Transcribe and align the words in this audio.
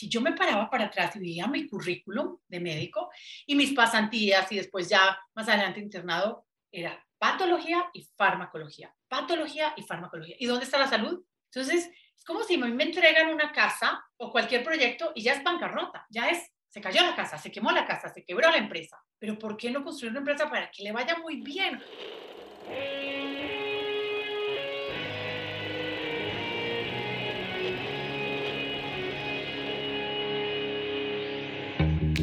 si 0.00 0.08
yo 0.08 0.22
me 0.22 0.32
paraba 0.32 0.70
para 0.70 0.86
atrás 0.86 1.14
y 1.16 1.18
veía 1.18 1.46
mi 1.46 1.66
currículum 1.66 2.38
de 2.48 2.58
médico 2.58 3.10
y 3.44 3.54
mis 3.54 3.74
pasantías 3.74 4.50
y 4.50 4.56
después 4.56 4.88
ya 4.88 5.18
más 5.34 5.46
adelante 5.46 5.78
internado, 5.78 6.46
era 6.72 7.06
patología 7.18 7.90
y 7.92 8.08
farmacología, 8.16 8.94
patología 9.08 9.74
y 9.76 9.82
farmacología. 9.82 10.36
¿Y 10.38 10.46
dónde 10.46 10.64
está 10.64 10.78
la 10.78 10.86
salud? 10.86 11.22
Entonces, 11.52 11.90
es 12.16 12.24
como 12.24 12.42
si 12.44 12.56
me 12.56 12.82
entregan 12.82 13.28
una 13.28 13.52
casa 13.52 14.02
o 14.16 14.32
cualquier 14.32 14.64
proyecto 14.64 15.12
y 15.14 15.20
ya 15.22 15.34
es 15.34 15.44
bancarrota, 15.44 16.06
ya 16.08 16.30
es, 16.30 16.50
se 16.70 16.80
cayó 16.80 17.02
la 17.02 17.14
casa, 17.14 17.36
se 17.36 17.52
quemó 17.52 17.70
la 17.70 17.86
casa, 17.86 18.08
se 18.08 18.24
quebró 18.24 18.50
la 18.50 18.56
empresa. 18.56 18.96
Pero 19.18 19.38
¿por 19.38 19.58
qué 19.58 19.70
no 19.70 19.84
construir 19.84 20.12
una 20.12 20.20
empresa 20.20 20.48
para 20.48 20.70
que 20.70 20.82
le 20.82 20.92
vaya 20.92 21.18
muy 21.18 21.42
bien? 21.42 21.78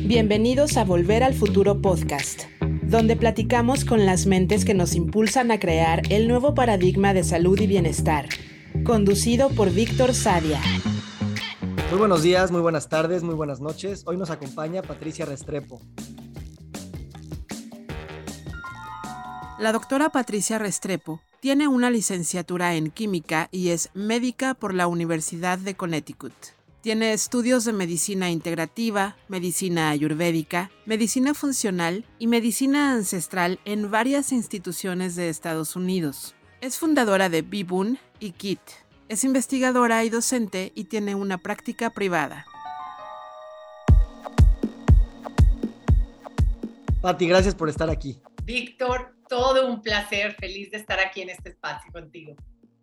Bienvenidos 0.08 0.78
a 0.78 0.86
Volver 0.86 1.22
al 1.22 1.34
Futuro 1.34 1.82
Podcast, 1.82 2.44
donde 2.62 3.18
platicamos 3.18 3.84
con 3.84 4.06
las 4.06 4.26
mentes 4.26 4.64
que 4.64 4.74
nos 4.74 4.96
impulsan 4.96 5.52
a 5.52 5.60
crear 5.60 6.02
el 6.10 6.30
nuevo 6.30 6.56
paradigma 6.56 7.14
de 7.14 7.26
salud 7.26 7.60
y 7.60 7.68
bienestar, 7.68 8.30
conducido 8.86 9.50
por 9.50 9.70
Víctor 9.70 10.14
Sadia. 10.14 10.62
Muy 11.90 12.00
buenos 12.00 12.24
días, 12.24 12.52
muy 12.52 12.62
buenas 12.62 12.88
tardes, 12.88 13.22
muy 13.22 13.36
buenas 13.36 13.60
noches. 13.60 14.04
Hoy 14.06 14.16
nos 14.16 14.30
acompaña 14.30 14.82
Patricia 14.82 15.26
Restrepo. 15.26 15.82
La 19.60 19.74
doctora 19.74 20.10
Patricia 20.10 20.58
Restrepo 20.58 21.20
tiene 21.42 21.68
una 21.68 21.90
licenciatura 21.90 22.76
en 22.76 22.92
química 22.92 23.50
y 23.52 23.72
es 23.72 23.90
médica 23.94 24.54
por 24.54 24.74
la 24.74 24.88
Universidad 24.88 25.60
de 25.60 25.76
Connecticut. 25.76 26.57
Tiene 26.88 27.12
estudios 27.12 27.66
de 27.66 27.74
medicina 27.74 28.30
integrativa, 28.30 29.18
medicina 29.28 29.90
ayurvédica, 29.90 30.72
medicina 30.86 31.34
funcional 31.34 32.06
y 32.18 32.28
medicina 32.28 32.94
ancestral 32.94 33.60
en 33.66 33.92
varias 33.92 34.32
instituciones 34.32 35.18
de 35.18 35.28
Estados 35.28 35.76
Unidos. 35.76 36.34
Es 36.62 36.78
fundadora 36.78 37.28
de 37.28 37.42
Bibun 37.42 38.00
y 38.22 38.32
KIT. 38.32 38.62
Es 39.10 39.26
investigadora 39.26 40.06
y 40.06 40.10
docente 40.10 40.72
y 40.76 40.86
tiene 40.86 41.14
una 41.14 41.38
práctica 41.38 41.90
privada. 41.90 42.46
Pati, 47.02 47.28
gracias 47.28 47.54
por 47.54 47.68
estar 47.68 47.90
aquí. 47.90 48.22
Víctor, 48.46 49.14
todo 49.28 49.68
un 49.68 49.82
placer, 49.82 50.36
feliz 50.36 50.72
de 50.72 50.78
estar 50.78 51.02
aquí 51.02 51.20
en 51.20 51.32
este 51.32 51.50
espacio 51.50 51.92
contigo. 51.92 52.38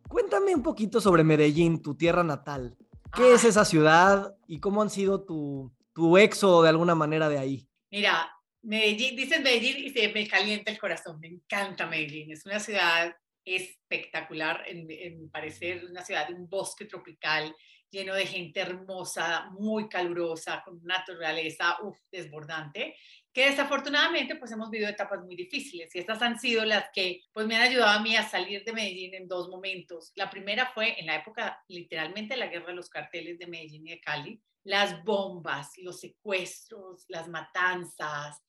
Cuéntame 0.09 0.55
un 0.55 0.63
poquito 0.63 1.01
sobre 1.01 1.25
Medellín, 1.25 1.81
tu 1.81 1.95
tierra 1.95 2.23
natal. 2.23 2.77
¿Qué 3.17 3.33
es 3.33 3.45
esa 3.45 3.65
ciudad 3.65 4.35
y 4.49 4.59
cómo 4.59 4.83
han 4.83 4.91
sido 4.91 5.25
tu, 5.25 5.73
tu 5.93 6.19
éxodo 6.19 6.63
de 6.65 6.69
alguna 6.71 6.97
manera 6.97 7.29
de 7.29 7.39
ahí? 7.39 7.69
Mira, 7.89 8.29
Medellín, 8.63 9.15
dicen 9.15 9.45
Medellín 9.45 9.85
y 9.85 9.91
se 9.91 10.09
me 10.13 10.27
calienta 10.27 10.73
el 10.73 10.81
corazón, 10.81 11.21
me 11.21 11.29
encanta 11.29 11.87
Medellín, 11.87 12.33
es 12.33 12.45
una 12.45 12.59
ciudad 12.59 13.15
espectacular, 13.45 14.65
en, 14.67 14.87
en 14.91 15.31
parecer, 15.31 15.85
una 15.85 16.03
ciudad 16.03 16.29
de 16.29 16.35
un 16.35 16.49
bosque 16.49 16.87
tropical 16.87 17.55
lleno 17.91 18.15
de 18.15 18.27
gente 18.27 18.61
hermosa, 18.61 19.51
muy 19.53 19.89
calurosa, 19.89 20.63
con 20.65 20.81
una 20.83 20.99
naturaleza 20.99 21.77
desbordante 22.11 22.97
que 23.35 23.51
desafortunadamente 23.51 24.37
pues 24.37 24.53
hemos 24.53 24.71
vivido 24.71 24.89
etapas 24.89 25.21
muy 25.25 25.35
difíciles 25.35 25.93
y 25.93 25.99
estas 25.99 26.23
han 26.23 26.39
sido 26.39 26.65
las 26.65 26.87
que 26.95 27.21
pues 27.33 27.47
me 27.47 27.57
han 27.57 27.63
ayudado 27.63 27.99
a 27.99 28.03
mí 28.03 28.15
a 28.15 28.23
salir 28.23 28.65
de 28.65 28.73
Medellín 28.73 29.15
en 29.15 29.27
dos 29.27 29.49
momentos. 29.49 30.13
La 30.15 30.31
primera 30.31 30.71
fue 30.73 30.99
en 31.01 31.07
la 31.07 31.17
época 31.17 31.61
literalmente 31.67 32.37
la 32.37 32.47
guerra 32.47 32.69
de 32.69 32.75
los 32.75 32.89
carteles 32.89 33.39
de 33.39 33.49
Medellín 33.49 33.89
y 33.89 33.91
de 33.91 34.01
Cali, 34.01 34.41
las 34.63 35.03
bombas, 35.03 35.73
los 35.79 35.99
secuestros, 35.99 37.05
las 37.09 37.29
matanzas, 37.29 38.41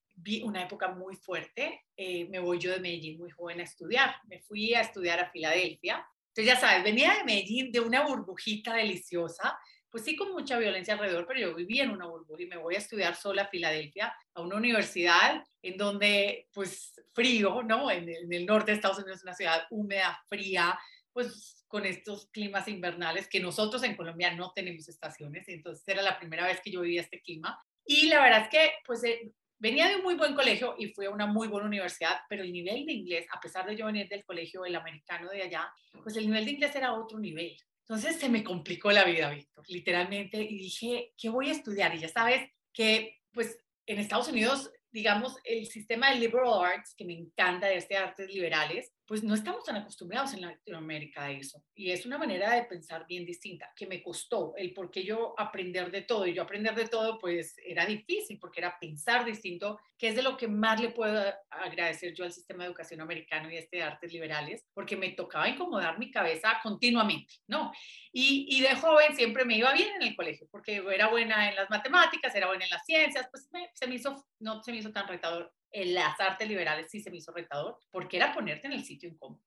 una 0.43 0.63
época 0.63 0.89
muy 0.89 1.15
fuerte. 1.15 1.85
Eh, 1.95 2.27
me 2.29 2.39
voy 2.39 2.59
yo 2.59 2.71
de 2.71 2.79
Medellín 2.79 3.17
muy 3.17 3.29
joven 3.31 3.59
a 3.59 3.63
estudiar. 3.63 4.15
Me 4.27 4.41
fui 4.41 4.73
a 4.73 4.81
estudiar 4.81 5.19
a 5.19 5.29
Filadelfia. 5.31 6.05
Entonces, 6.29 6.53
ya 6.53 6.59
sabes, 6.59 6.83
venía 6.83 7.13
de 7.15 7.23
Medellín 7.23 7.71
de 7.71 7.79
una 7.79 8.05
burbujita 8.05 8.73
deliciosa 8.75 9.57
pues 9.95 10.03
sí 10.03 10.17
con 10.17 10.33
mucha 10.33 10.57
violencia 10.57 10.93
alrededor, 10.93 11.25
pero 11.25 11.39
yo 11.39 11.55
vivía 11.55 11.85
en 11.85 11.91
una 11.91 12.05
burbuja 12.05 12.43
y 12.43 12.47
me 12.47 12.57
voy 12.57 12.75
a 12.75 12.79
estudiar 12.79 13.15
sola 13.15 13.43
a 13.43 13.47
Filadelfia, 13.47 14.13
a 14.33 14.41
una 14.41 14.57
universidad 14.57 15.41
en 15.61 15.77
donde, 15.77 16.49
pues 16.53 17.01
frío, 17.13 17.63
¿no? 17.63 17.89
En 17.89 18.09
el, 18.09 18.45
norte 18.45 18.71
de 18.71 18.75
Estados 18.75 18.99
Unidos 18.99 19.23
una 19.23 19.33
ciudad 19.33 19.65
húmeda, 19.69 20.21
fría, 20.27 20.77
pues 21.13 21.63
con 21.69 21.85
estos 21.85 22.27
climas 22.31 22.67
invernales 22.67 23.29
que 23.29 23.39
nosotros 23.39 23.83
en 23.83 23.95
Colombia 23.95 24.35
no 24.35 24.51
tenemos 24.53 24.89
estaciones, 24.89 25.47
entonces 25.47 25.87
era 25.87 26.01
la 26.01 26.19
primera 26.19 26.45
vez 26.45 26.59
que 26.59 26.71
yo 26.71 26.81
vivía 26.81 26.99
este 26.99 27.21
clima. 27.21 27.57
Y 27.85 28.09
la 28.09 28.21
verdad 28.21 28.41
es 28.41 28.49
que, 28.49 28.73
pues, 28.85 29.01
eh, 29.05 29.31
venía 29.57 29.87
de 29.87 29.97
un 29.97 30.03
muy 30.03 30.15
buen 30.15 30.35
colegio 30.35 30.75
y 30.77 30.87
fui 30.87 31.05
a 31.05 31.11
una 31.11 31.25
muy 31.25 31.47
buena 31.47 31.67
universidad, 31.67 32.17
pero 32.29 32.43
el 32.43 32.51
nivel 32.51 32.85
de 32.85 32.93
inglés, 32.93 33.25
a 33.31 33.39
pesar 33.39 33.65
de 33.65 33.75
yo 33.75 33.85
venir 33.85 34.07
del 34.07 34.25
colegio, 34.25 34.65
el 34.65 34.75
americano 34.75 35.29
de 35.29 35.43
allá, 35.43 35.69
pues 36.03 36.15
el 36.17 36.25
nivel 36.25 36.45
de 36.45 36.51
inglés 36.51 36.75
era 36.75 36.93
otro 36.93 37.19
nivel. 37.19 37.55
Entonces 37.87 38.15
se 38.17 38.29
me 38.29 38.43
complicó 38.43 38.91
la 38.91 39.03
vida, 39.03 39.29
Víctor, 39.29 39.63
literalmente, 39.67 40.41
y 40.41 40.57
dije, 40.57 41.13
¿qué 41.17 41.29
voy 41.29 41.49
a 41.49 41.53
estudiar? 41.53 41.93
Y 41.93 41.99
ya 41.99 42.09
sabes 42.09 42.49
que, 42.73 43.19
pues, 43.31 43.59
en 43.85 43.99
Estados 43.99 44.27
Unidos, 44.27 44.71
digamos, 44.91 45.37
el 45.43 45.67
sistema 45.67 46.09
de 46.09 46.19
liberal 46.19 46.63
arts, 46.63 46.95
que 46.97 47.05
me 47.05 47.13
encanta 47.13 47.67
de 47.67 47.77
este 47.77 47.95
artes 47.95 48.27
liberales, 48.27 48.91
pues 49.07 49.23
no 49.23 49.35
estamos 49.35 49.63
tan 49.63 49.75
acostumbrados 49.75 50.33
en 50.33 50.41
Latinoamérica 50.41 51.25
a 51.25 51.31
eso. 51.31 51.63
Y 51.75 51.91
es 51.91 52.05
una 52.05 52.17
manera 52.17 52.53
de 52.53 52.63
pensar 52.63 53.05
bien 53.07 53.25
distinta, 53.25 53.71
que 53.75 53.85
me 53.85 54.01
costó 54.01 54.53
el 54.57 54.73
por 54.73 54.89
qué 54.89 55.03
yo 55.03 55.35
aprender 55.37 55.91
de 55.91 56.01
todo. 56.01 56.25
Y 56.25 56.33
yo 56.33 56.41
aprender 56.41 56.73
de 56.73 56.87
todo, 56.87 57.19
pues 57.19 57.55
era 57.63 57.85
difícil, 57.85 58.39
porque 58.39 58.61
era 58.61 58.77
pensar 58.79 59.23
distinto, 59.23 59.79
que 59.97 60.07
es 60.07 60.15
de 60.15 60.23
lo 60.23 60.37
que 60.37 60.47
más 60.47 60.81
le 60.81 60.89
puedo 60.89 61.23
agradecer 61.49 62.13
yo 62.13 62.23
al 62.23 62.31
sistema 62.31 62.63
de 62.63 62.69
educación 62.69 63.01
americano 63.01 63.51
y 63.51 63.57
este 63.57 63.77
de 63.77 63.83
artes 63.83 64.11
liberales, 64.11 64.65
porque 64.73 64.97
me 64.97 65.09
tocaba 65.09 65.47
incomodar 65.47 65.99
mi 65.99 66.09
cabeza 66.09 66.59
continuamente, 66.63 67.35
¿no? 67.47 67.71
Y, 68.11 68.47
y 68.49 68.61
de 68.61 68.75
joven 68.75 69.15
siempre 69.15 69.45
me 69.45 69.57
iba 69.57 69.71
bien 69.73 69.95
en 69.95 70.01
el 70.01 70.15
colegio, 70.15 70.47
porque 70.51 70.83
era 70.91 71.09
buena 71.09 71.49
en 71.49 71.55
las 71.55 71.69
matemáticas, 71.69 72.33
era 72.33 72.47
buena 72.47 72.65
en 72.65 72.71
las 72.71 72.85
ciencias, 72.85 73.27
pues 73.29 73.47
se 73.73 73.87
me 73.87 73.95
hizo, 73.95 74.25
no 74.39 74.63
se 74.63 74.71
me 74.71 74.79
hizo 74.79 74.91
tan 74.91 75.07
retador 75.07 75.53
en 75.75 75.93
las 75.93 76.19
artes 76.21 76.47
liberales 76.47 76.89
sí 76.89 77.01
se 77.01 77.11
me 77.11 77.17
hizo 77.17 77.33
retador, 77.33 77.77
porque 77.91 78.17
era 78.17 78.33
ponerte 78.33 78.67
en 78.67 78.73
el 78.73 78.85
sitio 78.85 79.09
incómodo. 79.09 79.43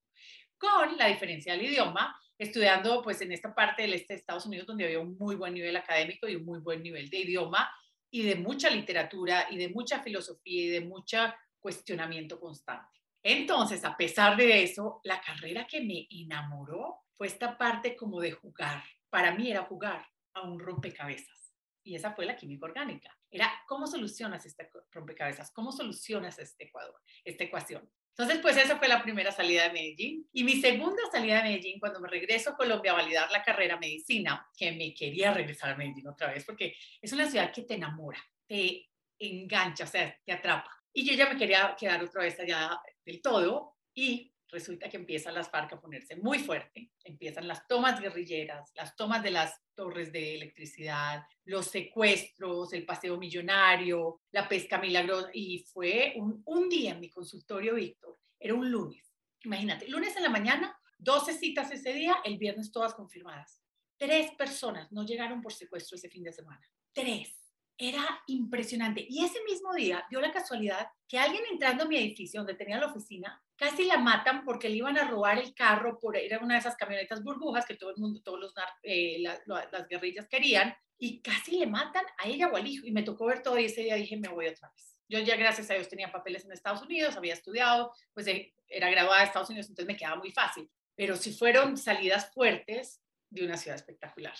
Con 0.58 0.96
la 0.98 1.06
diferencia 1.06 1.54
del 1.54 1.66
idioma, 1.66 2.14
estudiando 2.36 3.02
pues 3.02 3.20
en 3.22 3.32
esta 3.32 3.54
parte 3.54 3.82
del 3.82 3.94
este 3.94 4.12
de 4.12 4.20
Estados 4.20 4.44
Unidos, 4.44 4.66
donde 4.66 4.84
había 4.84 5.00
un 5.00 5.16
muy 5.16 5.36
buen 5.36 5.54
nivel 5.54 5.76
académico 5.76 6.28
y 6.28 6.36
un 6.36 6.44
muy 6.44 6.60
buen 6.60 6.82
nivel 6.82 7.08
de 7.08 7.18
idioma, 7.18 7.70
y 8.10 8.22
de 8.22 8.36
mucha 8.36 8.70
literatura, 8.70 9.46
y 9.50 9.56
de 9.56 9.68
mucha 9.68 10.02
filosofía, 10.02 10.64
y 10.64 10.68
de 10.68 10.80
mucho 10.82 11.18
cuestionamiento 11.58 12.38
constante. 12.38 13.00
Entonces, 13.22 13.84
a 13.84 13.96
pesar 13.96 14.36
de 14.36 14.62
eso, 14.62 15.00
la 15.04 15.20
carrera 15.20 15.66
que 15.66 15.80
me 15.80 16.06
enamoró 16.10 17.04
fue 17.14 17.26
esta 17.26 17.58
parte 17.58 17.96
como 17.96 18.20
de 18.20 18.32
jugar. 18.32 18.82
Para 19.10 19.34
mí 19.34 19.50
era 19.50 19.64
jugar 19.64 20.06
a 20.34 20.42
un 20.42 20.58
rompecabezas 20.58 21.54
y 21.82 21.94
esa 21.94 22.12
fue 22.12 22.26
la 22.26 22.36
química 22.36 22.66
orgánica. 22.66 23.17
Era 23.30 23.52
cómo 23.66 23.86
solucionas 23.86 24.44
este 24.46 24.70
rompecabezas, 24.90 25.50
cómo 25.52 25.72
solucionas 25.72 26.38
este 26.38 26.64
Ecuador, 26.64 27.00
esta 27.24 27.44
ecuación. 27.44 27.90
Entonces, 28.18 28.40
pues 28.42 28.56
esa 28.56 28.78
fue 28.78 28.88
la 28.88 29.00
primera 29.00 29.30
salida 29.30 29.64
de 29.64 29.72
Medellín. 29.72 30.28
Y 30.32 30.42
mi 30.42 30.60
segunda 30.60 31.02
salida 31.12 31.36
de 31.36 31.50
Medellín, 31.50 31.78
cuando 31.78 32.00
me 32.00 32.08
regreso 32.08 32.50
a 32.50 32.56
Colombia 32.56 32.90
a 32.90 32.96
validar 32.96 33.30
la 33.30 33.44
carrera 33.44 33.78
medicina, 33.78 34.44
que 34.56 34.72
me 34.72 34.92
quería 34.92 35.32
regresar 35.32 35.70
a 35.70 35.76
Medellín 35.76 36.08
otra 36.08 36.32
vez, 36.32 36.44
porque 36.44 36.74
es 37.00 37.12
una 37.12 37.30
ciudad 37.30 37.52
que 37.52 37.62
te 37.62 37.74
enamora, 37.74 38.18
te 38.46 38.90
engancha, 39.20 39.84
o 39.84 39.86
sea, 39.86 40.18
te 40.24 40.32
atrapa. 40.32 40.70
Y 40.92 41.06
yo 41.08 41.14
ya 41.14 41.28
me 41.28 41.38
quería 41.38 41.76
quedar 41.78 42.02
otra 42.02 42.22
vez 42.22 42.40
allá 42.40 42.80
del 43.04 43.22
todo 43.22 43.76
y 43.94 44.32
resulta 44.50 44.88
que 44.88 44.96
empiezan 44.96 45.34
las 45.34 45.50
FARC 45.50 45.72
a 45.72 45.80
ponerse 45.80 46.16
muy 46.16 46.38
fuerte, 46.38 46.90
empiezan 47.04 47.46
las 47.46 47.66
tomas 47.66 48.00
guerrilleras, 48.00 48.70
las 48.74 48.96
tomas 48.96 49.22
de 49.22 49.30
las 49.30 49.60
torres 49.74 50.10
de 50.12 50.34
electricidad, 50.34 51.22
los 51.44 51.66
secuestros, 51.66 52.72
el 52.72 52.84
paseo 52.84 53.16
millonario, 53.18 54.20
la 54.32 54.48
pesca 54.48 54.78
milagrosa, 54.78 55.30
y 55.32 55.64
fue 55.72 56.14
un, 56.16 56.42
un 56.46 56.68
día 56.68 56.92
en 56.92 57.00
mi 57.00 57.10
consultorio, 57.10 57.74
Víctor, 57.74 58.18
era 58.38 58.54
un 58.54 58.70
lunes, 58.70 59.14
imagínate, 59.44 59.88
lunes 59.88 60.16
en 60.16 60.22
la 60.22 60.30
mañana, 60.30 60.76
12 60.98 61.34
citas 61.34 61.70
ese 61.70 61.92
día, 61.92 62.16
el 62.24 62.38
viernes 62.38 62.72
todas 62.72 62.94
confirmadas. 62.94 63.62
Tres 63.96 64.32
personas 64.32 64.90
no 64.92 65.04
llegaron 65.04 65.42
por 65.42 65.52
secuestro 65.52 65.96
ese 65.96 66.08
fin 66.08 66.24
de 66.24 66.32
semana. 66.32 66.68
Tres 66.92 67.38
era 67.78 68.04
impresionante. 68.26 69.06
Y 69.08 69.24
ese 69.24 69.38
mismo 69.44 69.72
día 69.72 70.04
dio 70.10 70.20
la 70.20 70.32
casualidad 70.32 70.88
que 71.06 71.18
alguien 71.18 71.44
entrando 71.50 71.84
a 71.84 71.86
mi 71.86 71.96
edificio 71.96 72.40
donde 72.40 72.54
tenía 72.54 72.80
la 72.80 72.88
oficina, 72.88 73.40
casi 73.58 73.84
la 73.84 73.98
matan 73.98 74.44
porque 74.44 74.68
le 74.68 74.76
iban 74.76 74.96
a 74.96 75.08
robar 75.10 75.38
el 75.38 75.52
carro, 75.52 75.98
por, 75.98 76.16
era 76.16 76.38
una 76.38 76.54
de 76.54 76.60
esas 76.60 76.76
camionetas 76.76 77.22
burbujas 77.22 77.66
que 77.66 77.74
todo 77.74 77.90
el 77.90 77.96
mundo, 77.96 78.22
todos 78.22 78.40
los, 78.40 78.54
eh, 78.82 79.18
las 79.20 79.88
guerrillas 79.88 80.28
querían, 80.28 80.74
y 80.96 81.20
casi 81.20 81.58
le 81.58 81.66
matan 81.66 82.04
a 82.18 82.28
ella 82.28 82.48
o 82.48 82.56
al 82.56 82.66
hijo. 82.66 82.86
Y 82.86 82.92
me 82.92 83.02
tocó 83.02 83.26
ver 83.26 83.42
todo 83.42 83.58
y 83.58 83.66
ese 83.66 83.82
día 83.82 83.96
dije, 83.96 84.16
me 84.16 84.28
voy 84.28 84.46
otra 84.46 84.70
vez. 84.70 84.96
Yo 85.08 85.18
ya, 85.20 85.36
gracias 85.36 85.70
a 85.70 85.74
Dios, 85.74 85.88
tenía 85.88 86.12
papeles 86.12 86.44
en 86.44 86.52
Estados 86.52 86.82
Unidos, 86.82 87.16
había 87.16 87.34
estudiado, 87.34 87.92
pues 88.14 88.26
eh, 88.28 88.54
era 88.68 88.90
graduada 88.90 89.20
de 89.20 89.26
Estados 89.26 89.50
Unidos, 89.50 89.68
entonces 89.68 89.92
me 89.92 89.96
quedaba 89.98 90.16
muy 90.16 90.30
fácil. 90.30 90.70
Pero 90.94 91.16
sí 91.16 91.32
fueron 91.32 91.76
salidas 91.76 92.32
fuertes 92.32 93.00
de 93.30 93.44
una 93.44 93.56
ciudad 93.56 93.76
espectacular. 93.76 94.34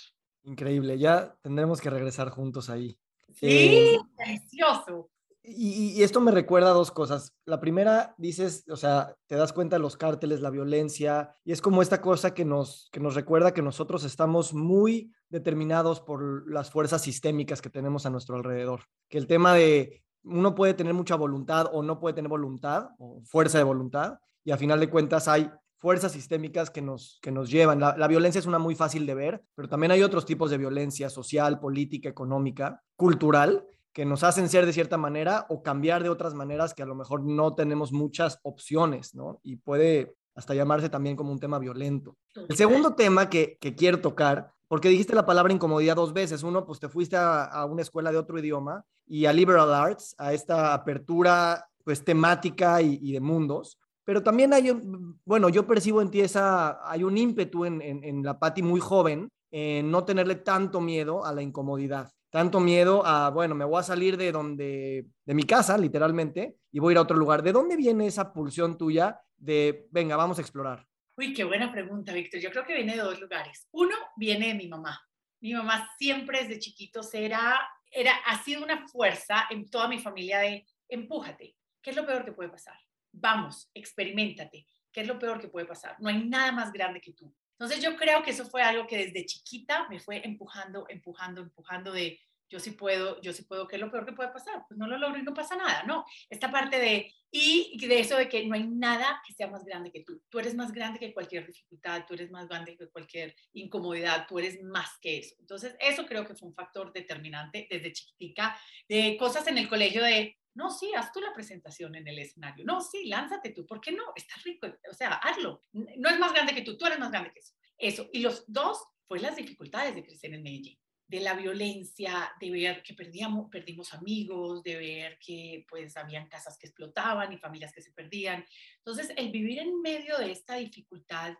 Increíble, 0.44 0.98
ya 0.98 1.36
tendremos 1.42 1.80
que 1.80 1.90
regresar 1.90 2.30
juntos 2.30 2.70
ahí. 2.70 2.98
Sí, 3.34 3.46
eh, 3.46 3.98
delicioso. 4.16 5.10
Y, 5.50 6.02
esto 6.02 6.20
me 6.20 6.30
recuerda 6.30 6.70
a 6.70 6.74
dos 6.74 6.90
cosas. 6.90 7.34
La 7.44 7.60
primera, 7.60 8.14
dices, 8.18 8.64
o 8.68 8.76
sea, 8.76 9.16
te 9.26 9.36
das 9.36 9.52
cuenta 9.52 9.76
de 9.76 9.82
los 9.82 9.96
cárteles, 9.96 10.40
la 10.40 10.50
violencia, 10.50 11.34
y 11.44 11.52
es 11.52 11.60
como 11.60 11.82
esta 11.82 12.00
cosa 12.00 12.34
que 12.34 12.44
nos, 12.44 12.88
que 12.92 13.00
nos 13.00 13.14
recuerda 13.14 13.54
que 13.54 13.62
nosotros 13.62 14.04
estamos 14.04 14.52
muy 14.52 15.12
determinados 15.28 16.00
por 16.00 16.50
las 16.50 16.70
fuerzas 16.70 17.02
sistémicas 17.02 17.62
que 17.62 17.70
tenemos 17.70 18.06
a 18.06 18.10
nuestro 18.10 18.36
alrededor. 18.36 18.82
Que 19.08 19.18
el 19.18 19.26
tema 19.26 19.54
de 19.54 20.02
uno 20.22 20.54
puede 20.54 20.74
tener 20.74 20.94
mucha 20.94 21.16
voluntad 21.16 21.68
o 21.72 21.82
no 21.82 21.98
puede 21.98 22.14
tener 22.14 22.28
voluntad 22.28 22.90
o 22.98 23.22
fuerza 23.24 23.58
de 23.58 23.64
voluntad, 23.64 24.18
y 24.44 24.50
a 24.50 24.56
final 24.56 24.80
de 24.80 24.90
cuentas 24.90 25.28
hay 25.28 25.50
fuerzas 25.78 26.12
sistémicas 26.12 26.70
que 26.70 26.82
nos, 26.82 27.18
que 27.22 27.30
nos 27.30 27.50
llevan. 27.50 27.80
La, 27.80 27.96
la, 27.96 28.08
violencia 28.08 28.38
es 28.38 28.46
una 28.46 28.58
muy 28.58 28.74
fácil 28.74 29.06
de 29.06 29.14
ver, 29.14 29.44
pero 29.54 29.68
también 29.68 29.92
hay 29.92 30.02
otros 30.02 30.26
tipos 30.26 30.50
de 30.50 30.58
violencia 30.58 31.08
social, 31.08 31.60
política, 31.60 32.08
económica, 32.08 32.82
cultural, 32.96 33.64
que 33.98 34.04
nos 34.04 34.22
hacen 34.22 34.48
ser 34.48 34.64
de 34.64 34.72
cierta 34.72 34.96
manera 34.96 35.44
o 35.48 35.60
cambiar 35.60 36.04
de 36.04 36.08
otras 36.08 36.32
maneras 36.32 36.72
que 36.72 36.84
a 36.84 36.86
lo 36.86 36.94
mejor 36.94 37.24
no 37.24 37.56
tenemos 37.56 37.90
muchas 37.92 38.38
opciones, 38.44 39.12
¿no? 39.16 39.40
Y 39.42 39.56
puede 39.56 40.14
hasta 40.36 40.54
llamarse 40.54 40.88
también 40.88 41.16
como 41.16 41.32
un 41.32 41.40
tema 41.40 41.58
violento. 41.58 42.16
El 42.48 42.56
segundo 42.56 42.94
tema 42.94 43.28
que, 43.28 43.58
quiero 43.76 44.00
tocar, 44.00 44.52
porque 44.68 44.88
dijiste 44.88 45.16
la 45.16 45.26
palabra 45.26 45.52
incomodidad 45.52 45.96
dos 45.96 46.12
veces. 46.12 46.44
Uno, 46.44 46.64
pues 46.64 46.78
te 46.78 46.88
fuiste 46.88 47.16
a, 47.18 47.66
una 47.68 47.82
escuela 47.82 48.12
de 48.12 48.18
otro 48.18 48.38
idioma 48.38 48.84
y 49.04 49.26
a 49.26 49.32
liberal 49.32 49.74
arts, 49.74 50.14
a 50.16 50.32
esta 50.32 50.74
apertura 50.74 51.68
pues 51.82 52.04
temática 52.04 52.80
y, 52.80 53.10
de 53.10 53.20
mundos. 53.20 53.80
Pero 54.04 54.22
también 54.22 54.52
hay, 54.52 54.80
bueno, 55.24 55.48
yo 55.48 55.66
percibo 55.66 56.00
en 56.02 56.12
ti 56.12 56.20
esa, 56.20 56.88
hay 56.88 57.02
un 57.02 57.18
ímpetu 57.18 57.64
en, 57.64 57.82
en, 57.82 58.04
en 58.04 58.22
la 58.22 58.38
Patti 58.38 58.62
muy 58.62 58.78
joven 58.78 59.28
en 59.50 59.90
no 59.90 60.04
tenerle 60.04 60.36
tanto 60.36 60.80
miedo 60.80 61.24
a 61.24 61.32
la 61.32 61.42
incomodidad 61.42 62.12
tanto 62.30 62.60
miedo 62.60 63.04
a, 63.04 63.30
bueno, 63.30 63.54
me 63.54 63.64
voy 63.64 63.80
a 63.80 63.82
salir 63.82 64.16
de 64.16 64.32
donde, 64.32 65.06
de 65.24 65.34
mi 65.34 65.44
casa, 65.44 65.78
literalmente, 65.78 66.56
y 66.70 66.78
voy 66.78 66.90
a 66.90 66.92
ir 66.92 66.98
a 66.98 67.02
otro 67.02 67.16
lugar. 67.16 67.42
¿De 67.42 67.52
dónde 67.52 67.76
viene 67.76 68.06
esa 68.06 68.32
pulsión 68.32 68.76
tuya 68.76 69.20
de, 69.36 69.86
venga, 69.90 70.16
vamos 70.16 70.38
a 70.38 70.42
explorar? 70.42 70.86
Uy, 71.16 71.34
qué 71.34 71.44
buena 71.44 71.72
pregunta, 71.72 72.12
Víctor. 72.12 72.40
Yo 72.40 72.50
creo 72.50 72.64
que 72.64 72.74
viene 72.74 72.96
de 72.96 73.02
dos 73.02 73.20
lugares. 73.20 73.66
Uno, 73.72 73.94
viene 74.16 74.48
de 74.48 74.54
mi 74.54 74.68
mamá. 74.68 75.00
Mi 75.40 75.52
mamá 75.52 75.88
siempre 75.98 76.42
desde 76.42 76.58
chiquitos 76.58 77.12
era, 77.14 77.58
era, 77.90 78.12
ha 78.26 78.42
sido 78.42 78.62
una 78.62 78.86
fuerza 78.86 79.46
en 79.50 79.68
toda 79.68 79.88
mi 79.88 79.98
familia 79.98 80.40
de, 80.40 80.66
empújate. 80.88 81.56
¿Qué 81.82 81.90
es 81.90 81.96
lo 81.96 82.06
peor 82.06 82.24
que 82.24 82.32
puede 82.32 82.50
pasar? 82.50 82.76
Vamos, 83.12 83.70
experimentate. 83.74 84.66
¿Qué 84.92 85.00
es 85.00 85.06
lo 85.06 85.18
peor 85.18 85.40
que 85.40 85.48
puede 85.48 85.66
pasar? 85.66 85.96
No 85.98 86.08
hay 86.08 86.24
nada 86.24 86.52
más 86.52 86.72
grande 86.72 87.00
que 87.00 87.12
tú. 87.12 87.34
Entonces 87.58 87.82
yo 87.82 87.96
creo 87.96 88.22
que 88.22 88.30
eso 88.30 88.44
fue 88.44 88.62
algo 88.62 88.86
que 88.86 88.98
desde 88.98 89.26
chiquita 89.26 89.88
me 89.88 89.98
fue 89.98 90.22
empujando, 90.24 90.86
empujando, 90.88 91.40
empujando 91.40 91.92
de 91.92 92.20
yo 92.50 92.60
sí 92.60 92.70
puedo, 92.70 93.20
yo 93.20 93.32
sí 93.32 93.42
puedo, 93.42 93.68
¿qué 93.68 93.76
es 93.76 93.82
lo 93.82 93.90
peor 93.90 94.06
que 94.06 94.12
puede 94.12 94.30
pasar? 94.30 94.64
Pues 94.66 94.78
no 94.78 94.86
lo 94.86 94.96
logro 94.96 95.18
y 95.18 95.22
no 95.22 95.34
pasa 95.34 95.56
nada, 95.56 95.82
¿no? 95.82 96.04
Esta 96.30 96.50
parte 96.50 96.78
de, 96.78 97.12
y 97.30 97.86
de 97.86 98.00
eso 98.00 98.16
de 98.16 98.28
que 98.28 98.46
no 98.46 98.54
hay 98.54 98.66
nada 98.66 99.20
que 99.26 99.34
sea 99.34 99.48
más 99.48 99.64
grande 99.64 99.92
que 99.92 100.02
tú. 100.02 100.22
Tú 100.30 100.38
eres 100.38 100.54
más 100.54 100.72
grande 100.72 100.98
que 100.98 101.12
cualquier 101.12 101.46
dificultad, 101.46 102.04
tú 102.06 102.14
eres 102.14 102.30
más 102.30 102.48
grande 102.48 102.76
que 102.76 102.88
cualquier 102.88 103.34
incomodidad, 103.52 104.26
tú 104.26 104.38
eres 104.38 104.62
más 104.62 104.98
que 105.02 105.18
eso. 105.18 105.34
Entonces, 105.40 105.76
eso 105.78 106.06
creo 106.06 106.26
que 106.26 106.34
fue 106.34 106.48
un 106.48 106.54
factor 106.54 106.92
determinante 106.92 107.66
desde 107.70 107.92
chiquitica, 107.92 108.58
de 108.88 109.16
cosas 109.18 109.46
en 109.46 109.58
el 109.58 109.68
colegio 109.68 110.02
de, 110.02 110.38
no, 110.58 110.72
sí, 110.72 110.92
haz 110.92 111.12
tú 111.12 111.20
la 111.20 111.32
presentación 111.32 111.94
en 111.94 112.08
el 112.08 112.18
escenario. 112.18 112.64
No, 112.64 112.80
sí, 112.80 113.06
lánzate 113.06 113.50
tú. 113.50 113.64
¿Por 113.64 113.80
qué 113.80 113.92
no? 113.92 114.02
Estás 114.16 114.42
rico. 114.42 114.66
O 114.90 114.92
sea, 114.92 115.12
hazlo. 115.12 115.62
No 115.72 116.08
es 116.08 116.18
más 116.18 116.32
grande 116.32 116.52
que 116.52 116.62
tú, 116.62 116.76
tú 116.76 116.84
eres 116.84 116.98
más 116.98 117.12
grande 117.12 117.30
que 117.32 117.38
eso. 117.38 117.54
Eso. 117.78 118.10
Y 118.12 118.18
los 118.18 118.44
dos 118.48 118.84
fue 119.06 119.20
las 119.20 119.36
dificultades 119.36 119.94
de 119.94 120.02
crecer 120.02 120.34
en 120.34 120.42
Medellín 120.42 120.76
de 121.06 121.20
la 121.20 121.34
violencia, 121.34 122.30
de 122.38 122.50
ver 122.50 122.82
que 122.82 122.92
perdíamos, 122.92 123.48
perdimos 123.50 123.94
amigos, 123.94 124.62
de 124.62 124.76
ver 124.76 125.18
que 125.24 125.64
pues 125.66 125.96
habían 125.96 126.28
casas 126.28 126.58
que 126.58 126.66
explotaban 126.66 127.32
y 127.32 127.38
familias 127.38 127.72
que 127.72 127.80
se 127.80 127.92
perdían. 127.92 128.44
Entonces, 128.78 129.14
el 129.16 129.30
vivir 129.30 129.60
en 129.60 129.80
medio 129.80 130.18
de 130.18 130.32
esta 130.32 130.56
dificultad 130.56 131.34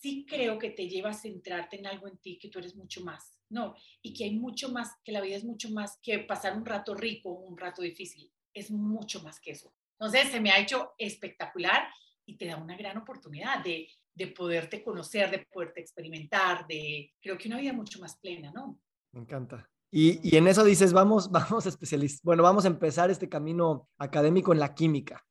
sí 0.00 0.26
creo 0.26 0.58
que 0.58 0.70
te 0.70 0.88
lleva 0.88 1.10
a 1.10 1.14
centrarte 1.14 1.76
en 1.76 1.86
algo 1.86 2.08
en 2.08 2.18
ti, 2.18 2.36
que 2.36 2.48
tú 2.48 2.58
eres 2.58 2.74
mucho 2.74 3.04
más, 3.04 3.38
¿no? 3.48 3.76
Y 4.00 4.12
que 4.12 4.24
hay 4.24 4.34
mucho 4.34 4.70
más, 4.70 4.90
que 5.04 5.12
la 5.12 5.20
vida 5.20 5.36
es 5.36 5.44
mucho 5.44 5.70
más 5.70 6.00
que 6.02 6.18
pasar 6.20 6.56
un 6.56 6.66
rato 6.66 6.94
rico, 6.94 7.30
un 7.30 7.56
rato 7.56 7.82
difícil 7.82 8.32
es 8.54 8.70
mucho 8.70 9.22
más 9.22 9.40
que 9.40 9.52
eso. 9.52 9.72
Entonces, 9.98 10.30
se 10.30 10.40
me 10.40 10.50
ha 10.50 10.58
hecho 10.58 10.92
espectacular 10.98 11.88
y 12.26 12.36
te 12.36 12.46
da 12.46 12.56
una 12.56 12.76
gran 12.76 12.96
oportunidad 12.98 13.62
de, 13.62 13.88
de 14.14 14.26
poderte 14.28 14.82
conocer, 14.82 15.30
de 15.30 15.46
poderte 15.50 15.80
experimentar, 15.80 16.66
de 16.66 17.12
creo 17.20 17.38
que 17.38 17.48
una 17.48 17.58
vida 17.58 17.72
mucho 17.72 18.00
más 18.00 18.16
plena, 18.16 18.50
¿no? 18.52 18.78
Me 19.12 19.20
encanta. 19.20 19.68
Y, 19.90 20.20
y 20.28 20.36
en 20.36 20.48
eso 20.48 20.64
dices, 20.64 20.92
vamos, 20.92 21.30
vamos 21.30 21.66
especialistas, 21.66 22.22
bueno, 22.22 22.42
vamos 22.42 22.64
a 22.64 22.68
empezar 22.68 23.10
este 23.10 23.28
camino 23.28 23.88
académico 23.98 24.52
en 24.52 24.60
la 24.60 24.74
química. 24.74 25.24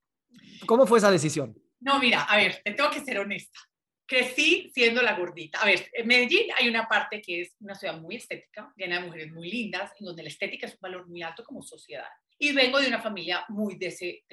¿Cómo 0.65 0.85
fue 0.85 0.99
esa 0.99 1.11
decisión? 1.11 1.55
No, 1.79 1.99
mira, 1.99 2.23
a 2.23 2.37
ver, 2.37 2.61
te 2.63 2.73
tengo 2.73 2.91
que 2.91 3.01
ser 3.01 3.19
honesta. 3.19 3.59
Crecí 4.05 4.69
siendo 4.73 5.01
la 5.01 5.17
gordita. 5.17 5.59
A 5.59 5.65
ver, 5.65 5.89
en 5.93 6.05
Medellín 6.05 6.47
hay 6.57 6.67
una 6.67 6.87
parte 6.87 7.21
que 7.21 7.41
es 7.41 7.55
una 7.59 7.75
ciudad 7.75 7.99
muy 7.99 8.17
estética, 8.17 8.71
llena 8.75 8.99
de 8.99 9.05
mujeres 9.05 9.31
muy 9.31 9.49
lindas, 9.49 9.91
en 9.99 10.05
donde 10.05 10.23
la 10.23 10.29
estética 10.29 10.67
es 10.67 10.73
un 10.73 10.81
valor 10.81 11.07
muy 11.07 11.23
alto 11.23 11.43
como 11.43 11.63
sociedad 11.63 12.05
y 12.41 12.53
vengo 12.53 12.81
de 12.81 12.87
una 12.87 12.99
familia 12.99 13.45
muy 13.49 13.75
de, 13.75 14.23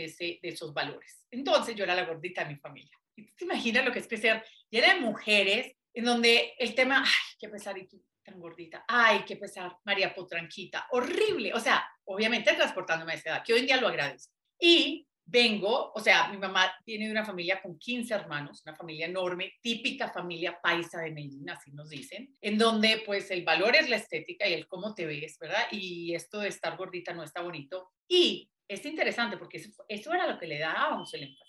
esos 0.43 0.72
valores. 0.72 1.26
Entonces 1.31 1.76
yo 1.76 1.84
era 1.84 1.94
la 1.94 2.06
gordita 2.06 2.43
de 2.43 2.55
mi 2.55 2.56
familia. 2.56 2.96
¿Y 3.14 3.72
lo 3.72 3.93
que 3.93 3.99
es 3.99 4.08
crecer 4.08 4.43
llena 4.70 4.94
de 4.94 5.00
mujeres 5.00 5.76
en 5.93 6.05
donde 6.06 6.55
el 6.58 6.75
tema, 6.75 7.02
ay, 7.05 7.37
qué 7.38 7.50
pesar 7.50 7.76
y 7.76 7.87
tú 7.87 8.02
tan 8.22 8.40
gordita, 8.40 8.84
ay, 8.88 9.25
qué 9.26 9.37
pesar, 9.37 9.76
María 9.84 10.14
Potranquita, 10.14 10.87
horrible. 10.93 11.52
O 11.52 11.60
sea, 11.60 11.87
obviamente 12.05 12.55
transportándome 12.55 13.12
a 13.12 13.16
esa 13.16 13.31
edad, 13.31 13.43
que 13.44 13.52
hoy 13.52 13.60
en 13.60 13.66
día 13.66 13.81
lo 13.81 13.88
agradezco. 13.88 14.34
Y 14.58 15.06
vengo, 15.30 15.92
o 15.94 16.00
sea, 16.00 16.28
mi 16.28 16.38
mamá 16.38 16.72
tiene 16.84 17.10
una 17.10 17.25
familia 17.25 17.60
con 17.60 17.78
15 17.78 18.14
hermanos, 18.14 18.62
una 18.64 18.75
familia 18.75 19.06
enorme, 19.06 19.52
típica 19.60 20.08
familia 20.08 20.58
paisa 20.60 21.00
de 21.00 21.10
Medellín, 21.10 21.50
así 21.50 21.70
nos 21.70 21.90
dicen, 21.90 22.34
en 22.40 22.56
donde 22.56 23.02
pues 23.04 23.30
el 23.30 23.44
valor 23.44 23.76
es 23.76 23.90
la 23.90 23.96
estética 23.96 24.48
y 24.48 24.54
el 24.54 24.66
cómo 24.66 24.94
te 24.94 25.04
ves, 25.04 25.38
¿verdad? 25.38 25.64
Y 25.70 26.14
esto 26.14 26.40
de 26.40 26.48
estar 26.48 26.78
gordita 26.78 27.12
no 27.12 27.22
está 27.22 27.42
bonito. 27.42 27.90
Y 28.08 28.50
es 28.66 28.84
interesante 28.86 29.36
porque 29.36 29.58
eso, 29.88 30.14
era 30.14 30.26
lo 30.26 30.38
que 30.38 30.46
le 30.46 30.58
dábamos 30.58 31.12
el 31.12 31.25
énfasis. 31.25 31.46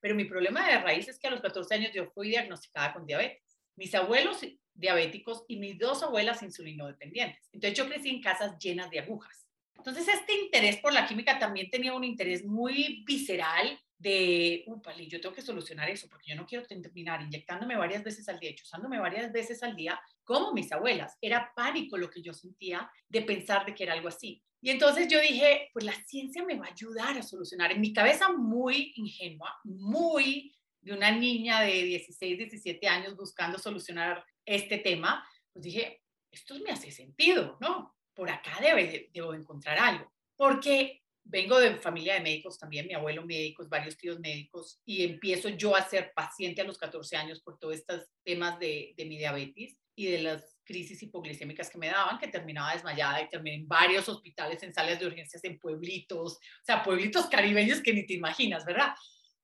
Pero 0.00 0.14
mi 0.14 0.24
problema 0.24 0.68
de 0.68 0.78
raíz 0.78 1.08
es 1.08 1.18
que 1.18 1.28
a 1.28 1.30
los 1.30 1.40
14 1.40 1.74
años 1.74 1.92
yo 1.94 2.10
fui 2.10 2.28
diagnosticada 2.28 2.92
con 2.92 3.06
diabetes. 3.06 3.58
Mis 3.76 3.94
abuelos 3.94 4.40
diabéticos 4.74 5.44
y 5.48 5.56
mis 5.56 5.78
dos 5.78 6.02
abuelas 6.02 6.42
insulinodependientes. 6.42 7.48
Entonces 7.52 7.78
yo 7.78 7.88
crecí 7.88 8.10
en 8.10 8.20
casas 8.20 8.58
llenas 8.58 8.90
de 8.90 9.00
agujas 9.00 9.46
entonces, 9.84 10.14
este 10.14 10.32
interés 10.34 10.76
por 10.76 10.92
la 10.92 11.08
química 11.08 11.40
también 11.40 11.68
tenía 11.68 11.92
un 11.92 12.04
interés 12.04 12.44
muy 12.44 13.02
visceral 13.04 13.80
de, 13.98 14.62
upale, 14.68 15.08
yo 15.08 15.20
tengo 15.20 15.34
que 15.34 15.42
solucionar 15.42 15.90
eso 15.90 16.08
porque 16.08 16.30
yo 16.30 16.36
no 16.36 16.46
quiero 16.46 16.64
terminar 16.64 17.20
inyectándome 17.20 17.76
varias 17.76 18.04
veces 18.04 18.28
al 18.28 18.38
día, 18.38 18.54
chuzándome 18.54 19.00
varias 19.00 19.32
veces 19.32 19.60
al 19.64 19.74
día, 19.74 20.00
como 20.22 20.52
mis 20.52 20.70
abuelas. 20.70 21.18
Era 21.20 21.52
pánico 21.56 21.98
lo 21.98 22.08
que 22.08 22.22
yo 22.22 22.32
sentía 22.32 22.88
de 23.08 23.22
pensar 23.22 23.66
de 23.66 23.74
que 23.74 23.82
era 23.82 23.94
algo 23.94 24.06
así. 24.06 24.40
Y 24.60 24.70
entonces 24.70 25.08
yo 25.08 25.20
dije, 25.20 25.68
pues 25.72 25.84
la 25.84 25.94
ciencia 26.06 26.44
me 26.44 26.56
va 26.56 26.66
a 26.66 26.72
ayudar 26.72 27.18
a 27.18 27.22
solucionar. 27.22 27.72
En 27.72 27.80
mi 27.80 27.92
cabeza 27.92 28.32
muy 28.32 28.92
ingenua, 28.94 29.52
muy 29.64 30.54
de 30.80 30.92
una 30.92 31.10
niña 31.10 31.60
de 31.62 31.82
16, 31.82 32.38
17 32.38 32.86
años 32.86 33.16
buscando 33.16 33.58
solucionar 33.58 34.24
este 34.46 34.78
tema, 34.78 35.28
pues 35.52 35.64
dije, 35.64 36.02
esto 36.30 36.54
me 36.60 36.70
hace 36.70 36.92
sentido, 36.92 37.58
¿no? 37.60 37.96
Por 38.14 38.30
acá 38.30 38.58
debe, 38.60 39.10
debo 39.12 39.34
encontrar 39.34 39.78
algo. 39.78 40.12
Porque 40.36 41.02
vengo 41.24 41.58
de 41.60 41.76
familia 41.76 42.14
de 42.14 42.20
médicos 42.20 42.58
también, 42.58 42.86
mi 42.86 42.94
abuelo 42.94 43.24
médicos, 43.24 43.68
varios 43.68 43.96
tíos 43.96 44.18
médicos, 44.18 44.80
y 44.84 45.04
empiezo 45.04 45.48
yo 45.50 45.76
a 45.76 45.88
ser 45.88 46.12
paciente 46.14 46.62
a 46.62 46.64
los 46.64 46.78
14 46.78 47.16
años 47.16 47.40
por 47.42 47.58
todos 47.58 47.76
estos 47.76 48.08
temas 48.24 48.58
de, 48.58 48.94
de 48.96 49.04
mi 49.04 49.18
diabetes 49.18 49.76
y 49.94 50.06
de 50.06 50.22
las 50.22 50.58
crisis 50.64 51.02
hipoglicémicas 51.02 51.70
que 51.70 51.78
me 51.78 51.88
daban, 51.88 52.18
que 52.18 52.28
terminaba 52.28 52.72
desmayada 52.72 53.22
y 53.22 53.28
terminé 53.28 53.56
en 53.56 53.68
varios 53.68 54.08
hospitales, 54.08 54.62
en 54.62 54.72
salas 54.72 54.98
de 54.98 55.06
urgencias, 55.06 55.42
en 55.44 55.58
pueblitos, 55.58 56.34
o 56.34 56.64
sea, 56.64 56.82
pueblitos 56.82 57.26
caribeños 57.26 57.80
que 57.80 57.92
ni 57.92 58.06
te 58.06 58.14
imaginas, 58.14 58.64
¿verdad? 58.64 58.94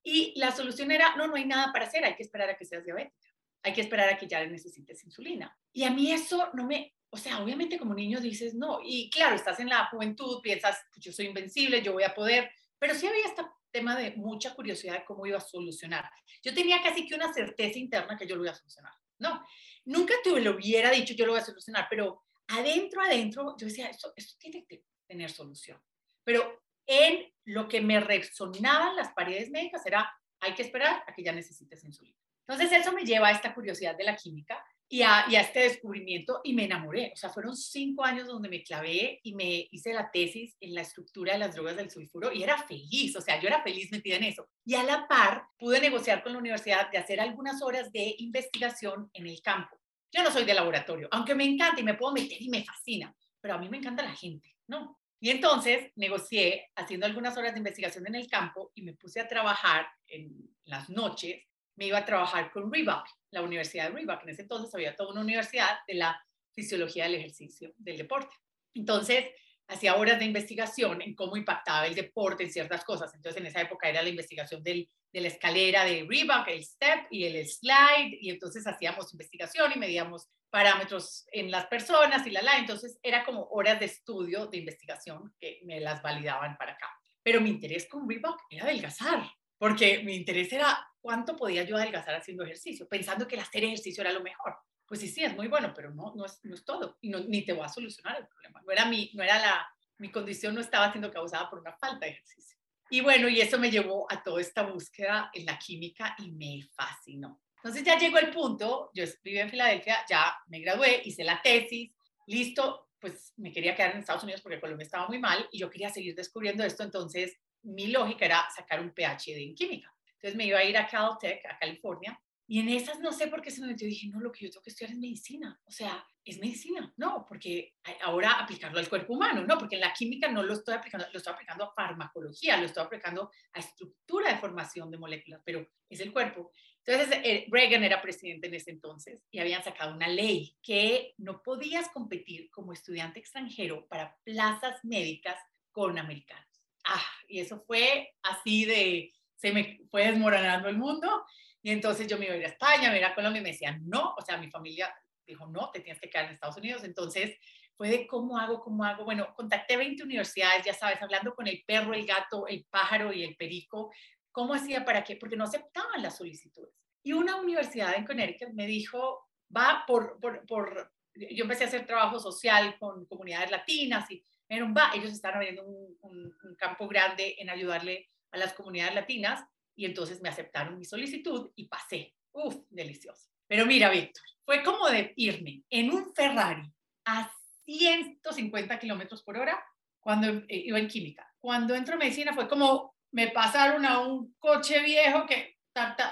Y 0.03 0.33
la 0.39 0.53
solución 0.53 0.91
era, 0.91 1.17
no, 1.17 1.27
no 1.27 1.37
hay 1.37 1.45
nada 1.45 1.73
para 1.73 1.87
hacer, 1.87 2.05
hay 2.05 2.15
que 2.15 2.23
esperar 2.23 2.49
a 2.49 2.57
que 2.57 2.65
seas 2.65 2.85
diabética, 2.85 3.29
hay 3.63 3.73
que 3.73 3.81
esperar 3.81 4.09
a 4.09 4.17
que 4.17 4.27
ya 4.27 4.45
necesites 4.47 5.05
insulina. 5.05 5.57
Y 5.73 5.85
a 5.85 5.91
mí 5.91 6.13
eso 6.13 6.49
no 6.55 6.67
me, 6.67 6.95
o 7.11 7.17
sea, 7.17 7.43
obviamente 7.43 7.79
como 7.79 7.95
niño 7.95 8.21
dices, 8.21 8.55
no, 8.55 8.81
y 8.85 9.11
claro, 9.11 9.35
estás 9.35 9.61
en 9.61 9.69
la 9.69 9.87
juventud, 9.87 10.41
piensas, 10.43 10.79
pues 10.93 11.05
yo 11.05 11.13
soy 11.13 11.27
invencible, 11.27 11.83
yo 11.83 11.93
voy 11.93 12.05
a 12.05 12.15
poder, 12.15 12.51
pero 12.79 12.95
sí 12.95 13.07
había 13.07 13.25
este 13.25 13.43
tema 13.71 13.97
de 13.97 14.13
mucha 14.17 14.55
curiosidad 14.55 14.95
de 14.95 15.05
cómo 15.05 15.27
iba 15.27 15.39
a 15.39 15.43
solucionar. 15.43 16.11
Yo 16.43 16.55
tenía 16.55 16.83
casi 16.83 17.07
que 17.07 17.15
una 17.15 17.33
certeza 17.33 17.79
interna 17.79 18.17
que 18.17 18.27
yo 18.27 18.37
lo 18.37 18.43
iba 18.43 18.53
a 18.53 18.57
solucionar, 18.57 18.93
¿no? 19.19 19.45
Nunca 19.85 20.15
te 20.23 20.39
lo 20.41 20.53
hubiera 20.53 20.91
dicho, 20.91 21.15
yo 21.15 21.27
lo 21.27 21.33
voy 21.33 21.41
a 21.41 21.45
solucionar, 21.45 21.87
pero 21.89 22.25
adentro, 22.49 23.01
adentro, 23.03 23.57
yo 23.59 23.67
decía, 23.67 23.89
esto, 23.89 24.13
esto 24.17 24.37
tiene 24.39 24.65
que 24.67 24.85
tener 25.07 25.31
solución. 25.31 25.81
Pero 26.25 26.63
en 26.87 27.33
lo 27.45 27.69
que 27.69 27.81
me 27.81 28.01
resonaban 28.01 28.97
las 28.97 29.13
paredes 29.13 29.51
médicas 29.51 29.85
era, 29.87 30.11
hay 30.41 30.55
que 30.55 30.63
esperar 30.63 31.05
a 31.07 31.15
que 31.15 31.23
ya 31.23 31.33
necesites 31.33 31.85
insulina. 31.85 32.19
Entonces 32.47 32.81
eso 32.81 32.93
me 32.93 33.05
lleva 33.05 33.29
a 33.29 33.33
esta 33.33 33.55
curiosidad 33.55 33.97
de 33.97 34.05
la 34.05 34.17
química 34.17 34.63
y 34.89 35.03
a, 35.03 35.27
y 35.29 35.37
a, 35.37 35.43
este 35.43 35.61
descubrimiento 35.61 36.41
y 36.45 36.55
me 36.55 36.65
enamoré. 36.65 37.13
O 37.13 37.17
sea, 37.17 37.31
fueron 37.31 37.57
cinco 37.57 38.05
años 38.05 38.27
donde 38.27 38.49
me 38.49 38.63
clavé 38.63 39.21
y 39.23 39.35
me 39.35 39.69
hice 39.71 39.93
la 39.93 40.11
tesis 40.11 40.57
en 40.61 40.75
la 40.75 40.81
estructura 40.81 41.35
de 41.35 41.41
las 41.41 41.55
drogas 41.55 41.77
del 41.77 41.91
sulfuro 41.91 42.33
y 42.33 42.43
era 42.43 42.57
feliz, 42.63 43.15
o 43.17 43.21
sea, 43.21 43.41
yo 43.41 43.49
era 43.49 43.63
feliz 43.63 43.91
metida 43.93 44.17
en 44.17 44.25
eso. 44.25 44.49
Y 44.65 44.75
a 44.75 44.83
la 44.83 45.07
par 45.07 45.45
pude 45.59 45.81
negociar 45.81 46.23
con 46.23 46.33
la 46.33 46.39
universidad 46.39 46.91
de 46.91 46.99
hacer 46.99 47.21
algunas 47.21 47.63
horas 47.63 47.93
de 47.93 48.15
investigación 48.19 49.11
en 49.13 49.27
el 49.27 49.41
campo. 49.43 49.79
Yo 50.11 50.23
no 50.23 50.31
soy 50.31 50.45
de 50.45 50.55
laboratorio, 50.55 51.09
aunque 51.11 51.35
me 51.35 51.45
encanta 51.45 51.81
y 51.81 51.85
me 51.85 51.95
puedo 51.95 52.13
meter 52.13 52.41
y 52.41 52.49
me 52.49 52.65
fascina, 52.65 53.15
pero 53.41 53.55
a 53.55 53.59
mí 53.59 53.69
me 53.69 53.77
encanta 53.77 54.03
la 54.03 54.15
gente, 54.15 54.57
¿no? 54.67 54.99
Y 55.21 55.31
entonces 55.31 55.91
negocié 55.97 56.71
haciendo 56.77 57.07
algunas 57.07 57.37
horas 57.37 57.53
de 57.53 57.59
investigación 57.59 58.07
en 58.07 58.15
el 58.15 58.29
campo 58.29 58.71
y 58.75 58.83
me 58.83 58.95
puse 58.95 59.21
a 59.21 59.27
trabajar 59.27 59.89
en 60.07 60.49
las 60.65 60.89
noches. 60.89 61.43
Me 61.79 61.87
iba 61.87 61.99
a 61.99 62.05
trabajar 62.05 62.51
con 62.51 62.73
Reebok, 62.73 63.07
la 63.31 63.43
Universidad 63.43 63.89
de 63.89 63.95
Reebok. 63.95 64.25
En 64.25 64.31
ese 64.31 64.43
entonces 64.43 64.75
había 64.75 64.97
toda 64.97 65.13
una 65.13 65.21
universidad 65.21 65.79
de 65.87 65.95
la 65.95 66.21
fisiología 66.53 67.05
del 67.05 67.15
ejercicio, 67.15 67.73
del 67.77 67.97
deporte. 67.97 68.35
Entonces, 68.75 69.27
hacía 69.69 69.97
horas 69.97 70.19
de 70.19 70.25
investigación 70.25 71.01
en 71.03 71.15
cómo 71.15 71.37
impactaba 71.37 71.87
el 71.87 71.95
deporte 71.95 72.43
en 72.43 72.51
ciertas 72.51 72.85
cosas. 72.85 73.15
Entonces, 73.15 73.41
en 73.41 73.47
esa 73.47 73.61
época 73.61 73.89
era 73.89 74.03
la 74.03 74.09
investigación 74.09 74.63
del, 74.63 74.91
de 75.13 75.21
la 75.21 75.29
escalera 75.29 75.85
de 75.85 76.05
Reebok, 76.09 76.49
el 76.49 76.65
step 76.65 77.07
y 77.11 77.25
el 77.25 77.47
slide, 77.47 78.19
y 78.21 78.31
entonces 78.31 78.67
hacíamos 78.67 79.13
investigación 79.13 79.71
y 79.73 79.79
medíamos 79.79 80.29
parámetros 80.51 81.27
en 81.31 81.51
las 81.51 81.67
personas 81.67 82.27
y 82.27 82.31
la 82.31 82.43
la. 82.43 82.59
Entonces, 82.59 82.99
era 83.03 83.25
como 83.25 83.45
horas 83.51 83.79
de 83.79 83.87
estudio, 83.87 84.47
de 84.47 84.59
investigación 84.59 85.33
que 85.39 85.61
me 85.65 85.79
las 85.79 86.03
validaban 86.03 86.57
para 86.57 86.73
acá. 86.73 86.89
Pero 87.23 87.41
mi 87.41 87.51
interés 87.51 87.87
con 87.89 88.09
Reebok 88.09 88.41
era 88.51 88.65
adelgazar, 88.65 89.31
porque 89.59 90.03
mi 90.03 90.17
interés 90.17 90.53
era 90.53 90.79
cuánto 91.09 91.35
podía 91.35 91.63
yo 91.63 91.77
adelgazar 91.77 92.15
haciendo 92.15 92.45
ejercicio, 92.45 92.87
pensando 92.87 93.27
que 93.27 93.37
el 93.37 93.41
hacer 93.41 93.65
ejercicio 93.65 94.03
era 94.03 94.13
lo 94.13 94.23
mejor 94.23 94.55
pues 94.89 95.01
sí, 95.01 95.09
sí, 95.09 95.23
es 95.23 95.37
muy 95.37 95.49
bueno, 95.49 95.73
pero 95.77 95.91
no, 95.91 96.15
no, 96.17 96.25
es, 96.25 96.41
no 96.45 96.55
es 96.55 96.65
todo. 96.65 96.97
Y 97.03 97.11
no, 97.11 97.21
ni 97.21 97.43
te 97.43 97.53
voy 97.53 97.65
a 97.65 97.69
solucionar 97.69 98.17
el 98.19 98.27
problema. 98.27 98.63
No 98.65 98.73
era, 98.73 98.87
mi, 98.87 99.11
no 99.13 99.23
era 99.23 99.39
la, 99.39 99.69
mi 99.99 100.11
condición 100.11 100.55
no 100.55 100.63
estaba 100.63 100.91
siendo 100.91 101.13
causada 101.13 101.49
por 101.51 101.59
una 101.61 101.77
falta 101.77 102.07
de 102.07 102.13
ejercicio. 102.13 102.57
Y 102.89 103.03
bueno, 103.03 103.29
y 103.29 103.39
eso 103.39 103.59
me 103.59 103.71
llevó 103.71 104.11
a 104.11 104.23
toda 104.23 104.41
esta 104.41 104.63
búsqueda 104.63 105.31
en 105.35 105.45
la 105.45 105.59
química 105.59 106.17
y 106.19 106.33
me 106.33 106.67
fascinó. 106.75 107.43
Entonces 107.57 107.85
ya 107.85 107.99
llegó 107.99 108.17
el 108.19 108.31
punto, 108.31 108.91
yo 108.95 109.05
viví 109.23 109.39
en 109.39 109.51
Filadelfia, 109.51 110.07
ya 110.09 110.35
me 110.47 110.61
gradué, 110.61 111.03
hice 111.05 111.23
la 111.23 111.43
tesis, 111.43 111.93
listo, 112.27 112.89
pues 112.99 113.35
me 113.37 113.53
quería 113.53 113.75
quedar 113.75 113.91
en 113.91 113.99
Estados 113.99 114.23
Unidos 114.23 114.41
porque 114.41 114.61
Colombia 114.61 114.85
estaba 114.85 115.07
muy 115.07 115.19
mal 115.19 115.47
y 115.53 115.59
yo 115.59 115.69
quería 115.69 115.91
seguir 115.91 116.15
descubriendo 116.15 116.65
esto, 116.65 116.83
entonces 116.83 117.37
mi 117.63 117.89
lógica 117.89 118.25
era 118.25 118.49
sacar 118.55 118.81
un 118.81 118.95
PhD 118.95 119.37
en 119.37 119.55
química. 119.55 119.93
Entonces 120.19 120.37
me 120.37 120.47
iba 120.47 120.59
a 120.59 120.65
ir 120.65 120.77
a 120.77 120.87
Caltech, 120.87 121.45
a 121.47 121.59
California, 121.59 122.21
y 122.51 122.61
en 122.61 122.71
esas 122.71 122.99
no 123.01 123.13
sé 123.13 123.27
por 123.27 123.43
qué 123.43 123.51
se 123.51 123.61
me 123.61 123.67
metió. 123.67 123.87
Dije, 123.87 124.09
no, 124.09 124.21
lo 124.21 124.33
que 124.33 124.47
yo 124.47 124.51
tengo 124.51 124.63
que 124.63 124.71
estudiar 124.71 124.93
es 124.93 124.99
medicina. 124.99 125.61
O 125.67 125.71
sea, 125.71 126.03
es 126.25 126.41
medicina. 126.41 126.91
No, 126.97 127.27
porque 127.29 127.75
ahora 128.03 128.41
aplicarlo 128.41 128.79
al 128.79 128.89
cuerpo 128.89 129.13
humano. 129.13 129.45
No, 129.45 129.59
porque 129.59 129.75
en 129.75 129.83
la 129.83 129.93
química 129.93 130.33
no 130.33 130.43
lo 130.43 130.55
estoy 130.55 130.75
aplicando, 130.75 131.07
lo 131.13 131.19
estoy 131.19 131.35
aplicando 131.35 131.65
a 131.65 131.75
farmacología, 131.75 132.57
lo 132.57 132.65
estoy 132.65 132.85
aplicando 132.85 133.31
a 133.53 133.59
estructura 133.59 134.33
de 134.33 134.39
formación 134.39 134.91
de 134.91 134.97
moléculas, 134.97 135.43
pero 135.45 135.69
es 135.91 136.01
el 136.01 136.11
cuerpo. 136.11 136.51
Entonces, 136.87 137.21
eh, 137.23 137.47
Reagan 137.51 137.85
era 137.85 138.01
presidente 138.01 138.47
en 138.47 138.55
ese 138.55 138.71
entonces 138.71 139.21
y 139.31 139.41
habían 139.41 139.63
sacado 139.63 139.95
una 139.95 140.09
ley 140.09 140.57
que 140.63 141.13
no 141.19 141.43
podías 141.43 141.91
competir 141.91 142.51
como 142.51 142.73
estudiante 142.73 143.21
extranjero 143.21 143.87
para 143.89 144.17
plazas 144.25 144.83
médicas 144.85 145.37
con 145.71 145.99
americanos. 145.99 146.49
Ah, 146.87 147.05
y 147.29 147.41
eso 147.41 147.61
fue 147.61 148.15
así 148.23 148.65
de, 148.65 149.13
se 149.39 149.53
me 149.53 149.81
fue 149.91 150.07
desmoronando 150.07 150.69
el 150.69 150.77
mundo 150.77 151.25
y 151.63 151.71
entonces 151.71 152.07
yo 152.07 152.19
me 152.19 152.27
iba 152.27 152.35
a 152.35 152.39
ir 152.39 152.45
a 152.45 152.49
España, 152.49 152.91
me 152.91 152.99
iba 152.99 153.09
a 153.09 153.15
Colombia 153.15 153.41
y 153.41 153.43
me 153.43 153.53
decían, 153.53 153.83
no, 153.87 154.15
o 154.17 154.21
sea, 154.21 154.37
mi 154.37 154.51
familia 154.51 154.93
dijo, 155.27 155.47
no, 155.47 155.71
te 155.71 155.81
tienes 155.81 156.01
que 156.01 156.11
quedar 156.11 156.27
en 156.27 156.33
Estados 156.33 156.57
Unidos. 156.57 156.85
Entonces 156.85 157.37
fue 157.77 157.89
de 157.89 158.07
cómo 158.07 158.39
hago, 158.39 158.61
cómo 158.61 158.85
hago. 158.85 159.05
Bueno, 159.05 159.33
contacté 159.35 159.77
20 159.77 160.03
universidades, 160.03 160.65
ya 160.65 160.75
sabes, 160.75 161.01
hablando 161.03 161.35
con 161.35 161.47
el 161.47 161.63
perro, 161.67 161.95
el 161.95 162.07
gato, 162.07 162.47
el 162.47 162.67
pájaro 162.71 163.13
y 163.13 163.23
el 163.23 163.37
perico. 163.37 163.93
¿Cómo 164.33 164.55
hacía 164.55 164.85
para 164.85 165.05
qué? 165.05 165.17
Porque 165.17 165.37
no 165.37 165.45
aceptaban 165.45 166.03
las 166.03 166.17
solicitudes. 166.17 166.75
Y 167.03 167.13
una 167.13 167.37
universidad 167.37 167.95
en 167.95 168.05
Connecticut 168.05 168.55
me 168.55 168.67
dijo, 168.67 169.29
va 169.55 169.85
por, 169.87 170.19
por, 170.21 170.45
por 170.47 170.93
yo 171.15 171.43
empecé 171.43 171.65
a 171.65 171.67
hacer 171.69 171.87
trabajo 171.87 172.19
social 172.19 172.77
con 172.79 173.05
comunidades 173.07 173.51
latinas 173.51 174.11
y 174.11 174.25
me 174.49 174.57
dijeron, 174.57 174.75
va, 174.77 174.93
ellos 174.95 175.13
están 175.13 175.35
abriendo 175.35 175.65
un, 175.65 175.97
un, 176.01 176.35
un 176.43 176.55
campo 176.57 176.87
grande 176.89 177.37
en 177.39 177.51
ayudarle 177.51 178.09
a 178.31 178.39
las 178.39 178.53
comunidades 178.55 178.95
latinas 178.95 179.45
y 179.77 179.85
entonces 179.85 180.21
me 180.21 180.29
aceptaron 180.29 180.79
mi 180.79 180.85
solicitud 180.85 181.51
y 181.55 181.69
pasé. 181.69 182.15
Uf, 182.33 182.57
delicioso. 182.69 183.29
Pero 183.47 183.65
mira, 183.65 183.91
Víctor, 183.91 184.25
fue 184.45 184.63
como 184.63 184.89
de 184.89 185.13
irme 185.17 185.63
en 185.71 185.93
un 185.93 186.13
Ferrari 186.15 186.71
a 187.05 187.31
150 187.65 188.79
kilómetros 188.79 189.23
por 189.23 189.37
hora 189.37 189.63
cuando 190.01 190.29
eh, 190.29 190.45
iba 190.49 190.79
en 190.79 190.89
química. 190.89 191.33
Cuando 191.39 191.75
entro 191.75 191.95
en 191.95 192.01
medicina 192.01 192.35
fue 192.35 192.49
como 192.49 192.97
me 193.13 193.29
pasaron 193.29 193.87
a 193.87 194.01
un 194.01 194.35
coche 194.39 194.83
viejo 194.83 195.27
que, 195.27 195.59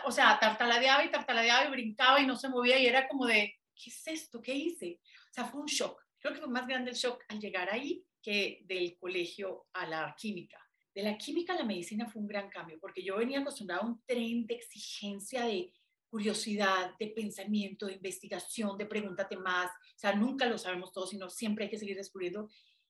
o 0.05 0.11
sea, 0.11 0.39
tartaladeaba 0.39 1.05
y 1.05 1.11
tartaladeaba 1.11 1.67
y 1.67 1.71
brincaba 1.71 2.21
y 2.21 2.27
no 2.27 2.37
se 2.37 2.49
movía 2.49 2.79
y 2.79 2.87
era 2.87 3.07
como 3.09 3.27
de, 3.27 3.59
¿qué 3.75 3.91
es 3.91 4.07
esto? 4.07 4.41
¿Qué 4.41 4.55
hice? 4.55 5.01
O 5.31 5.33
sea, 5.33 5.45
fue 5.45 5.61
un 5.61 5.67
shock. 5.67 6.01
Creo 6.19 6.35
que 6.35 6.41
fue 6.41 6.49
más 6.49 6.67
grande 6.67 6.91
el 6.91 6.97
shock 6.97 7.23
al 7.29 7.41
llegar 7.41 7.69
ahí 7.71 8.05
que 8.23 8.61
del 8.65 8.97
colegio 8.97 9.67
a 9.75 9.87
la 9.87 10.15
química 10.17 10.66
de 10.97 11.03
la 11.03 11.19
química 11.19 11.53
a 11.53 11.57
la 11.57 11.65
medicina 11.65 12.09
fue 12.09 12.23
un 12.23 12.27
gran 12.27 12.49
cambio, 12.49 12.79
porque 12.81 13.05
yo 13.05 13.19
venía 13.19 13.41
acostumbrada 13.41 13.83
a 13.83 13.87
un 13.87 14.03
tren 14.07 14.47
de 14.47 14.55
exigencia, 14.55 15.45
de 15.45 15.71
curiosidad, 16.09 16.95
de 16.99 17.09
pensamiento, 17.09 17.85
de 17.85 17.97
investigación, 17.97 18.79
de 18.79 18.87
pregúntate 18.87 19.37
más. 19.37 19.71
O 19.71 19.99
sea, 19.99 20.15
nunca 20.15 20.47
lo 20.47 20.57
sabemos 20.57 20.93
todo, 20.93 21.07
sino 21.07 21.29
siempre 21.29 21.65
hay 21.65 21.71
que 21.71 21.79
seguir 21.79 21.99
descubriendo. 21.99 22.49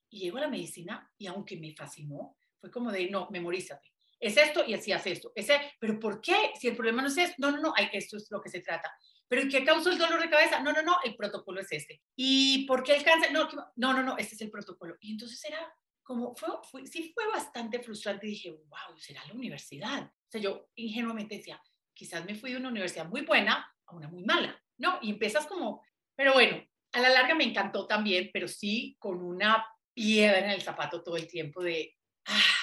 Y 0.09 0.21
llego 0.21 0.37
a 0.37 0.41
la 0.41 0.47
medicina 0.47 1.11
y 1.17 1.27
aunque 1.27 1.57
me 1.57 1.75
fascinó, 1.75 2.37
fue 2.61 2.71
como 2.71 2.93
de, 2.93 3.09
no, 3.09 3.27
memorízate. 3.29 3.91
Es 4.21 4.37
esto 4.37 4.63
y 4.65 4.73
así 4.73 4.93
hace 4.93 5.11
esto. 5.11 5.33
Ese, 5.35 5.59
pero 5.77 5.99
¿por 5.99 6.21
qué? 6.21 6.53
Si 6.57 6.69
el 6.69 6.77
problema 6.77 7.01
no 7.01 7.09
es 7.09 7.17
esto, 7.17 7.35
no, 7.39 7.51
no, 7.51 7.61
no, 7.61 7.73
esto 7.75 8.15
es 8.15 8.31
lo 8.31 8.41
que 8.41 8.49
se 8.49 8.61
trata. 8.61 8.89
¿Pero 9.27 9.49
qué 9.51 9.65
causó 9.65 9.91
el 9.91 9.97
dolor 9.97 10.21
de 10.21 10.29
cabeza? 10.29 10.61
No, 10.61 10.71
no, 10.71 10.81
no, 10.81 10.95
el 11.03 11.13
protocolo 11.17 11.59
es 11.59 11.73
este. 11.73 12.01
¿Y 12.15 12.65
por 12.67 12.83
qué 12.83 12.95
el 12.95 13.03
cáncer? 13.03 13.33
No, 13.33 13.49
no, 13.75 13.93
no, 13.93 14.01
no, 14.01 14.17
este 14.17 14.35
es 14.35 14.41
el 14.41 14.49
protocolo. 14.49 14.95
Y 15.01 15.11
entonces 15.11 15.43
era 15.43 15.59
como 16.07 16.33
fue, 16.37 16.87
sí 16.87 17.11
fue 17.13 17.27
bastante 17.27 17.79
frustrante 17.79 18.27
dije, 18.27 18.49
wow, 18.49 18.97
será 18.97 19.25
la 19.25 19.33
universidad. 19.33 20.05
O 20.05 20.31
sea, 20.31 20.39
yo 20.39 20.69
ingenuamente 20.75 21.35
decía, 21.35 21.61
quizás 21.93 22.23
me 22.23 22.33
fui 22.33 22.51
de 22.51 22.57
una 22.57 22.69
universidad 22.69 23.09
muy 23.09 23.25
buena 23.25 23.69
a 23.85 23.93
una 23.93 24.07
muy 24.07 24.23
mala, 24.23 24.57
¿no? 24.77 24.99
Y 25.01 25.09
empiezas 25.09 25.45
como, 25.47 25.83
pero 26.15 26.31
bueno, 26.31 26.65
a 26.93 27.01
la 27.01 27.09
larga 27.09 27.35
me 27.35 27.43
encantó 27.43 27.85
también, 27.87 28.29
pero 28.31 28.47
sí 28.47 28.95
con 28.99 29.21
una 29.21 29.67
piedra 29.93 30.39
en 30.39 30.51
el 30.51 30.61
zapato 30.61 31.03
todo 31.03 31.17
el 31.17 31.27
tiempo 31.27 31.61
de, 31.61 31.93
ah, 32.27 32.55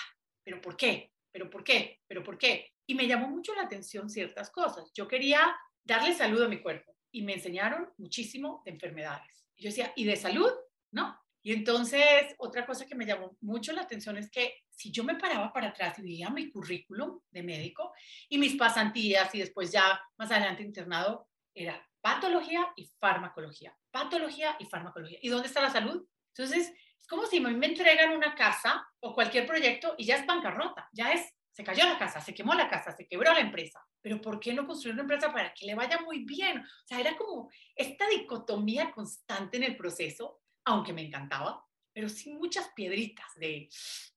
pero 0.42 0.62
¿por 0.62 0.74
qué? 0.74 1.12
¿Pero 1.30 1.50
por 1.50 1.62
qué? 1.62 2.00
¿Pero 2.06 2.24
por 2.24 2.38
qué? 2.38 2.72
Y 2.86 2.94
me 2.94 3.06
llamó 3.06 3.28
mucho 3.28 3.54
la 3.54 3.64
atención 3.64 4.08
ciertas 4.08 4.48
cosas. 4.48 4.90
Yo 4.94 5.06
quería 5.06 5.54
darle 5.84 6.14
salud 6.14 6.40
a 6.42 6.48
mi 6.48 6.62
cuerpo 6.62 6.96
y 7.10 7.20
me 7.20 7.34
enseñaron 7.34 7.92
muchísimo 7.98 8.62
de 8.64 8.70
enfermedades. 8.70 9.44
Yo 9.58 9.68
decía, 9.68 9.92
¿y 9.96 10.04
de 10.04 10.16
salud? 10.16 10.50
No, 10.92 11.22
y 11.46 11.52
entonces, 11.52 12.34
otra 12.38 12.64
cosa 12.64 12.86
que 12.86 12.94
me 12.94 13.04
llamó 13.04 13.36
mucho 13.42 13.74
la 13.74 13.82
atención 13.82 14.16
es 14.16 14.30
que 14.30 14.62
si 14.70 14.90
yo 14.90 15.04
me 15.04 15.16
paraba 15.16 15.52
para 15.52 15.68
atrás 15.68 15.98
y 15.98 16.02
veía 16.02 16.30
mi 16.30 16.50
currículum 16.50 17.20
de 17.30 17.42
médico 17.42 17.92
y 18.30 18.38
mis 18.38 18.56
pasantías 18.56 19.32
y 19.34 19.40
después 19.40 19.70
ya 19.70 20.00
más 20.16 20.30
adelante 20.30 20.62
internado, 20.62 21.28
era 21.52 21.86
patología 22.00 22.72
y 22.76 22.90
farmacología, 22.98 23.76
patología 23.90 24.56
y 24.58 24.64
farmacología. 24.64 25.18
¿Y 25.20 25.28
dónde 25.28 25.48
está 25.48 25.60
la 25.60 25.68
salud? 25.68 26.08
Entonces, 26.28 26.72
es 26.98 27.06
como 27.06 27.26
si 27.26 27.40
me 27.40 27.66
entregan 27.66 28.16
una 28.16 28.34
casa 28.34 28.82
o 29.00 29.14
cualquier 29.14 29.46
proyecto 29.46 29.94
y 29.98 30.06
ya 30.06 30.16
es 30.16 30.26
bancarrota, 30.26 30.88
ya 30.94 31.12
es, 31.12 31.30
se 31.52 31.62
cayó 31.62 31.84
la 31.84 31.98
casa, 31.98 32.22
se 32.22 32.32
quemó 32.32 32.54
la 32.54 32.70
casa, 32.70 32.92
se 32.92 33.06
quebró 33.06 33.34
la 33.34 33.40
empresa. 33.40 33.86
Pero 34.00 34.18
¿por 34.18 34.40
qué 34.40 34.54
no 34.54 34.66
construir 34.66 34.94
una 34.94 35.02
empresa 35.02 35.30
para 35.30 35.52
que 35.52 35.66
le 35.66 35.74
vaya 35.74 36.00
muy 36.00 36.24
bien? 36.24 36.60
O 36.60 36.86
sea, 36.86 37.00
era 37.00 37.14
como 37.18 37.50
esta 37.76 38.08
dicotomía 38.08 38.90
constante 38.92 39.58
en 39.58 39.64
el 39.64 39.76
proceso 39.76 40.40
aunque 40.64 40.92
me 40.92 41.06
encantaba, 41.06 41.64
pero 41.92 42.08
sin 42.08 42.38
muchas 42.38 42.68
piedritas 42.74 43.26
de... 43.36 43.68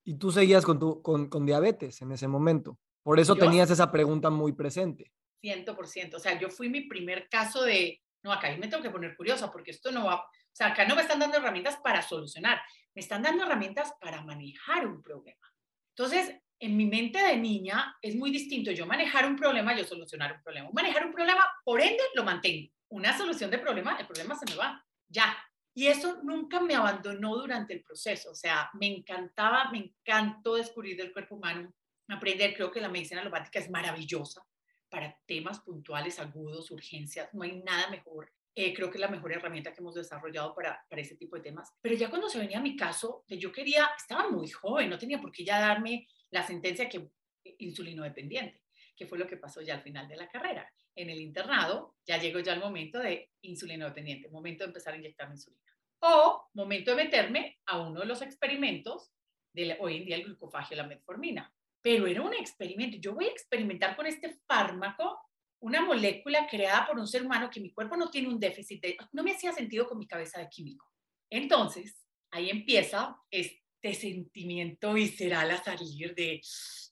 Y 0.04 0.16
tú 0.16 0.32
seguías 0.32 0.66
con, 0.66 0.80
tu, 0.80 1.02
con, 1.02 1.30
con 1.30 1.46
diabetes 1.46 2.02
en 2.02 2.12
ese 2.12 2.28
momento. 2.28 2.80
Por 3.04 3.20
eso 3.20 3.36
tenías 3.36 3.70
esa 3.70 3.92
pregunta 3.92 4.30
muy 4.30 4.54
presente. 4.54 5.12
100%. 5.42 6.16
O 6.16 6.20
sea, 6.20 6.40
yo 6.40 6.50
fui 6.50 6.70
mi 6.70 6.82
primer 6.82 7.30
caso 7.30 7.64
de, 7.64 8.02
no, 8.24 8.32
acá 8.32 8.56
me 8.58 8.68
tengo 8.68 8.84
que 8.84 8.90
poner 8.90 9.16
curiosa 9.16 9.52
porque 9.52 9.72
esto 9.72 9.92
no 9.92 10.06
va, 10.06 10.16
o 10.16 10.30
sea, 10.52 10.68
acá 10.68 10.86
no 10.86 10.96
me 10.96 11.04
están 11.04 11.20
dando 11.20 11.38
herramientas 11.38 11.78
para 11.78 12.02
solucionar, 12.02 12.60
me 12.96 13.02
están 13.02 13.22
dando 13.22 13.44
herramientas 13.44 13.94
para 14.02 14.24
manejar 14.24 14.88
un 14.88 15.02
problema. 15.02 15.54
Entonces, 15.96 16.36
en 16.60 16.76
mi 16.76 16.86
mente 16.86 17.20
de 17.20 17.38
niña 17.38 17.96
es 18.02 18.16
muy 18.16 18.32
distinto 18.32 18.72
yo 18.72 18.88
manejar 18.88 19.28
un 19.28 19.36
problema, 19.36 19.78
yo 19.78 19.86
solucionar 19.86 20.34
un 20.34 20.42
problema. 20.42 20.70
Manejar 20.74 21.06
un 21.06 21.14
problema, 21.14 21.46
por 21.64 21.80
ende, 21.80 22.02
lo 22.16 22.24
mantengo. 22.24 22.72
Una 22.90 23.16
solución 23.18 23.52
de 23.52 23.60
problema, 23.60 23.98
el 24.00 24.08
problema 24.08 24.36
se 24.36 24.46
me 24.52 24.58
va. 24.58 24.84
Ya, 25.10 25.38
y 25.78 25.86
eso 25.86 26.24
nunca 26.24 26.60
me 26.60 26.74
abandonó 26.74 27.36
durante 27.36 27.72
el 27.72 27.84
proceso. 27.84 28.32
O 28.32 28.36
sea, 28.36 28.68
me 28.80 28.88
encantaba, 28.88 29.70
me 29.70 29.78
encantó 29.78 30.56
descubrir 30.56 30.98
del 30.98 31.14
cuerpo 31.14 31.36
humano, 31.36 31.72
aprender. 32.08 32.56
Creo 32.56 32.72
que 32.72 32.82
la 32.82 32.90
medicina 32.90 33.22
alopática 33.22 33.60
es 33.60 33.70
maravillosa 33.70 34.42
para 34.90 35.16
temas 35.28 35.60
puntuales, 35.60 36.18
agudos, 36.18 36.72
urgencias. 36.72 37.32
No 37.32 37.44
hay 37.44 37.62
nada 37.62 37.92
mejor. 37.92 38.34
Eh, 38.56 38.74
creo 38.74 38.90
que 38.90 38.98
es 38.98 39.02
la 39.02 39.08
mejor 39.08 39.32
herramienta 39.34 39.72
que 39.72 39.82
hemos 39.82 39.94
desarrollado 39.94 40.56
para, 40.56 40.84
para 40.90 41.00
ese 41.00 41.16
tipo 41.16 41.36
de 41.36 41.44
temas. 41.44 41.72
Pero 41.80 41.94
ya 41.94 42.10
cuando 42.10 42.28
se 42.28 42.40
venía 42.40 42.60
mi 42.60 42.76
caso, 42.76 43.24
yo 43.28 43.52
quería, 43.52 43.88
estaba 43.96 44.32
muy 44.32 44.50
joven, 44.50 44.90
no 44.90 44.98
tenía 44.98 45.22
por 45.22 45.32
qué 45.32 45.46
ya 45.46 45.60
darme 45.60 46.08
la 46.32 46.42
sentencia 46.42 46.90
que 46.90 47.12
insulino 47.60 48.02
dependiente, 48.02 48.64
que 48.96 49.06
fue 49.06 49.20
lo 49.20 49.28
que 49.28 49.38
pasó 49.38 49.62
ya 49.62 49.76
al 49.76 49.84
final 49.84 50.08
de 50.08 50.16
la 50.16 50.28
carrera. 50.28 50.68
En 50.98 51.12
el 51.12 51.22
internado 51.22 51.96
ya 52.06 52.18
llegó 52.18 52.40
ya 52.40 52.54
el 52.54 52.60
momento 52.60 52.98
de 52.98 53.30
insulino 53.42 53.86
dependiente, 53.86 54.30
momento 54.30 54.64
de 54.64 54.70
empezar 54.70 54.96
a 54.96 54.98
inyectarme 54.98 55.36
insulina. 55.36 55.62
O 56.00 56.50
momento 56.54 56.92
de 56.92 57.04
meterme 57.04 57.60
a 57.68 57.80
uno 57.80 58.00
de 58.00 58.08
los 58.08 58.22
experimentos 58.24 59.12
de 59.54 59.78
hoy 59.80 59.98
en 59.98 60.06
día 60.06 60.16
el 60.16 60.24
glucofagio, 60.24 60.76
la 60.76 60.88
metformina. 60.88 61.54
Pero 61.84 62.08
era 62.08 62.24
un 62.24 62.34
experimento. 62.34 62.98
Yo 63.00 63.14
voy 63.14 63.26
a 63.26 63.32
experimentar 63.32 63.96
con 63.96 64.08
este 64.08 64.40
fármaco 64.48 65.20
una 65.60 65.82
molécula 65.82 66.48
creada 66.48 66.88
por 66.88 66.98
un 66.98 67.08
ser 67.08 67.24
humano 67.24 67.50
que 67.52 67.60
mi 67.60 67.72
cuerpo 67.72 67.96
no 67.96 68.10
tiene 68.10 68.30
un 68.30 68.40
déficit 68.40 68.82
de, 68.82 68.98
no 69.14 69.24
me 69.24 69.32
hacía 69.32 69.52
sentido 69.52 69.88
con 69.88 70.00
mi 70.00 70.08
cabeza 70.08 70.40
de 70.40 70.50
químico. 70.50 70.92
Entonces, 71.30 72.08
ahí 72.32 72.50
empieza 72.50 73.16
este 73.30 73.94
sentimiento 73.94 74.94
visceral 74.94 75.52
a 75.52 75.64
salir 75.64 76.16
de, 76.16 76.42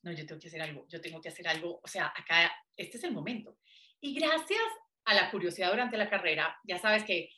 no, 0.03 0.11
yo 0.11 0.25
tengo 0.25 0.39
que 0.39 0.47
hacer 0.47 0.61
algo, 0.61 0.85
yo 0.87 1.01
tengo 1.01 1.21
que 1.21 1.29
hacer 1.29 1.47
algo, 1.47 1.79
o 1.83 1.87
sea, 1.87 2.07
acá, 2.15 2.51
este 2.75 2.97
es 2.97 3.03
el 3.03 3.11
momento. 3.11 3.57
Y 4.01 4.13
gracias 4.13 4.61
a 5.05 5.13
la 5.13 5.31
curiosidad 5.31 5.71
durante 5.71 5.97
la 5.97 6.09
carrera, 6.09 6.59
ya 6.63 6.77
sabes 6.77 7.03
que, 7.03 7.29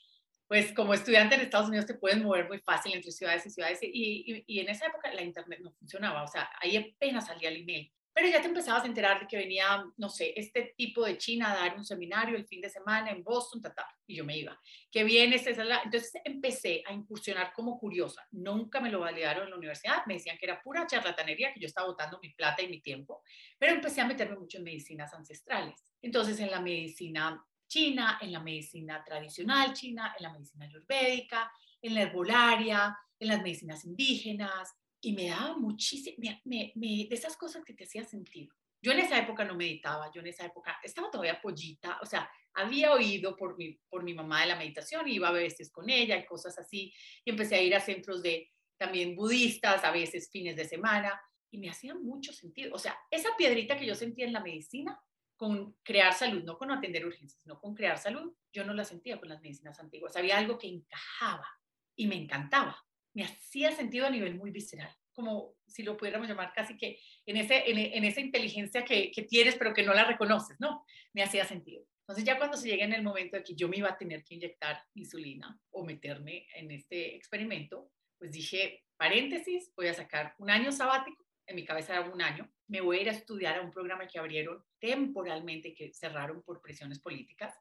pues 0.47 0.73
como 0.73 0.93
estudiante 0.93 1.35
en 1.35 1.41
Estados 1.41 1.67
Unidos 1.67 1.85
te 1.85 1.95
puedes 1.95 2.21
mover 2.21 2.47
muy 2.47 2.59
fácil 2.59 2.93
entre 2.93 3.11
ciudades 3.11 3.45
y 3.45 3.49
ciudades, 3.49 3.79
y, 3.81 4.43
y, 4.47 4.59
en 4.59 4.69
esa 4.69 4.87
época 4.87 5.13
la 5.13 5.21
internet 5.21 5.59
no 5.61 5.71
funcionaba, 5.73 6.23
o 6.23 6.27
sea, 6.27 6.49
ahí 6.61 6.77
apenas 6.77 7.27
salía 7.27 7.49
el 7.49 7.57
email 7.57 7.93
pero 8.17 8.29
ya 8.29 8.41
te 8.41 8.47
empezabas 8.47 8.83
a 8.83 8.87
enterar 8.87 9.19
de 9.19 9.27
que 9.27 9.37
venía, 9.37 9.85
no 9.95 10.09
sé, 10.09 10.33
este 10.35 10.73
tipo 10.75 11.05
de 11.05 11.19
China 11.19 11.51
a 11.51 11.55
dar 11.55 11.77
un 11.77 11.85
seminario 11.85 12.35
el 12.35 12.47
fin 12.47 12.59
de 12.59 12.67
semana 12.67 13.11
en 13.11 13.23
Boston, 13.23 13.61
ta, 13.61 13.87
y 14.07 14.15
yo 14.15 14.25
me 14.25 14.35
iba. 14.35 14.59
Que 14.89 15.03
viene, 15.03 15.35
este, 15.35 15.51
entonces 15.51 16.13
empecé 16.23 16.81
a 16.87 16.93
incursionar 16.93 17.53
como 17.53 17.77
curiosa. 17.77 18.27
Nunca 18.31 18.81
me 18.81 18.89
lo 18.89 19.01
validaron 19.01 19.43
en 19.43 19.51
la 19.51 19.55
universidad, 19.55 20.03
me 20.07 20.15
decían 20.15 20.35
que 20.39 20.47
era 20.47 20.59
pura 20.63 20.87
charlatanería, 20.87 21.53
que 21.53 21.59
yo 21.59 21.67
estaba 21.67 21.85
botando 21.85 22.17
mi 22.19 22.31
plata 22.31 22.63
y 22.63 22.69
mi 22.69 22.81
tiempo, 22.81 23.21
pero 23.59 23.73
empecé 23.73 24.01
a 24.01 24.07
meterme 24.07 24.35
mucho 24.35 24.57
en 24.57 24.63
medicinas 24.63 25.13
ancestrales. 25.13 25.75
Entonces, 26.01 26.39
en 26.39 26.49
la 26.49 26.59
medicina 26.59 27.39
china, 27.67 28.17
en 28.19 28.31
la 28.31 28.39
medicina 28.39 29.03
tradicional 29.03 29.73
china, 29.73 30.15
en 30.17 30.23
la 30.23 30.33
medicina 30.33 30.65
ayurvédica, 30.65 31.51
en 31.83 31.93
la 31.93 32.01
herbolaria, 32.01 32.97
en 33.19 33.27
las 33.27 33.43
medicinas 33.43 33.85
indígenas, 33.85 34.73
y 35.01 35.13
me 35.13 35.29
daba 35.29 35.57
muchísimo, 35.57 36.17
me, 36.45 36.71
de 36.75 37.07
esas 37.11 37.37
cosas 37.37 37.63
que 37.63 37.73
te 37.73 37.83
hacía 37.83 38.03
sentido. 38.03 38.53
Yo 38.81 38.91
en 38.91 38.99
esa 38.99 39.17
época 39.17 39.43
no 39.43 39.55
meditaba, 39.55 40.11
yo 40.13 40.21
en 40.21 40.27
esa 40.27 40.45
época 40.45 40.77
estaba 40.83 41.09
todavía 41.09 41.41
pollita, 41.41 41.99
o 42.01 42.05
sea, 42.05 42.29
había 42.53 42.93
oído 42.93 43.35
por 43.35 43.57
mi, 43.57 43.73
por 43.89 44.03
mi 44.03 44.13
mamá 44.13 44.41
de 44.41 44.47
la 44.47 44.55
meditación, 44.55 45.07
iba 45.07 45.29
a 45.29 45.31
veces 45.31 45.71
con 45.71 45.89
ella 45.89 46.17
y 46.17 46.25
cosas 46.25 46.57
así, 46.57 46.93
y 47.25 47.31
empecé 47.31 47.55
a 47.55 47.61
ir 47.61 47.75
a 47.75 47.79
centros 47.79 48.21
de 48.21 48.51
también 48.77 49.15
budistas, 49.15 49.83
a 49.83 49.91
veces 49.91 50.29
fines 50.31 50.55
de 50.55 50.65
semana, 50.65 51.19
y 51.49 51.57
me 51.57 51.69
hacía 51.69 51.95
mucho 51.95 52.33
sentido. 52.33 52.75
O 52.75 52.79
sea, 52.79 52.97
esa 53.09 53.29
piedrita 53.37 53.77
que 53.77 53.85
yo 53.85 53.95
sentía 53.95 54.25
en 54.25 54.33
la 54.33 54.41
medicina, 54.41 54.99
con 55.35 55.73
crear 55.83 56.13
salud, 56.13 56.43
no 56.43 56.57
con 56.57 56.71
atender 56.71 57.05
urgencias, 57.05 57.41
sino 57.41 57.59
con 57.59 57.75
crear 57.75 57.97
salud, 57.97 58.33
yo 58.51 58.65
no 58.65 58.73
la 58.73 58.83
sentía 58.83 59.19
con 59.19 59.29
las 59.29 59.41
medicinas 59.41 59.79
antiguas. 59.79 60.15
Había 60.15 60.37
algo 60.37 60.57
que 60.57 60.67
encajaba 60.67 61.47
y 61.95 62.07
me 62.07 62.15
encantaba 62.15 62.86
me 63.17 63.23
hacía 63.23 63.71
sentido 63.71 64.05
a 64.05 64.11
nivel 64.11 64.35
muy 64.35 64.51
visceral, 64.51 64.95
como 65.11 65.55
si 65.65 65.81
lo 65.81 65.97
pudiéramos 65.97 66.27
llamar 66.27 66.53
casi 66.53 66.77
que 66.77 66.99
en, 67.25 67.37
ese, 67.37 67.63
en, 67.65 68.03
esa 68.03 68.21
inteligencia 68.21 68.85
que, 68.85 69.09
que, 69.09 69.23
tienes 69.23 69.55
pero 69.55 69.73
que 69.73 69.81
no 69.81 69.91
la 69.95 70.03
reconoces, 70.03 70.55
¿no? 70.59 70.85
Me 71.13 71.23
hacía 71.23 71.43
sentido. 71.43 71.83
Entonces 72.01 72.23
ya 72.23 72.37
cuando 72.37 72.57
se 72.57 72.67
llega 72.67 72.85
en 72.85 72.93
el 72.93 73.01
momento 73.01 73.35
de 73.35 73.43
que 73.43 73.55
yo 73.55 73.67
me 73.69 73.77
iba 73.77 73.89
a 73.89 73.97
tener 73.97 74.23
que 74.23 74.35
inyectar 74.35 74.83
insulina 74.93 75.59
o 75.71 75.83
meterme 75.83 76.45
en 76.53 76.69
este 76.69 77.15
experimento, 77.15 77.89
pues 78.19 78.31
dije, 78.31 78.83
paréntesis, 78.97 79.73
voy 79.75 79.87
a 79.87 79.95
sacar 79.95 80.35
un 80.37 80.51
año 80.51 80.71
sabático, 80.71 81.25
en 81.47 81.55
mi 81.55 81.65
cabeza 81.65 81.93
era 81.93 82.07
un 82.07 82.21
año, 82.21 82.47
me 82.67 82.81
voy 82.81 82.99
a 82.99 83.01
ir 83.01 83.09
a 83.09 83.13
estudiar 83.13 83.57
a 83.57 83.61
un 83.63 83.71
programa 83.71 84.07
que 84.07 84.19
abrieron 84.19 84.63
temporalmente, 84.79 85.73
que 85.73 85.91
cerraron 85.91 86.43
por 86.43 86.61
presiones 86.61 86.99
políticas. 86.99 87.55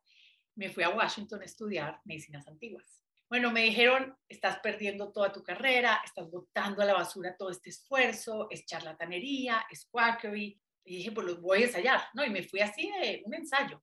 Me 0.54 0.68
fui 0.68 0.84
a 0.84 0.90
Washington 0.90 1.40
a 1.40 1.46
estudiar 1.46 2.02
medicinas 2.04 2.46
antiguas 2.46 3.05
bueno, 3.28 3.50
me 3.50 3.62
dijeron, 3.62 4.16
estás 4.28 4.58
perdiendo 4.60 5.12
toda 5.12 5.32
tu 5.32 5.42
carrera, 5.42 6.00
estás 6.04 6.30
botando 6.30 6.82
a 6.82 6.84
la 6.84 6.94
basura 6.94 7.36
todo 7.36 7.50
este 7.50 7.70
esfuerzo, 7.70 8.46
es 8.50 8.64
charlatanería, 8.64 9.66
es 9.70 9.86
quackery. 9.90 10.60
Y 10.84 10.98
dije, 10.98 11.10
pues 11.10 11.26
los 11.26 11.40
voy 11.40 11.62
a 11.62 11.66
ensayar, 11.66 12.00
¿no? 12.14 12.24
Y 12.24 12.30
me 12.30 12.44
fui 12.44 12.60
así 12.60 12.88
de 13.00 13.22
un 13.24 13.34
ensayo, 13.34 13.82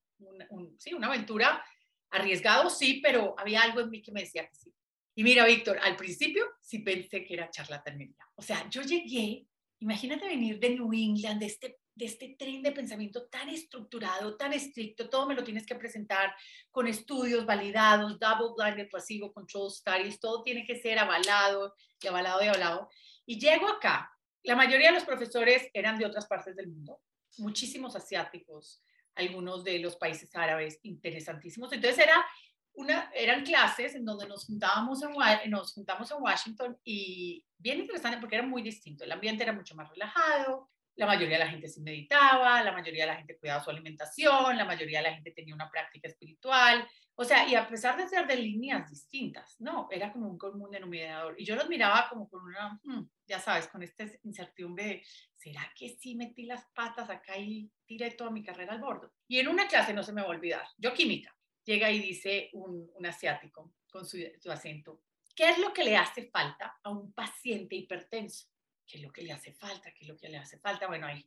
sí, 0.78 0.94
una 0.94 1.08
aventura 1.08 1.62
arriesgado, 2.10 2.70
sí, 2.70 3.00
pero 3.02 3.34
había 3.38 3.60
algo 3.60 3.80
en 3.80 3.90
mí 3.90 4.00
que 4.00 4.12
me 4.12 4.22
decía 4.22 4.48
que 4.48 4.54
sí. 4.54 4.74
Y 5.14 5.22
mira, 5.22 5.44
Víctor, 5.44 5.78
al 5.82 5.96
principio 5.96 6.46
sí 6.62 6.78
pensé 6.78 7.24
que 7.24 7.34
era 7.34 7.50
charlatanería. 7.50 8.26
O 8.36 8.42
sea, 8.42 8.68
yo 8.70 8.80
llegué, 8.80 9.46
imagínate 9.80 10.26
venir 10.26 10.58
de 10.58 10.70
New 10.70 10.92
England, 10.92 11.40
de 11.40 11.46
este 11.46 11.78
de 11.94 12.06
este 12.06 12.34
tren 12.38 12.62
de 12.62 12.72
pensamiento 12.72 13.26
tan 13.26 13.48
estructurado, 13.48 14.36
tan 14.36 14.52
estricto, 14.52 15.08
todo 15.08 15.26
me 15.26 15.34
lo 15.34 15.44
tienes 15.44 15.66
que 15.66 15.76
presentar 15.76 16.34
con 16.70 16.88
estudios 16.88 17.46
validados, 17.46 18.18
double 18.18 18.54
blinded 18.56 18.88
placebo 18.88 19.32
control 19.32 19.70
studies, 19.70 20.18
todo 20.18 20.42
tiene 20.42 20.64
que 20.64 20.76
ser 20.76 20.98
avalado 20.98 21.74
y 22.00 22.06
avalado 22.06 22.42
y 22.42 22.48
avalado. 22.48 22.90
Y 23.26 23.38
llego 23.38 23.68
acá, 23.68 24.10
la 24.42 24.56
mayoría 24.56 24.88
de 24.88 24.94
los 24.94 25.04
profesores 25.04 25.70
eran 25.72 25.98
de 25.98 26.06
otras 26.06 26.26
partes 26.26 26.56
del 26.56 26.68
mundo, 26.68 27.00
muchísimos 27.38 27.94
asiáticos, 27.94 28.82
algunos 29.14 29.62
de 29.62 29.78
los 29.78 29.96
países 29.96 30.34
árabes, 30.34 30.80
interesantísimos. 30.82 31.72
Entonces 31.72 32.04
era 32.04 32.26
una, 32.74 33.10
eran 33.14 33.44
clases 33.44 33.94
en 33.94 34.04
donde 34.04 34.26
nos 34.26 34.46
juntábamos 34.46 35.00
en, 35.02 35.50
nos 35.50 35.72
juntamos 35.72 36.10
en 36.10 36.20
Washington 36.20 36.76
y 36.82 37.46
bien 37.56 37.78
interesante 37.78 38.18
porque 38.18 38.36
era 38.36 38.46
muy 38.46 38.62
distinto. 38.62 39.04
El 39.04 39.12
ambiente 39.12 39.44
era 39.44 39.52
mucho 39.52 39.76
más 39.76 39.88
relajado, 39.88 40.68
la 40.96 41.06
mayoría 41.06 41.38
de 41.38 41.44
la 41.44 41.50
gente 41.50 41.68
se 41.68 41.80
meditaba, 41.80 42.62
la 42.62 42.72
mayoría 42.72 43.04
de 43.04 43.12
la 43.12 43.16
gente 43.16 43.36
cuidaba 43.38 43.62
su 43.62 43.70
alimentación, 43.70 44.56
la 44.56 44.64
mayoría 44.64 44.98
de 44.98 45.08
la 45.08 45.14
gente 45.14 45.32
tenía 45.32 45.54
una 45.54 45.70
práctica 45.70 46.08
espiritual, 46.08 46.86
o 47.16 47.24
sea, 47.24 47.46
y 47.48 47.54
a 47.54 47.68
pesar 47.68 47.96
de 47.96 48.08
ser 48.08 48.26
de 48.26 48.36
líneas 48.36 48.90
distintas, 48.90 49.60
no, 49.60 49.88
era 49.90 50.12
como 50.12 50.28
un 50.28 50.36
común 50.36 50.70
denominador. 50.70 51.36
Y 51.38 51.44
yo 51.44 51.54
los 51.54 51.68
miraba 51.68 52.08
como 52.08 52.28
con 52.28 52.42
una, 52.42 52.80
hmm, 52.82 53.08
ya 53.26 53.38
sabes, 53.38 53.68
con 53.68 53.82
esta 53.82 54.04
incertidumbre 54.24 54.84
de, 54.84 55.02
¿será 55.32 55.72
que 55.76 55.90
sí 55.90 56.16
metí 56.16 56.44
las 56.44 56.64
patas 56.74 57.10
acá 57.10 57.36
y 57.38 57.70
tiré 57.86 58.10
toda 58.10 58.30
mi 58.30 58.42
carrera 58.42 58.72
al 58.72 58.80
bordo? 58.80 59.12
Y 59.28 59.38
en 59.38 59.48
una 59.48 59.68
clase 59.68 59.94
no 59.94 60.02
se 60.02 60.12
me 60.12 60.22
va 60.22 60.26
a 60.26 60.30
olvidar, 60.30 60.66
yo 60.76 60.92
química, 60.92 61.36
llega 61.64 61.90
y 61.90 62.00
dice 62.00 62.50
un, 62.52 62.90
un 62.94 63.06
asiático 63.06 63.72
con 63.90 64.04
su, 64.04 64.18
su 64.40 64.50
acento, 64.50 65.02
¿qué 65.36 65.50
es 65.50 65.58
lo 65.58 65.72
que 65.72 65.84
le 65.84 65.96
hace 65.96 66.28
falta 66.30 66.80
a 66.82 66.90
un 66.90 67.12
paciente 67.12 67.76
hipertenso? 67.76 68.48
¿Qué 68.86 68.98
es 68.98 69.02
lo 69.02 69.12
que 69.12 69.22
le 69.22 69.32
hace 69.32 69.52
falta? 69.52 69.92
¿Qué 69.92 70.04
es 70.04 70.08
lo 70.08 70.16
que 70.16 70.28
le 70.28 70.38
hace 70.38 70.58
falta? 70.58 70.86
Bueno, 70.86 71.06
ahí, 71.06 71.24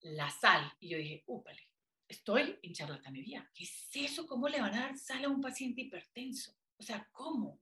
la 0.00 0.30
sal. 0.30 0.72
Y 0.80 0.90
yo 0.90 0.98
dije, 0.98 1.24
úpale, 1.26 1.68
estoy 2.08 2.58
en 2.62 2.72
charlatanería. 2.72 3.50
¿Qué 3.54 3.64
es 3.64 3.88
eso? 3.94 4.26
¿Cómo 4.26 4.48
le 4.48 4.60
van 4.60 4.74
a 4.74 4.80
dar 4.80 4.98
sal 4.98 5.24
a 5.24 5.28
un 5.28 5.40
paciente 5.40 5.82
hipertenso? 5.82 6.56
O 6.76 6.82
sea, 6.82 7.08
¿cómo? 7.12 7.60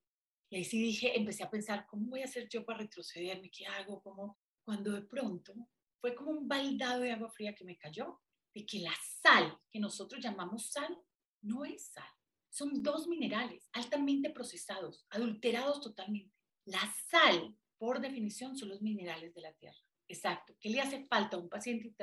Y 0.50 0.56
ahí 0.56 0.64
sí 0.64 0.80
dije, 0.80 1.16
empecé 1.16 1.42
a 1.42 1.50
pensar, 1.50 1.86
¿cómo 1.86 2.10
voy 2.10 2.22
a 2.22 2.24
hacer 2.24 2.48
yo 2.48 2.64
para 2.64 2.78
retrocederme? 2.78 3.50
¿Qué 3.50 3.66
hago? 3.66 4.00
¿Cómo? 4.02 4.38
Cuando 4.64 4.92
de 4.92 5.02
pronto 5.02 5.54
fue 6.00 6.14
como 6.14 6.30
un 6.30 6.48
baldado 6.48 7.00
de 7.00 7.12
agua 7.12 7.30
fría 7.30 7.54
que 7.54 7.64
me 7.64 7.76
cayó, 7.76 8.20
de 8.54 8.64
que 8.64 8.78
la 8.80 8.94
sal 9.22 9.58
que 9.70 9.80
nosotros 9.80 10.22
llamamos 10.22 10.70
sal 10.70 10.98
no 11.42 11.64
es 11.64 11.88
sal. 11.88 12.08
Son 12.48 12.82
dos 12.82 13.06
minerales 13.06 13.68
altamente 13.72 14.30
procesados, 14.30 15.06
adulterados 15.10 15.80
totalmente. 15.80 16.34
La 16.64 16.80
sal 17.08 17.56
por 17.78 18.00
definición, 18.00 18.56
son 18.56 18.68
los 18.70 18.82
minerales 18.82 19.34
de 19.34 19.40
la 19.40 19.52
tierra. 19.52 19.78
Exacto. 20.08 20.54
¿Qué 20.60 20.70
le 20.70 20.80
hace 20.80 21.06
falta 21.06 21.36
a 21.36 21.40
un 21.40 21.48
paciente 21.48 21.94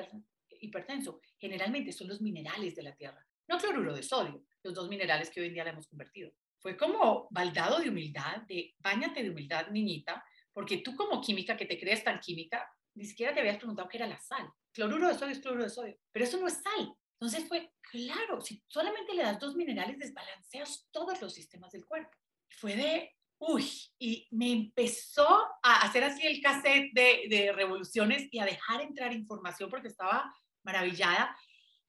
hipertenso? 0.61 1.19
Generalmente 1.37 1.91
son 1.91 2.07
los 2.07 2.21
minerales 2.21 2.75
de 2.75 2.83
la 2.83 2.95
tierra, 2.95 3.25
no 3.47 3.57
cloruro 3.57 3.93
de 3.93 4.03
sodio, 4.03 4.43
los 4.63 4.73
dos 4.73 4.89
minerales 4.89 5.29
que 5.29 5.41
hoy 5.41 5.47
en 5.47 5.53
día 5.53 5.63
le 5.63 5.71
hemos 5.71 5.87
convertido. 5.87 6.31
Fue 6.59 6.77
como 6.77 7.27
baldado 7.29 7.79
de 7.79 7.89
humildad, 7.89 8.41
de 8.47 8.73
bañate 8.79 9.21
de 9.21 9.29
humildad, 9.29 9.69
niñita, 9.69 10.23
porque 10.51 10.77
tú 10.77 10.95
como 10.95 11.21
química, 11.21 11.57
que 11.57 11.65
te 11.65 11.79
crees 11.79 12.03
tan 12.03 12.19
química, 12.19 12.67
ni 12.95 13.05
siquiera 13.05 13.33
te 13.33 13.41
habías 13.41 13.57
preguntado 13.57 13.89
qué 13.89 13.97
era 13.97 14.07
la 14.07 14.19
sal. 14.19 14.49
Cloruro 14.71 15.07
de 15.07 15.15
sodio 15.15 15.33
es 15.33 15.39
cloruro 15.39 15.63
de 15.63 15.69
sodio, 15.69 15.97
pero 16.11 16.25
eso 16.25 16.39
no 16.39 16.47
es 16.47 16.61
sal. 16.61 16.95
Entonces 17.19 17.47
fue, 17.47 17.71
claro, 17.91 18.41
si 18.41 18.63
solamente 18.67 19.13
le 19.13 19.23
das 19.23 19.39
dos 19.39 19.55
minerales, 19.55 19.97
desbalanceas 19.97 20.87
todos 20.91 21.21
los 21.21 21.33
sistemas 21.33 21.71
del 21.71 21.85
cuerpo. 21.85 22.11
Fue 22.49 22.75
de, 22.75 23.15
uy, 23.37 23.69
y 23.99 24.27
me 24.31 24.51
empezó 24.51 25.27
a 25.61 25.81
hacer 25.81 26.03
así 26.03 26.25
el 26.25 26.41
cassette 26.41 26.93
de, 26.93 27.51
revoluciones 27.53 28.27
y 28.31 28.39
a 28.39 28.45
dejar 28.45 28.81
entrar 28.81 29.13
información 29.13 29.69
porque 29.69 29.89
estaba 29.89 30.33
maravillada. 30.63 31.35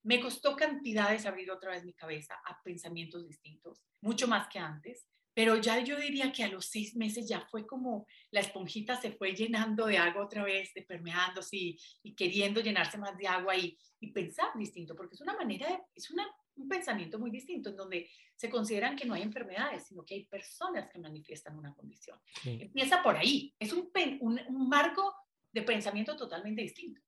Me 0.03 0.21
costó 0.21 0.57
cantidades 0.57 1.27
abrir 1.27 1.51
otra 1.51 1.71
vez 1.71 1.85
mi 1.85 1.95
cabeza 1.95 2.35
a 2.47 2.63
pensamientos 2.63 3.27
distintos, 3.27 3.83
mucho 4.01 4.29
más 4.29 4.49
que 4.49 4.59
antes, 4.59 5.07
pero 5.35 5.57
ya 5.57 5.81
yo 5.81 5.99
diría 5.99 6.33
que 6.33 6.45
a 6.45 6.49
los 6.49 6.67
seis 6.67 6.97
meses 6.97 7.29
ya 7.29 7.47
fue 7.51 7.67
como 7.67 8.07
la 8.31 8.41
esponjita 8.41 8.99
se 9.01 9.13
fue 9.13 9.35
llenando 9.35 9.87
de 9.87 9.99
agua 9.99 10.25
otra 10.25 10.43
vez, 10.45 10.73
de 10.75 10.83
permeándose 10.83 11.57
y, 11.57 12.15
queriendo 12.15 12.61
llenarse 12.61 12.97
más 12.97 13.17
de 13.19 13.29
agua 13.29 13.57
y, 13.57 13.77
y 14.01 14.13
pensar 14.13 14.49
distinto, 14.57 14.97
porque 14.97 15.15
es 15.15 15.21
una 15.21 15.37
manera, 15.37 15.69
de, 15.69 15.79
es 15.95 16.11
una 16.11 16.27
un 16.57 16.69
pensamiento 16.69 17.19
muy 17.19 17.31
distinto, 17.31 17.71
en 17.71 17.77
donde 17.77 18.09
se 18.35 18.51
consideran 18.51 18.97
que 18.97 19.05
no 19.05 19.15
hay 19.15 19.23
enfermedades, 19.23 19.85
sino 19.87 20.05
que 20.05 20.15
hay 20.15 20.25
personas 20.27 20.89
que 20.91 20.99
manifiestan 20.99 21.57
una 21.57 21.75
condición. 21.75 22.19
Empieza 22.45 23.03
por 23.03 23.17
ahí, 23.17 23.55
es 23.59 23.73
un, 23.73 23.91
un, 24.21 24.69
marco 24.69 25.15
de 25.53 25.63
pensamiento 25.63 26.17
totalmente 26.17 26.63
distinto, 26.63 27.01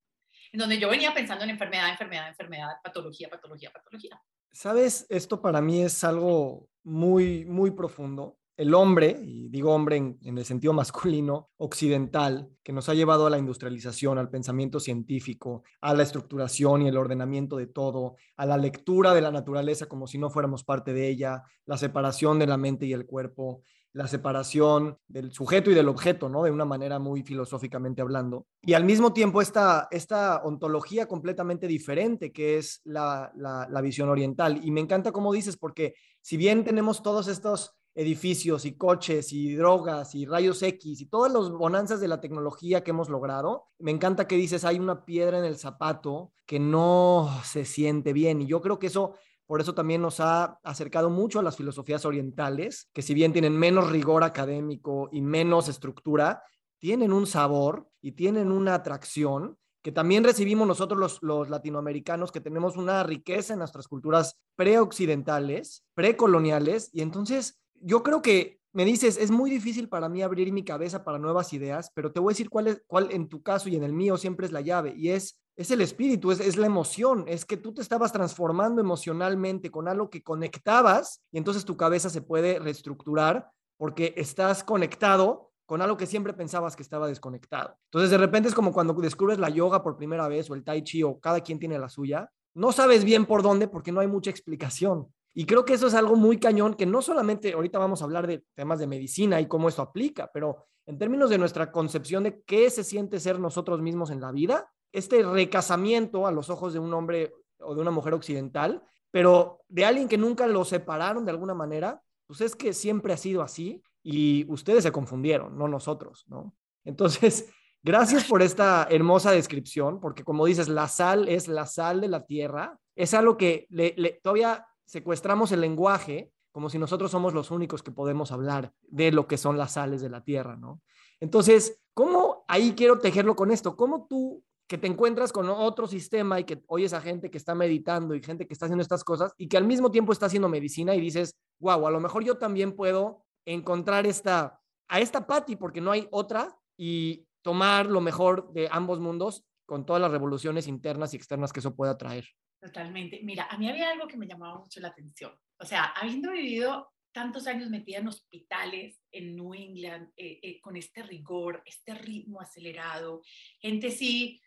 en 0.53 0.61
donde 0.61 0.79
yo 0.79 0.89
venía 0.89 1.13
pensando 1.13 1.45
en 1.45 1.51
enfermedad, 1.51 1.91
enfermedad, 1.91 2.29
enfermedad, 2.29 2.77
patología, 2.83 3.29
patología, 3.29 3.71
patología. 3.73 4.23
Sabes, 4.53 5.07
esto 5.09 5.41
para 5.41 5.61
mí 5.61 5.83
es 5.83 6.03
algo 6.05 6.69
muy, 6.83 7.45
muy 7.45 7.71
profundo 7.71 8.38
el 8.59 8.75
hombre, 8.75 9.17
y 9.23 9.49
digo 9.51 9.73
hombre 9.73 9.97
en, 9.97 10.19
el 10.21 10.45
sentido 10.45 10.73
masculino, 10.75 11.49
occidental, 11.57 12.51
que 12.63 12.73
nos 12.73 12.89
ha 12.89 12.95
llevado 12.95 13.27
a 13.27 13.31
la 13.31 13.39
industrialización, 13.39 14.19
al 14.19 14.29
pensamiento 14.29 14.81
científico, 14.81 15.63
a 15.81 15.95
la 15.95 16.03
estructuración 16.03 16.83
y 16.83 16.89
el 16.89 16.97
ordenamiento 16.97 17.57
de 17.57 17.69
todo, 17.69 18.17
a 18.37 18.45
la 18.45 18.59
lectura 18.59 19.15
de 19.15 19.23
la 19.23 19.31
naturaleza 19.31 19.87
como 19.87 20.09
si 20.09 20.19
no 20.19 20.29
fuéramos 20.29 20.65
parte 20.65 20.93
de 20.93 21.09
ella, 21.09 21.45
la 21.67 21.79
separación 21.79 22.41
de 22.41 22.49
la 22.49 22.57
mente 22.57 22.85
y 22.85 22.93
el 22.93 23.07
cuerpo, 23.07 23.63
la 23.93 24.09
separación 24.09 24.99
del 25.07 25.33
sujeto 25.33 25.71
y 25.71 25.75
del 25.75 25.89
objeto, 25.89 26.29
¿no? 26.29 26.43
De 26.43 26.51
una 26.51 26.65
manera 26.65 26.99
muy 26.99 27.23
filosóficamente 27.23 28.03
hablando. 28.03 28.47
Y 28.61 28.75
al 28.75 28.85
mismo 28.85 29.13
tiempo 29.13 29.41
esta, 29.41 29.89
esta 29.91 30.43
ontología 30.43 31.07
completamente 31.07 31.67
diferente 31.67 32.33
que 32.33 32.59
es 32.59 32.81
la, 32.85 33.33
la 33.35 33.81
visión 33.81 34.09
oriental. 34.09 34.61
Y 34.63 34.71
me 34.73 34.81
encanta 34.81 35.11
cómo 35.11 35.33
dices, 35.33 35.57
porque 35.57 35.95
si 36.21 36.37
bien 36.37 36.65
tenemos 36.65 37.03
todos 37.03 37.29
estos 37.29 37.78
edificios 37.99 38.65
y 38.65 38.77
coches 38.77 39.33
y 39.33 39.57
drogas 39.57 40.15
y 40.15 40.25
rayos 40.25 40.63
X 40.63 41.01
y 41.01 41.07
todas 41.07 41.33
las 41.33 41.51
bonanzas 41.51 41.99
de 41.99 42.07
la 42.07 42.21
tecnología 42.21 42.85
que 42.85 42.93
hemos 42.93 43.09
logrado, 43.09 43.67
me 43.81 43.91
encanta 43.91 44.29
que 44.29 44.37
dices, 44.37 44.65
hay 44.65 44.79
una 44.79 45.05
piedra 45.05 45.41
en 45.41 45.45
el 45.45 45.59
zapato 45.59 46.31
que 46.47 46.61
no 46.61 47.29
se 47.43 47.65
siente 47.65 48.13
bien. 48.13 48.41
Y 48.41 48.47
yo 48.47 48.61
creo 48.61 48.79
que 48.79 48.87
eso, 48.87 49.15
por 49.47 49.61
eso 49.61 49.75
también 49.75 50.01
nos 50.01 50.21
ha 50.21 50.61
acercado 50.63 51.11
mucho 51.11 51.41
a 51.41 51.43
las 51.43 51.57
filosofías 51.57 52.05
orientales, 52.05 52.89
que 52.93 53.03
si 53.03 53.15
bien 53.15 53.33
tienen 53.33 53.59
menos 53.59 53.91
rigor 53.91 54.23
académico 54.23 55.09
y 55.11 55.21
menos 55.21 55.69
estructura, 55.69 56.45
tienen 56.79 57.13
un 57.13 57.27
sabor 57.27 57.89
y 58.01 58.13
tienen 58.13 58.53
una 58.53 58.77
atracción 58.77 59.59
que 59.83 59.91
también 59.91 60.23
recibimos 60.23 60.69
nosotros 60.69 61.01
los, 61.01 61.19
los, 61.23 61.51
latinoamericanos, 61.51 62.31
que 62.31 62.41
tenemos 62.41 62.77
una 62.77 63.03
riqueza 63.03 63.55
en 63.55 63.61
nuestras 63.61 63.89
culturas 63.89 64.37
preoccidentales, 64.55 65.85
precoloniales, 65.95 66.91
y 66.93 67.01
entonces 67.01 67.59
yo 67.83 68.03
creo 68.03 68.23
que 68.23 68.61
me 68.73 68.85
dices, 68.85 69.17
es 69.19 69.31
muy 69.31 69.51
difícil 69.51 69.89
para 69.89 70.09
mí 70.09 70.23
abrir 70.23 70.53
mi 70.53 70.65
cabeza 70.65 71.05
para 71.05 71.19
nuevas 71.19 71.53
ideas, 71.53 71.91
pero 71.95 72.13
te 72.13 72.21
voy 72.21 72.31
a 72.31 72.35
decir 72.35 72.51
cuál, 72.51 72.69
es, 72.69 72.83
cuál 72.87 73.11
en 73.11 73.29
tu 73.29 73.43
caso 73.43 73.69
y 73.69 73.77
en 73.77 73.83
el 73.83 73.93
mío 73.93 74.17
siempre 74.17 74.47
es 74.47 74.53
la 74.53 74.61
llave, 74.61 74.95
y 74.97 75.11
es, 75.11 75.41
es 75.57 75.71
el 75.71 75.81
espíritu, 75.81 76.31
es, 76.31 76.41
es 76.41 76.57
la 76.57 76.67
emoción, 76.67 77.25
es 77.27 77.45
que 77.45 77.57
tú 77.57 77.73
te 77.73 77.83
estabas 77.83 78.13
transformando 78.13 78.81
emocionalmente 78.81 79.71
con 79.71 79.89
algo 79.89 80.11
que 80.11 80.23
conectabas, 80.23 81.23
y 81.33 81.39
entonces 81.39 81.65
tu 81.65 81.77
cabeza 81.77 82.11
se 82.11 82.23
puede 82.23 82.59
reestructurar 82.59 83.51
porque 83.79 84.13
estás 84.17 84.63
conectado 84.63 85.49
con 85.69 85.83
algo 85.83 85.97
que 85.97 86.07
siempre 86.07 86.33
pensabas 86.33 86.77
que 86.77 86.83
estaba 86.83 87.07
desconectado. 87.07 87.77
Entonces, 87.85 88.11
de 88.11 88.17
repente 88.17 88.49
es 88.49 88.55
como 88.55 88.73
cuando 88.73 88.95
descubres 88.95 89.39
la 89.39 89.51
yoga 89.51 89.83
por 89.83 89.99
primera 89.99 90.27
vez 90.27 90.51
o 90.51 90.55
el 90.55 90.65
tai 90.65 90.83
chi 90.83 91.03
o 91.03 91.21
cada 91.21 91.43
quien 91.43 91.59
tiene 91.59 91.79
la 91.79 91.91
suya, 91.91 92.31
no 92.55 92.73
sabes 92.73 93.05
bien 93.05 93.27
por 93.27 93.43
dónde 93.43 93.69
porque 93.69 93.93
no 93.93 94.01
hay 94.01 94.07
mucha 94.07 94.31
explicación. 94.31 95.13
Y 95.39 95.47
creo 95.47 95.65
que 95.65 95.75
eso 95.75 95.87
es 95.87 95.95
algo 95.95 96.17
muy 96.17 96.41
cañón, 96.41 96.75
que 96.75 96.85
no 96.85 97.01
solamente 97.01 97.53
ahorita 97.53 97.79
vamos 97.79 98.03
a 98.03 98.07
hablar 98.07 98.27
de 98.27 98.43
temas 98.57 98.81
de 98.81 98.89
medicina 98.89 99.41
y 99.41 99.47
cómo 99.47 99.69
eso 99.69 99.83
aplica, 99.83 100.29
pero 100.35 100.67
en 100.85 100.99
términos 100.99 101.31
de 101.31 101.39
nuestra 101.39 101.71
concepción 101.71 102.25
de 102.25 102.43
qué 102.43 102.69
se 102.71 102.83
siente 102.83 103.21
ser 103.21 103.39
nosotros 103.39 103.81
mismos 103.81 104.11
en 104.11 104.21
la 104.21 104.33
vida, 104.33 104.69
este 104.91 105.23
recasamiento 105.23 106.27
a 106.27 106.33
los 106.33 106.51
ojos 106.51 106.73
de 106.73 106.81
un 106.81 106.93
hombre 106.93 107.33
o 107.61 107.73
de 107.77 107.81
una 107.81 107.93
mujer 107.93 108.15
occidental, 108.15 108.83
pero 109.13 109.61
de 109.69 109.85
alguien 109.85 110.09
que 110.09 110.19
nunca 110.19 110.49
lo 110.49 110.65
separaron 110.65 111.25
de 111.25 111.31
alguna 111.31 111.55
manera, 111.55 112.03
pues 112.27 112.41
es 112.41 112.57
que 112.57 112.73
siempre 112.73 113.13
ha 113.13 113.17
sido 113.17 113.41
así 113.41 113.81
y 114.03 114.45
ustedes 114.51 114.83
se 114.83 114.91
confundieron, 114.91 115.57
no 115.57 115.69
nosotros, 115.69 116.25
¿no? 116.27 116.53
Entonces, 116.85 117.49
gracias 117.85 118.25
por 118.25 118.43
esta 118.43 118.89
hermosa 118.91 119.31
descripción, 119.31 120.01
porque 120.01 120.25
como 120.25 120.47
dices, 120.47 120.69
la 120.69 120.89
sal 120.89 121.29
es 121.29 121.47
la 121.47 121.67
sal 121.67 122.01
de 122.01 122.09
la 122.09 122.27
tierra, 122.27 122.77
es 122.97 123.15
algo 123.15 123.37
que 123.37 123.69
le, 123.71 123.95
le, 123.97 124.19
todavía 124.21 124.65
secuestramos 124.89 125.53
el 125.53 125.61
lenguaje 125.61 126.33
como 126.51 126.71
si 126.71 126.79
nosotros 126.79 127.11
somos 127.11 127.35
los 127.35 127.51
únicos 127.51 127.83
que 127.83 127.93
podemos 127.93 128.33
hablar 128.33 128.73
de 128.83 129.13
lo 129.13 129.29
que 129.29 129.37
son 129.37 129.59
las 129.59 129.75
sales 129.75 130.01
de 130.01 130.09
la 130.09 130.25
tierra, 130.25 130.57
¿no? 130.57 130.81
Entonces, 131.21 131.81
¿cómo 131.95 132.45
ahí 132.49 132.73
quiero 132.75 132.99
tejerlo 132.99 133.37
con 133.37 133.51
esto? 133.51 133.77
¿Cómo 133.77 134.07
tú 134.09 134.43
que 134.67 134.79
te 134.79 134.87
encuentras 134.87 135.33
con 135.33 135.49
otro 135.49 135.87
sistema 135.87 136.41
y 136.41 136.45
que 136.45 136.63
oyes 136.67 136.93
a 136.93 137.01
gente 137.01 137.31
que 137.31 137.39
está 137.39 137.55
meditando 137.55 138.15
y 138.15 138.23
gente 138.23 138.47
que 138.47 138.53
está 138.53 138.67
haciendo 138.67 138.83
estas 138.83 139.05
cosas 139.05 139.33
y 139.37 139.49
que 139.49 139.57
al 139.57 139.67
mismo 139.67 139.91
tiempo 139.91 140.13
está 140.13 140.27
haciendo 140.27 140.49
medicina 140.49 140.95
y 140.95 141.01
dices, 141.01 141.37
wow, 141.59 141.87
a 141.87 141.91
lo 141.91 142.01
mejor 142.01 142.25
yo 142.25 142.37
también 142.37 142.73
puedo 142.73 143.25
encontrar 143.47 144.07
esta, 144.07 144.61
a 144.89 145.01
esta 145.01 145.27
Patty 145.27 145.57
porque 145.57 145.81
no 145.81 145.91
hay 145.91 146.07
otra 146.11 146.59
y 146.77 147.27
tomar 147.43 147.87
lo 147.87 148.01
mejor 148.01 148.53
de 148.53 148.69
ambos 148.71 149.01
mundos 149.01 149.45
con 149.65 149.87
todas 149.87 150.03
las 150.03 150.11
revoluciones 150.11 150.67
internas 150.67 151.15
y 151.15 151.17
externas 151.17 151.53
que 151.53 151.61
eso 151.61 151.75
pueda 151.75 151.97
traer. 151.97 152.27
Totalmente. 152.61 153.21
Mira, 153.23 153.45
a 153.45 153.57
mí 153.57 153.69
había 153.69 153.91
algo 153.91 154.09
que 154.09 154.17
me 154.17 154.27
llamaba 154.27 154.59
mucho 154.59 154.81
la 154.81 154.89
atención. 154.89 155.33
O 155.59 155.65
sea, 155.65 155.85
habiendo 155.85 156.33
vivido 156.33 156.93
tantos 157.13 157.47
años 157.47 157.71
metida 157.71 157.99
en 157.99 158.09
hospitales 158.09 159.01
en 159.11 159.37
New 159.37 159.55
England, 159.55 160.11
eh, 160.17 160.41
eh, 160.43 160.61
con 160.61 160.77
este 160.77 161.03
rigor, 161.03 161.63
este 161.65 161.95
ritmo 161.95 162.41
acelerado, 162.41 163.23
gente 163.61 163.91
sí 163.91 164.41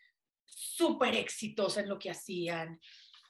súper 0.44 1.14
exitosa 1.14 1.80
en 1.80 1.88
lo 1.88 1.98
que 1.98 2.10
hacían, 2.10 2.78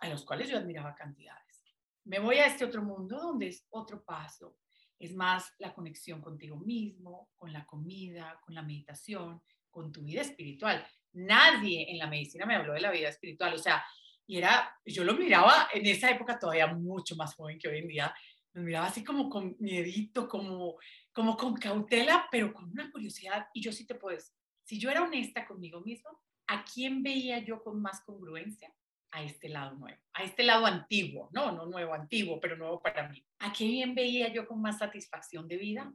a 0.00 0.08
los 0.08 0.24
cuales 0.24 0.48
yo 0.48 0.58
admiraba 0.58 0.94
cantidades. 0.94 1.64
Me 2.04 2.18
voy 2.18 2.36
a 2.36 2.46
este 2.46 2.64
otro 2.64 2.82
mundo 2.82 3.18
donde 3.18 3.48
es 3.48 3.66
otro 3.70 4.04
paso, 4.04 4.58
es 4.98 5.14
más 5.14 5.52
la 5.58 5.72
conexión 5.72 6.20
contigo 6.20 6.56
mismo, 6.56 7.30
con 7.36 7.52
la 7.52 7.64
comida, 7.64 8.40
con 8.44 8.54
la 8.54 8.62
meditación, 8.62 9.42
con 9.70 9.92
tu 9.92 10.02
vida 10.02 10.22
espiritual. 10.22 10.84
Nadie 11.12 11.90
en 11.90 11.98
la 11.98 12.06
medicina 12.06 12.46
me 12.46 12.56
habló 12.56 12.72
de 12.72 12.80
la 12.80 12.90
vida 12.90 13.08
espiritual, 13.08 13.54
o 13.54 13.58
sea, 13.58 13.84
y 14.26 14.38
era, 14.38 14.78
yo 14.84 15.04
lo 15.04 15.14
miraba 15.14 15.68
en 15.72 15.86
esa 15.86 16.10
época 16.10 16.38
todavía 16.38 16.66
mucho 16.68 17.16
más 17.16 17.34
joven 17.34 17.58
que 17.58 17.68
hoy 17.68 17.78
en 17.78 17.88
día, 17.88 18.14
lo 18.54 18.62
miraba 18.62 18.86
así 18.86 19.02
como 19.02 19.28
con 19.28 19.56
miedito, 19.58 20.28
como, 20.28 20.76
como 21.12 21.36
con 21.36 21.54
cautela, 21.56 22.28
pero 22.30 22.52
con 22.52 22.70
una 22.70 22.90
curiosidad. 22.90 23.46
Y 23.54 23.62
yo 23.62 23.72
sí 23.72 23.86
te 23.86 23.94
puedo 23.94 24.16
decir, 24.16 24.34
si 24.64 24.78
yo 24.78 24.90
era 24.90 25.02
honesta 25.02 25.46
conmigo 25.46 25.80
mismo, 25.80 26.20
¿a 26.46 26.64
quién 26.64 27.02
veía 27.02 27.38
yo 27.38 27.62
con 27.62 27.80
más 27.80 28.02
congruencia? 28.04 28.72
A 29.14 29.22
este 29.22 29.50
lado 29.50 29.74
nuevo, 29.76 30.00
a 30.14 30.22
este 30.22 30.42
lado 30.42 30.64
antiguo, 30.64 31.28
no, 31.32 31.52
no 31.52 31.66
nuevo, 31.66 31.92
antiguo, 31.92 32.40
pero 32.40 32.56
nuevo 32.56 32.80
para 32.80 33.08
mí. 33.10 33.22
¿A 33.40 33.52
quién 33.52 33.94
veía 33.94 34.32
yo 34.32 34.46
con 34.46 34.62
más 34.62 34.78
satisfacción 34.78 35.46
de 35.46 35.58
vida? 35.58 35.94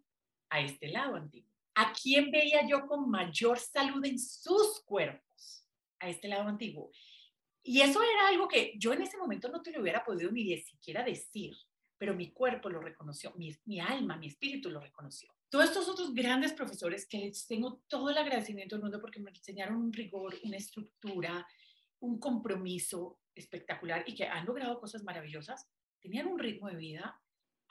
A 0.49 0.59
este 0.59 0.87
lado 0.89 1.15
antiguo. 1.15 1.51
¿A 1.73 1.93
quién 1.93 2.29
veía 2.29 2.67
yo 2.67 2.85
con 2.85 3.09
mayor 3.09 3.57
salud 3.57 4.05
en 4.05 4.19
sus 4.19 4.83
cuerpos? 4.85 5.67
A 5.99 6.09
este 6.09 6.27
lado 6.27 6.47
antiguo. 6.47 6.91
Y 7.67 7.81
eso 7.81 8.01
era 8.01 8.29
algo 8.29 8.47
que 8.47 8.75
yo 8.77 8.93
en 8.93 9.01
ese 9.01 9.17
momento 9.17 9.49
no 9.49 9.61
te 9.61 9.71
lo 9.73 9.81
hubiera 9.81 10.01
podido 10.01 10.31
ni 10.31 10.57
siquiera 10.57 11.03
decir, 11.03 11.53
pero 11.97 12.15
mi 12.15 12.31
cuerpo 12.31 12.69
lo 12.69 12.79
reconoció, 12.79 13.33
mi, 13.35 13.53
mi 13.65 13.81
alma, 13.81 14.15
mi 14.15 14.27
espíritu 14.27 14.69
lo 14.69 14.79
reconoció. 14.79 15.29
Todos 15.49 15.65
estos 15.65 15.89
otros 15.89 16.13
grandes 16.13 16.53
profesores 16.53 17.05
que 17.05 17.17
les 17.17 17.45
tengo 17.45 17.83
todo 17.89 18.09
el 18.09 18.17
agradecimiento 18.17 18.75
del 18.75 18.83
mundo 18.83 19.01
porque 19.01 19.19
me 19.19 19.31
enseñaron 19.31 19.75
un 19.75 19.91
rigor, 19.91 20.33
una 20.43 20.55
estructura, 20.55 21.45
un 21.99 22.17
compromiso 22.21 23.19
espectacular 23.35 24.05
y 24.07 24.15
que 24.15 24.27
han 24.27 24.45
logrado 24.45 24.79
cosas 24.79 25.03
maravillosas, 25.03 25.69
tenían 25.99 26.27
un 26.27 26.39
ritmo 26.39 26.69
de 26.69 26.77
vida 26.77 27.21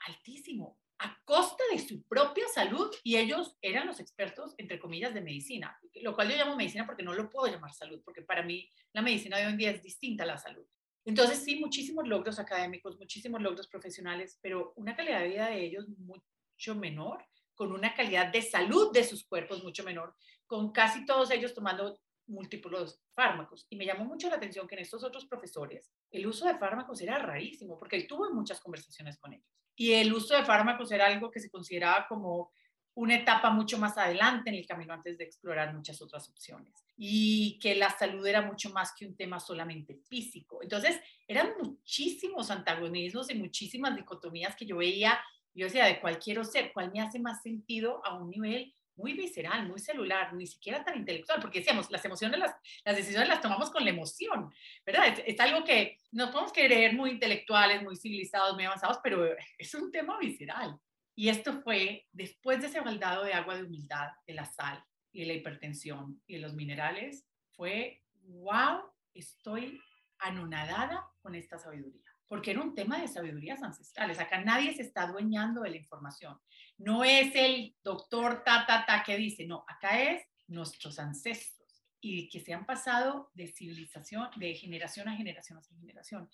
altísimo 0.05 0.79
a 0.99 1.17
costa 1.25 1.63
de 1.71 1.79
su 1.79 2.03
propia 2.03 2.47
salud 2.47 2.93
y 3.03 3.17
ellos 3.17 3.57
eran 3.61 3.87
los 3.87 3.99
expertos, 3.99 4.55
entre 4.57 4.79
comillas, 4.79 5.13
de 5.13 5.21
medicina, 5.21 5.79
lo 6.01 6.15
cual 6.15 6.29
yo 6.29 6.37
llamo 6.37 6.55
medicina 6.55 6.85
porque 6.85 7.03
no 7.03 7.13
lo 7.13 7.29
puedo 7.29 7.51
llamar 7.51 7.73
salud, 7.73 8.01
porque 8.03 8.23
para 8.23 8.43
mí 8.43 8.69
la 8.93 9.01
medicina 9.01 9.37
de 9.37 9.45
hoy 9.45 9.51
en 9.51 9.57
día 9.57 9.71
es 9.71 9.83
distinta 9.83 10.23
a 10.23 10.27
la 10.27 10.37
salud. 10.37 10.65
Entonces, 11.05 11.43
sí, 11.43 11.55
muchísimos 11.57 12.07
logros 12.07 12.39
académicos, 12.39 12.97
muchísimos 12.97 13.41
logros 13.41 13.67
profesionales, 13.67 14.39
pero 14.41 14.73
una 14.75 14.95
calidad 14.95 15.21
de 15.21 15.29
vida 15.29 15.47
de 15.47 15.63
ellos 15.63 15.87
mucho 15.87 16.75
menor, 16.75 17.25
con 17.55 17.71
una 17.71 17.93
calidad 17.93 18.31
de 18.31 18.41
salud 18.41 18.91
de 18.91 19.03
sus 19.03 19.25
cuerpos 19.25 19.63
mucho 19.63 19.83
menor, 19.83 20.15
con 20.45 20.71
casi 20.71 21.05
todos 21.05 21.31
ellos 21.31 21.53
tomando 21.53 21.99
múltiples 22.27 22.99
fármacos. 23.13 23.65
Y 23.69 23.75
me 23.75 23.85
llamó 23.85 24.05
mucho 24.05 24.29
la 24.29 24.35
atención 24.35 24.67
que 24.67 24.75
en 24.75 24.81
estos 24.81 25.03
otros 25.03 25.25
profesores 25.25 25.91
el 26.11 26.27
uso 26.27 26.45
de 26.45 26.57
fármacos 26.57 27.01
era 27.01 27.17
rarísimo, 27.17 27.77
porque 27.77 28.03
tuve 28.03 28.29
muchas 28.33 28.59
conversaciones 28.59 29.17
con 29.17 29.33
ellos. 29.33 29.47
Y 29.75 29.93
el 29.93 30.11
uso 30.13 30.35
de 30.35 30.43
fármacos 30.43 30.91
era 30.91 31.05
algo 31.05 31.29
que 31.29 31.39
se 31.39 31.49
consideraba 31.49 32.07
como 32.07 32.51
una 32.95 33.15
etapa 33.15 33.51
mucho 33.51 33.77
más 33.77 33.95
adelante 33.95 34.49
en 34.49 34.55
el 34.55 34.65
camino 34.65 34.91
antes 34.91 35.19
de 35.19 35.23
explorar 35.23 35.71
muchas 35.75 36.01
otras 36.01 36.27
opciones. 36.29 36.73
Y 36.97 37.59
que 37.59 37.75
la 37.75 37.91
salud 37.91 38.25
era 38.25 38.41
mucho 38.41 38.71
más 38.71 38.91
que 38.97 39.05
un 39.05 39.15
tema 39.15 39.39
solamente 39.39 39.95
físico. 40.09 40.63
Entonces, 40.63 40.99
eran 41.27 41.53
muchísimos 41.61 42.49
antagonismos 42.49 43.29
y 43.29 43.35
muchísimas 43.35 43.95
dicotomías 43.95 44.55
que 44.55 44.65
yo 44.65 44.77
veía. 44.77 45.19
Yo 45.53 45.65
decía, 45.65 45.85
¿de 45.85 46.01
cuál 46.01 46.17
quiero 46.17 46.43
ser? 46.43 46.73
¿Cuál 46.73 46.91
me 46.91 47.01
hace 47.01 47.19
más 47.19 47.43
sentido 47.43 48.03
a 48.03 48.15
un 48.17 48.31
nivel 48.31 48.73
muy 48.97 49.13
visceral, 49.13 49.67
muy 49.67 49.79
celular, 49.79 50.33
ni 50.33 50.47
siquiera 50.47 50.83
tan 50.83 50.97
intelectual, 50.97 51.39
porque 51.39 51.59
decíamos, 51.59 51.89
las 51.91 52.03
emociones, 52.03 52.39
las, 52.39 52.55
decisiones 52.95 53.29
las 53.29 53.41
tomamos 53.41 53.69
con 53.69 53.83
la 53.83 53.91
emoción, 53.91 54.51
¿verdad? 54.85 55.07
Es, 55.07 55.23
es, 55.25 55.39
algo 55.39 55.63
que 55.63 55.97
nos 56.11 56.31
podemos 56.31 56.51
creer 56.51 56.93
muy 56.93 57.11
intelectuales, 57.11 57.83
muy 57.83 57.95
civilizados, 57.95 58.55
muy 58.55 58.65
avanzados, 58.65 58.99
pero 59.03 59.25
es 59.57 59.73
un 59.75 59.91
tema 59.91 60.17
visceral. 60.19 60.77
Y 61.15 61.29
esto 61.29 61.61
fue 61.61 62.07
después 62.11 62.61
de 62.61 62.67
ese 62.67 62.81
baldado 62.81 63.23
de 63.23 63.33
agua 63.33 63.55
de 63.55 63.63
humildad, 63.63 64.09
de 64.25 64.33
la 64.33 64.45
sal 64.45 64.83
y 65.11 65.21
de 65.21 65.27
la 65.27 65.33
hipertensión 65.33 66.21
y 66.27 66.35
de 66.35 66.41
los 66.41 66.53
minerales, 66.53 67.25
fue, 67.55 68.03
wow, 68.23 68.81
estoy 69.13 69.79
anonadada 70.19 71.07
con 71.21 71.35
esta 71.35 71.57
sabiduría 71.57 72.06
porque 72.27 72.51
era 72.51 72.61
un 72.61 72.75
tema 72.75 72.99
de 72.99 73.07
sabidurías 73.07 73.63
ancestrales. 73.63 74.19
Acá 74.19 74.41
nadie 74.41 74.73
se 74.73 74.81
está 74.81 75.03
adueñando 75.03 75.61
de 75.61 75.71
la 75.71 75.77
información. 75.77 76.37
No 76.77 77.03
es 77.03 77.33
el 77.35 77.75
doctor 77.83 78.43
ta, 78.43 78.65
ta, 78.65 78.85
ta 78.85 79.03
que 79.03 79.17
dice, 79.17 79.45
no, 79.45 79.65
acá 79.67 80.01
es 80.01 80.23
nuestros 80.47 80.99
ancestros 80.99 81.85
y 82.01 82.29
que 82.29 82.39
se 82.39 82.53
han 82.53 82.65
pasado 82.65 83.31
de 83.33 83.47
civilización, 83.47 84.29
de 84.35 84.53
generación 84.55 85.07
a 85.07 85.15
generación 85.15 85.57
a 85.57 85.63
generación. 85.63 86.29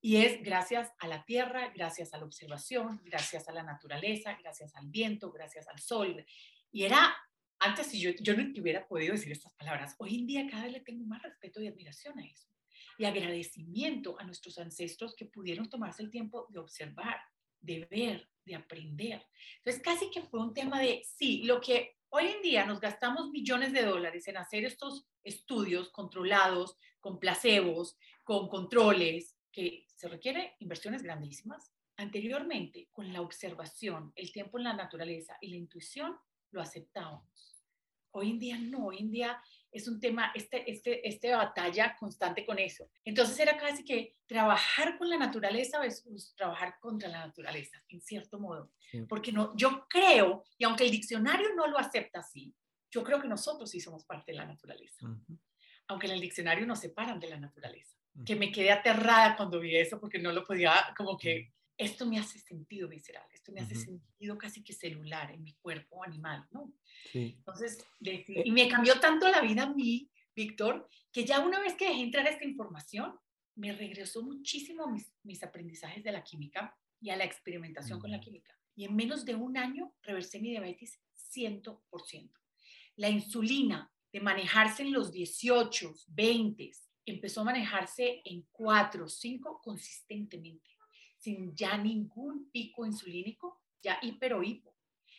Y 0.00 0.16
es 0.16 0.42
gracias 0.42 0.92
a 0.98 1.08
la 1.08 1.24
tierra, 1.24 1.72
gracias 1.74 2.14
a 2.14 2.18
la 2.18 2.24
observación, 2.24 3.00
gracias 3.04 3.48
a 3.48 3.52
la 3.52 3.64
naturaleza, 3.64 4.36
gracias 4.40 4.76
al 4.76 4.88
viento, 4.88 5.32
gracias 5.32 5.66
al 5.66 5.80
sol. 5.80 6.24
Y 6.70 6.84
era, 6.84 7.16
antes 7.58 7.88
si 7.88 8.00
yo, 8.00 8.10
yo 8.20 8.36
no 8.36 8.44
hubiera 8.60 8.86
podido 8.86 9.14
decir 9.14 9.32
estas 9.32 9.54
palabras, 9.54 9.96
hoy 9.98 10.20
en 10.20 10.26
día 10.26 10.46
cada 10.48 10.64
vez 10.64 10.72
le 10.72 10.80
tengo 10.80 11.04
más 11.04 11.22
respeto 11.22 11.60
y 11.60 11.66
admiración 11.66 12.16
a 12.18 12.24
eso 12.24 12.48
y 12.98 13.04
agradecimiento 13.04 14.20
a 14.20 14.24
nuestros 14.24 14.58
ancestros 14.58 15.14
que 15.14 15.24
pudieron 15.24 15.70
tomarse 15.70 16.02
el 16.02 16.10
tiempo 16.10 16.46
de 16.50 16.58
observar, 16.58 17.20
de 17.60 17.86
ver, 17.90 18.28
de 18.44 18.56
aprender. 18.56 19.24
Entonces, 19.58 19.82
casi 19.82 20.10
que 20.10 20.22
fue 20.22 20.40
un 20.40 20.52
tema 20.52 20.80
de, 20.80 21.02
sí, 21.04 21.44
lo 21.44 21.60
que 21.60 21.96
hoy 22.10 22.26
en 22.26 22.42
día 22.42 22.66
nos 22.66 22.80
gastamos 22.80 23.30
millones 23.30 23.72
de 23.72 23.84
dólares 23.84 24.26
en 24.26 24.36
hacer 24.36 24.64
estos 24.64 25.06
estudios 25.22 25.90
controlados, 25.90 26.76
con 27.00 27.20
placebos, 27.20 27.96
con 28.24 28.48
controles, 28.48 29.36
que 29.52 29.86
se 29.94 30.08
requiere 30.08 30.56
inversiones 30.58 31.02
grandísimas. 31.02 31.72
Anteriormente, 31.96 32.88
con 32.92 33.12
la 33.12 33.20
observación, 33.20 34.12
el 34.16 34.32
tiempo 34.32 34.58
en 34.58 34.64
la 34.64 34.72
naturaleza 34.72 35.36
y 35.40 35.50
la 35.50 35.56
intuición, 35.56 36.16
lo 36.50 36.60
aceptábamos. 36.60 37.64
Hoy 38.10 38.30
en 38.30 38.38
día 38.38 38.58
no, 38.58 38.86
hoy 38.86 38.98
en 38.98 39.10
día 39.10 39.42
es 39.78 39.88
un 39.88 40.00
tema, 40.00 40.32
este, 40.34 40.70
este, 40.70 41.06
este 41.08 41.32
batalla 41.32 41.96
constante 41.98 42.44
con 42.44 42.58
eso. 42.58 42.88
Entonces 43.04 43.38
era 43.38 43.56
casi 43.56 43.84
que 43.84 44.16
trabajar 44.26 44.98
con 44.98 45.08
la 45.08 45.16
naturaleza 45.16 45.80
versus 45.80 46.34
trabajar 46.34 46.76
contra 46.80 47.08
la 47.08 47.26
naturaleza, 47.26 47.82
en 47.88 48.00
cierto 48.00 48.38
modo. 48.38 48.70
Porque 49.08 49.32
no, 49.32 49.56
yo 49.56 49.86
creo, 49.88 50.44
y 50.56 50.64
aunque 50.64 50.84
el 50.84 50.90
diccionario 50.90 51.54
no 51.54 51.66
lo 51.66 51.78
acepta 51.78 52.20
así, 52.20 52.54
yo 52.90 53.02
creo 53.04 53.20
que 53.20 53.28
nosotros 53.28 53.70
sí 53.70 53.80
somos 53.80 54.04
parte 54.04 54.32
de 54.32 54.38
la 54.38 54.46
naturaleza. 54.46 55.06
Aunque 55.88 56.06
en 56.06 56.12
el 56.12 56.20
diccionario 56.20 56.66
nos 56.66 56.80
separan 56.80 57.20
de 57.20 57.30
la 57.30 57.38
naturaleza. 57.38 57.96
Que 58.26 58.34
me 58.34 58.50
quedé 58.50 58.72
aterrada 58.72 59.36
cuando 59.36 59.60
vi 59.60 59.76
eso 59.76 60.00
porque 60.00 60.18
no 60.18 60.32
lo 60.32 60.44
podía, 60.44 60.72
como 60.96 61.16
que 61.16 61.52
esto 61.78 62.06
me 62.06 62.18
hace 62.18 62.40
sentido 62.40 62.88
visceral, 62.88 63.24
esto 63.32 63.52
me 63.52 63.60
hace 63.60 63.76
sentido 63.76 64.36
casi 64.36 64.64
que 64.64 64.72
celular 64.72 65.30
en 65.30 65.44
mi 65.44 65.54
cuerpo 65.54 66.02
animal, 66.02 66.44
¿no? 66.50 66.72
Sí. 67.12 67.36
Entonces, 67.38 67.78
eh 68.04 68.24
y 68.44 68.50
me 68.50 68.68
cambió 68.68 68.98
tanto 68.98 69.28
la 69.28 69.40
vida 69.40 69.62
a 69.62 69.72
mí, 69.72 70.10
Víctor, 70.34 70.88
que 71.12 71.24
ya 71.24 71.38
una 71.38 71.60
vez 71.60 71.74
que 71.74 71.88
dejé 71.88 72.02
entrar 72.02 72.26
esta 72.26 72.44
información, 72.44 73.14
me 73.54 73.72
regresó 73.72 74.22
muchísimo 74.22 74.84
a 74.84 74.90
mis, 74.90 75.12
mis 75.22 75.42
aprendizajes 75.44 76.02
de 76.02 76.10
la 76.10 76.24
química 76.24 76.76
y 77.00 77.10
a 77.10 77.16
la 77.16 77.24
experimentación 77.24 78.00
con 78.00 78.10
la 78.10 78.20
química. 78.20 78.58
Y 78.74 78.84
en 78.84 78.96
menos 78.96 79.24
de 79.24 79.36
un 79.36 79.56
año 79.56 79.94
reversé 80.02 80.40
mi 80.40 80.50
diabetes 80.50 81.00
100%. 81.32 82.30
La 82.96 83.08
insulina 83.08 83.92
de 84.12 84.20
manejarse 84.20 84.82
en 84.82 84.92
los 84.92 85.12
18, 85.12 85.94
20, 86.08 86.72
empezó 87.06 87.42
a 87.42 87.44
manejarse 87.44 88.20
en 88.24 88.46
4, 88.50 89.08
5 89.08 89.60
consistentemente 89.62 90.77
sin 91.18 91.54
ya 91.54 91.76
ningún 91.76 92.50
pico 92.50 92.86
insulínico, 92.86 93.60
ya 93.82 93.98
hiper 94.00 94.34
o 94.34 94.42
hipo. 94.42 94.74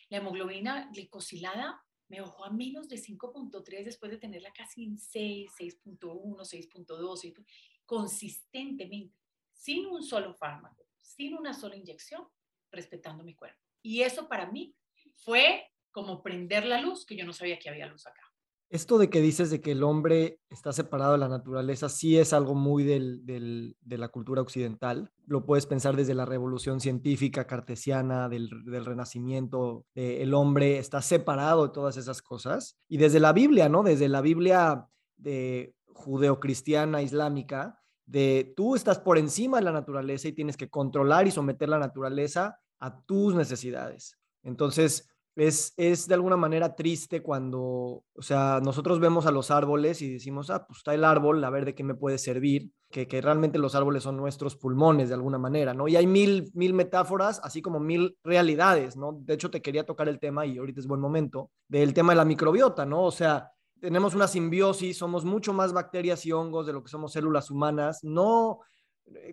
La 0.09 0.17
hemoglobina 0.17 0.89
glicosilada 0.91 1.85
me 2.07 2.21
bajó 2.21 2.45
a 2.45 2.49
menos 2.49 2.89
de 2.89 2.97
5.3 2.97 3.83
después 3.83 4.11
de 4.11 4.17
tenerla 4.17 4.51
casi 4.51 4.83
en 4.83 4.97
6, 4.97 5.51
6.1, 5.59 5.99
6.2, 5.99 7.45
consistentemente, 7.85 9.15
sin 9.53 9.85
un 9.85 10.01
solo 10.03 10.33
fármaco, 10.33 10.87
sin 10.97 11.35
una 11.35 11.53
sola 11.53 11.75
inyección, 11.75 12.27
respetando 12.71 13.23
mi 13.23 13.35
cuerpo. 13.35 13.61
Y 13.81 14.01
eso 14.01 14.27
para 14.27 14.51
mí 14.51 14.75
fue 15.15 15.71
como 15.91 16.23
prender 16.23 16.65
la 16.65 16.81
luz, 16.81 17.05
que 17.05 17.15
yo 17.15 17.25
no 17.25 17.33
sabía 17.33 17.59
que 17.59 17.69
había 17.69 17.87
luz 17.87 18.07
acá. 18.07 18.28
Esto 18.69 18.99
de 18.99 19.09
que 19.09 19.19
dices 19.19 19.49
de 19.49 19.61
que 19.61 19.71
el 19.71 19.83
hombre 19.83 20.39
está 20.49 20.71
separado 20.71 21.13
de 21.13 21.17
la 21.17 21.27
naturaleza 21.27 21.89
sí 21.89 22.17
es 22.17 22.33
algo 22.33 22.53
muy 22.53 22.83
del, 22.83 23.25
de 23.25 23.97
la 23.97 24.09
cultura 24.09 24.43
occidental. 24.43 25.11
Lo 25.25 25.43
puedes 25.45 25.65
pensar 25.65 25.95
desde 25.95 26.13
la 26.13 26.25
revolución 26.25 26.79
científica 26.79 27.47
cartesiana, 27.47 28.29
del, 28.29 28.49
del 28.65 28.85
renacimiento. 28.85 29.85
el 29.95 30.35
hombre 30.35 30.77
está 30.77 31.01
separado 31.01 31.67
de 31.67 31.73
todas 31.73 31.97
esas 31.97 32.21
cosas. 32.21 32.77
Y 32.87 32.97
desde 32.97 33.19
la 33.19 33.33
Biblia, 33.33 33.69
¿no? 33.69 33.81
Desde 33.81 34.07
la 34.07 34.21
Biblia 34.21 34.85
de 35.17 35.73
judeocristiana 35.87 37.01
islámica, 37.01 37.81
de 38.05 38.53
tú 38.55 38.75
estás 38.75 38.99
por 38.99 39.17
encima 39.17 39.57
de 39.57 39.63
la 39.63 39.71
naturaleza 39.71 40.27
y 40.27 40.33
tienes 40.33 40.57
que 40.57 40.69
controlar 40.69 41.27
y 41.27 41.31
someter 41.31 41.69
la 41.69 41.79
naturaleza 41.79 42.59
a 42.79 43.01
tus 43.01 43.35
necesidades. 43.35 44.17
Entonces, 44.43 45.09
es, 45.35 45.73
es 45.77 46.07
de 46.07 46.15
alguna 46.15 46.37
manera 46.37 46.75
triste 46.75 47.21
cuando, 47.21 48.03
o 48.13 48.21
sea, 48.21 48.59
nosotros 48.61 48.99
vemos 48.99 49.25
a 49.25 49.31
los 49.31 49.51
árboles 49.51 50.01
y 50.01 50.11
decimos, 50.11 50.49
ah, 50.49 50.65
pues 50.67 50.79
está 50.79 50.93
el 50.93 51.03
árbol, 51.03 51.43
a 51.43 51.49
ver 51.49 51.65
de 51.65 51.75
qué 51.75 51.83
me 51.83 51.95
puede 51.95 52.17
servir, 52.17 52.71
que, 52.89 53.07
que 53.07 53.21
realmente 53.21 53.57
los 53.57 53.75
árboles 53.75 54.03
son 54.03 54.17
nuestros 54.17 54.55
pulmones 54.55 55.09
de 55.09 55.15
alguna 55.15 55.37
manera, 55.37 55.73
¿no? 55.73 55.87
Y 55.87 55.95
hay 55.95 56.07
mil, 56.07 56.51
mil 56.53 56.73
metáforas, 56.73 57.39
así 57.43 57.61
como 57.61 57.79
mil 57.79 58.17
realidades, 58.23 58.97
¿no? 58.97 59.13
De 59.13 59.33
hecho, 59.33 59.49
te 59.49 59.61
quería 59.61 59.85
tocar 59.85 60.09
el 60.09 60.19
tema, 60.19 60.45
y 60.45 60.57
ahorita 60.57 60.79
es 60.79 60.87
buen 60.87 61.01
momento, 61.01 61.51
del 61.67 61.93
tema 61.93 62.13
de 62.13 62.17
la 62.17 62.25
microbiota, 62.25 62.85
¿no? 62.85 63.03
O 63.03 63.11
sea, 63.11 63.51
tenemos 63.79 64.15
una 64.15 64.27
simbiosis, 64.27 64.97
somos 64.97 65.23
mucho 65.23 65.53
más 65.53 65.73
bacterias 65.73 66.25
y 66.25 66.31
hongos 66.31 66.67
de 66.67 66.73
lo 66.73 66.83
que 66.83 66.89
somos 66.89 67.13
células 67.13 67.49
humanas, 67.49 68.03
no 68.03 68.59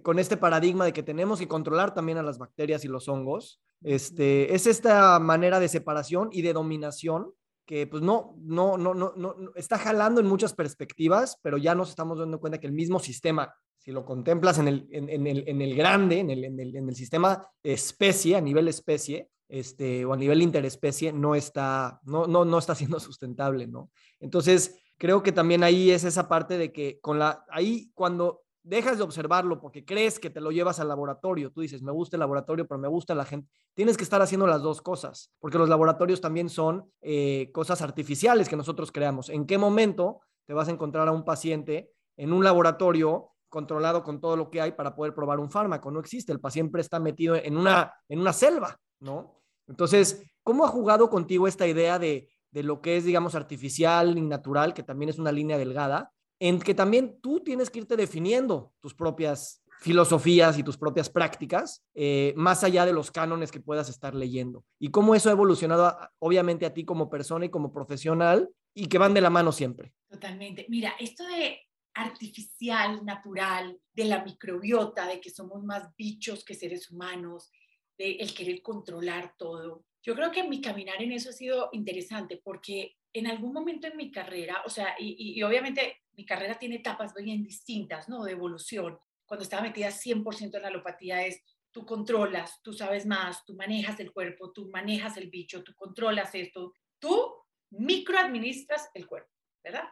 con 0.03 0.19
este 0.19 0.37
paradigma 0.37 0.85
de 0.85 0.93
que 0.93 1.03
tenemos 1.03 1.39
que 1.39 1.49
controlar 1.49 1.95
también 1.95 2.19
a 2.19 2.23
las 2.23 2.39
bacterias 2.39 2.85
y 2.85 2.89
los 2.89 3.09
hongos, 3.09 3.61
este, 3.83 4.55
es 4.55 4.67
esta 4.67 5.19
manera 5.19 5.61
de 5.61 5.69
separación 5.69 6.29
y 6.33 6.43
de 6.43 6.53
dominación 6.53 7.33
que 7.67 7.87
pues 7.87 8.03
no, 8.03 8.37
no, 8.39 8.79
no, 8.79 8.95
no, 8.95 9.13
no, 9.17 9.35
está 9.57 9.77
jalando 9.77 10.21
en 10.21 10.29
muchas 10.29 10.55
perspectivas, 10.55 11.39
pero 11.43 11.59
ya 11.59 11.75
nos 11.75 11.91
estamos 11.91 12.19
dando 12.19 12.39
cuenta 12.39 12.61
que 12.61 12.69
el 12.69 12.73
mismo 12.73 13.01
sistema, 13.01 13.53
si 13.77 13.91
lo 13.91 14.05
contemplas 14.05 14.59
en 14.59 14.69
el, 14.69 14.89
en, 14.93 15.27
el, 15.27 15.49
en 15.49 15.61
el 15.61 15.75
grande, 15.75 16.21
en 16.21 16.31
el, 16.31 16.45
en, 16.45 16.61
el, 16.61 16.77
en 16.77 16.89
el 16.89 16.95
sistema 16.95 17.45
especie, 17.65 18.37
a 18.37 18.41
nivel 18.41 18.69
especie, 18.69 19.29
este, 19.49 20.05
o 20.05 20.13
a 20.13 20.17
nivel 20.17 20.43
interespecie, 20.43 21.13
no 21.13 21.35
está, 21.35 22.01
no, 22.05 22.27
no, 22.27 22.45
no 22.45 22.59
está 22.59 22.75
siendo 22.77 23.01
sustentable, 23.01 23.67
¿no? 23.67 23.91
Entonces, 24.21 24.79
creo 24.97 25.23
que 25.25 25.33
también 25.33 25.65
ahí 25.65 25.91
es 25.91 26.05
esa 26.05 26.29
parte 26.29 26.59
de 26.59 26.73
que 26.73 27.01
con 27.01 27.19
la, 27.19 27.45
ahí 27.51 27.91
cuando 27.95 28.43
dejas 28.67 28.99
de 28.99 29.05
observarlo 29.05 29.61
porque 29.61 29.85
crees 29.85 30.19
que 30.19 30.29
te 30.29 30.41
lo 30.41 30.51
llevas 30.51 30.81
al 30.81 30.89
laboratorio. 30.89 31.53
Tú 31.53 31.61
dices, 31.61 31.83
me 31.83 31.93
gusta 31.93 32.17
el 32.17 32.21
laboratorio, 32.21 32.67
pero 32.67 32.79
me 32.79 32.89
gusta 32.89 33.15
la 33.15 33.25
gente. 33.25 33.49
Tienes 33.75 33.97
que 33.97 34.03
estar 34.03 34.21
haciendo 34.21 34.47
las 34.47 34.61
dos 34.61 34.83
cosas, 34.83 35.33
porque 35.39 35.57
los 35.57 35.69
laboratorios 35.69 36.21
también 36.21 36.51
son 36.51 36.91
eh, 37.01 37.51
cosas 37.53 37.81
artificiales 37.81 38.49
que 38.49 38.57
nosotros 38.57 38.91
creamos. 38.91 39.29
¿En 39.29 39.47
qué 39.47 39.57
momento 39.57 40.21
te 40.47 40.53
vas 40.53 40.67
a 40.67 40.73
encontrar 40.73 41.07
a 41.07 41.13
un 41.13 41.25
paciente 41.25 41.93
en 42.17 42.33
un 42.33 42.43
laboratorio 42.43 43.31
controlado 43.49 44.03
con 44.03 44.21
todo 44.21 44.37
lo 44.37 44.51
que 44.51 44.61
hay 44.61 44.73
para 44.73 44.97
poder 44.97 45.15
probar 45.15 45.39
un 45.39 45.51
fármaco? 45.51 45.93
No 45.93 46.01
existe. 46.01 46.33
El 46.33 46.41
paciente 46.41 46.81
está 46.81 46.99
metido 46.99 47.37
en 47.37 47.57
una, 47.57 47.95
en 48.09 48.19
una 48.19 48.33
selva, 48.33 48.77
¿no? 48.99 49.41
Entonces, 49.69 50.25
¿cómo 50.43 50.65
ha 50.65 50.69
jugado 50.69 51.09
contigo 51.09 51.47
esta 51.47 51.69
idea 51.69 52.01
de, 52.01 52.29
de 52.51 52.63
lo 52.65 52.81
que 52.81 52.97
es, 52.97 53.05
digamos, 53.05 53.37
artificial 53.37 54.19
y 54.19 54.23
natural, 54.23 54.75
que 54.75 54.83
también 54.83 55.09
es 55.09 55.21
una 55.21 55.31
línea 55.31 55.57
delgada? 55.57 56.13
En 56.39 56.61
que 56.61 56.75
también 56.75 57.19
tú 57.21 57.41
tienes 57.41 57.71
que 57.71 57.81
irte 57.81 57.97
definiendo 57.97 58.73
tus 58.81 58.95
propias 58.95 59.63
filosofías 59.81 60.59
y 60.59 60.63
tus 60.63 60.77
propias 60.77 61.11
prácticas, 61.11 61.85
eh, 61.95 62.33
más 62.37 62.65
allá 62.65 62.87
de 62.87 62.93
los 62.93 63.11
cánones 63.11 63.53
que 63.53 63.61
puedas 63.61 63.89
estar 63.89 64.15
leyendo. 64.15 64.65
Y 64.79 64.91
cómo 64.91 65.15
eso 65.15 65.29
ha 65.29 65.33
evolucionado, 65.33 65.97
obviamente, 66.19 66.67
a 66.67 66.73
ti 66.73 66.85
como 66.85 67.11
persona 67.11 67.45
y 67.45 67.51
como 67.51 67.73
profesional, 67.73 68.51
y 68.75 68.89
que 68.89 68.99
van 68.99 69.15
de 69.15 69.21
la 69.23 69.31
mano 69.31 69.53
siempre. 69.53 69.93
Totalmente. 70.09 70.67
Mira, 70.69 70.95
esto 70.99 71.27
de 71.27 71.61
artificial, 71.95 73.05
natural, 73.05 73.79
de 73.95 74.05
la 74.05 74.23
microbiota, 74.23 75.07
de 75.07 75.19
que 75.19 75.31
somos 75.31 75.65
más 75.65 75.95
bichos 75.97 76.45
que 76.45 76.55
seres 76.55 76.91
humanos, 76.91 77.51
de 77.97 78.13
el 78.13 78.35
querer 78.35 78.61
controlar 78.61 79.35
todo. 79.39 79.85
Yo 80.03 80.15
creo 80.15 80.31
que 80.31 80.47
mi 80.47 80.61
caminar 80.61 81.03
en 81.03 81.13
eso 81.13 81.31
ha 81.31 81.33
sido 81.33 81.71
interesante 81.73 82.41
porque 82.45 82.97
en 83.15 83.27
algún 83.27 83.55
momento 83.55 83.87
en 83.87 83.97
mi 83.97 84.11
carrera, 84.11 84.63
o 84.67 84.69
sea, 84.69 84.95
y, 84.99 85.43
obviamente 85.43 86.03
mi 86.17 86.25
carrera 86.25 86.59
tiene 86.59 86.77
etapas 86.77 87.15
bien 87.15 87.43
distintas, 87.43 88.09
¿no? 88.09 88.25
De 88.25 88.33
evolución. 88.33 88.99
Cuando 89.27 89.43
estaba 89.43 89.63
metida 89.63 89.89
100% 89.89 90.57
en 90.57 90.63
la 90.63 90.69
alopatía 90.69 91.27
es, 91.27 91.43
tú 91.71 91.85
controlas, 91.85 92.63
tú 92.63 92.73
sabes 92.73 93.05
más, 93.05 93.45
tú 93.45 93.55
manejas 93.55 94.01
el 94.01 94.13
cuerpo, 94.13 94.53
tú 94.53 94.71
manejas 94.71 95.17
el 95.19 95.29
bicho, 95.29 95.63
tú 95.63 95.75
controlas 95.75 96.35
esto, 96.35 96.73
tú 96.99 97.35
microadministras 97.71 98.91
el 98.95 99.07
cuerpo, 99.07 99.31
¿verdad? 99.63 99.85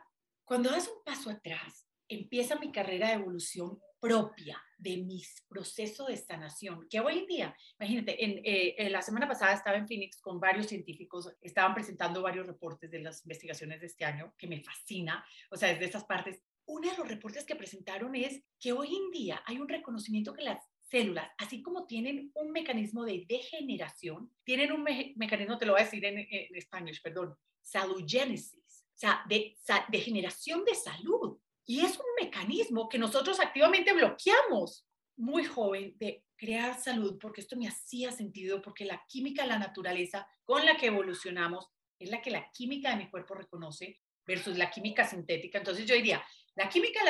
Cuando 0.44 0.70
das 0.70 0.88
un 0.88 1.02
paso 1.04 1.30
atrás, 1.30 1.86
empieza 2.08 2.58
mi 2.58 2.72
carrera 2.72 3.08
de 3.08 3.14
evolución 3.14 3.78
propia 4.00 4.62
de 4.76 4.98
mis 4.98 5.42
procesos 5.48 6.08
de 6.08 6.16
sanación, 6.18 6.86
que 6.90 7.00
hoy 7.00 7.20
en 7.20 7.26
día, 7.26 7.56
imagínate, 7.80 8.22
en, 8.22 8.40
eh, 8.44 8.90
la 8.90 9.00
semana 9.00 9.26
pasada 9.26 9.54
estaba 9.54 9.78
en 9.78 9.88
Phoenix 9.88 10.20
con 10.20 10.38
varios 10.38 10.66
científicos, 10.66 11.32
estaban 11.40 11.74
presentando 11.74 12.20
varios 12.20 12.46
reportes 12.46 12.90
de 12.90 12.98
las 12.98 13.22
investigaciones 13.24 13.80
de 13.80 13.86
este 13.86 14.04
año, 14.04 14.34
que 14.36 14.46
me 14.46 14.62
fascina, 14.62 15.24
o 15.50 15.56
sea, 15.56 15.70
desde 15.70 15.86
esas 15.86 16.04
partes. 16.04 16.42
Uno 16.66 16.90
de 16.90 16.96
los 16.98 17.08
reportes 17.08 17.44
que 17.44 17.56
presentaron 17.56 18.14
es 18.14 18.42
que 18.60 18.72
hoy 18.72 18.94
en 18.94 19.10
día 19.10 19.42
hay 19.46 19.58
un 19.58 19.68
reconocimiento 19.68 20.34
que 20.34 20.42
las 20.42 20.62
células, 20.82 21.30
así 21.38 21.62
como 21.62 21.86
tienen 21.86 22.30
un 22.34 22.52
mecanismo 22.52 23.04
de 23.04 23.24
degeneración, 23.26 24.30
tienen 24.44 24.72
un 24.72 24.82
mecanismo, 25.16 25.56
te 25.56 25.64
lo 25.64 25.72
voy 25.72 25.80
a 25.80 25.84
decir 25.84 26.04
en, 26.04 26.18
en 26.18 26.56
español, 26.56 26.96
perdón, 27.02 27.34
salugenesis, 27.62 28.84
o 28.94 28.98
sea, 28.98 29.24
de, 29.28 29.56
de 29.88 29.98
generación 29.98 30.64
de 30.64 30.74
salud. 30.74 31.38
Y 31.66 31.80
es 31.80 31.98
un 31.98 32.06
mecanismo 32.20 32.88
que 32.88 32.98
nosotros 32.98 33.40
activamente 33.40 33.92
bloqueamos 33.92 34.86
muy 35.16 35.44
joven 35.44 35.94
de 35.98 36.24
crear 36.36 36.78
salud, 36.78 37.18
porque 37.20 37.40
esto 37.40 37.56
me 37.56 37.68
hacía 37.68 38.12
sentido, 38.12 38.60
porque 38.60 38.84
la 38.84 39.02
química 39.08 39.42
de 39.42 39.48
la 39.48 39.58
naturaleza 39.58 40.26
con 40.44 40.64
la 40.64 40.76
que 40.76 40.86
evolucionamos 40.86 41.70
es 41.98 42.10
la 42.10 42.20
que 42.20 42.30
la 42.30 42.50
química 42.50 42.90
de 42.90 42.96
mi 42.96 43.10
cuerpo 43.10 43.34
reconoce 43.34 44.00
versus 44.26 44.58
la 44.58 44.70
química 44.70 45.06
sintética. 45.06 45.58
Entonces 45.58 45.86
yo 45.86 45.94
diría, 45.94 46.24
la 46.56 46.68
química 46.68 47.00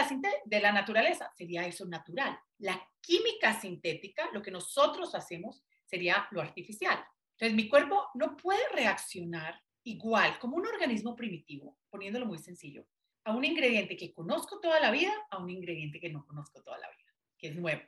de 0.44 0.60
la, 0.60 0.72
naturaleza 0.72 1.30
sería 1.36 1.66
eso 1.66 1.84
natural. 1.86 2.38
La 2.58 2.80
química 3.00 3.58
sintética, 3.60 4.28
lo 4.32 4.42
que 4.42 4.50
nosotros 4.50 5.14
hacemos, 5.14 5.62
sería 5.84 6.26
lo 6.30 6.40
artificial. 6.40 7.04
Entonces 7.32 7.54
mi 7.54 7.68
cuerpo 7.68 8.08
no 8.14 8.36
puede 8.36 8.66
reaccionar 8.72 9.60
igual 9.84 10.38
como 10.38 10.56
un 10.56 10.66
organismo 10.66 11.14
primitivo, 11.14 11.78
poniéndolo 11.90 12.26
muy 12.26 12.38
sencillo, 12.38 12.86
a 13.24 13.34
un 13.34 13.44
ingrediente 13.44 13.96
que 13.96 14.12
conozco 14.12 14.60
toda 14.60 14.78
la 14.80 14.90
vida 14.90 15.12
a 15.30 15.38
un 15.38 15.50
ingrediente 15.50 15.98
que 15.98 16.10
no 16.10 16.24
conozco 16.26 16.62
toda 16.62 16.78
la 16.78 16.88
vida, 16.90 17.12
que 17.38 17.48
es 17.48 17.56
nuevo. 17.56 17.82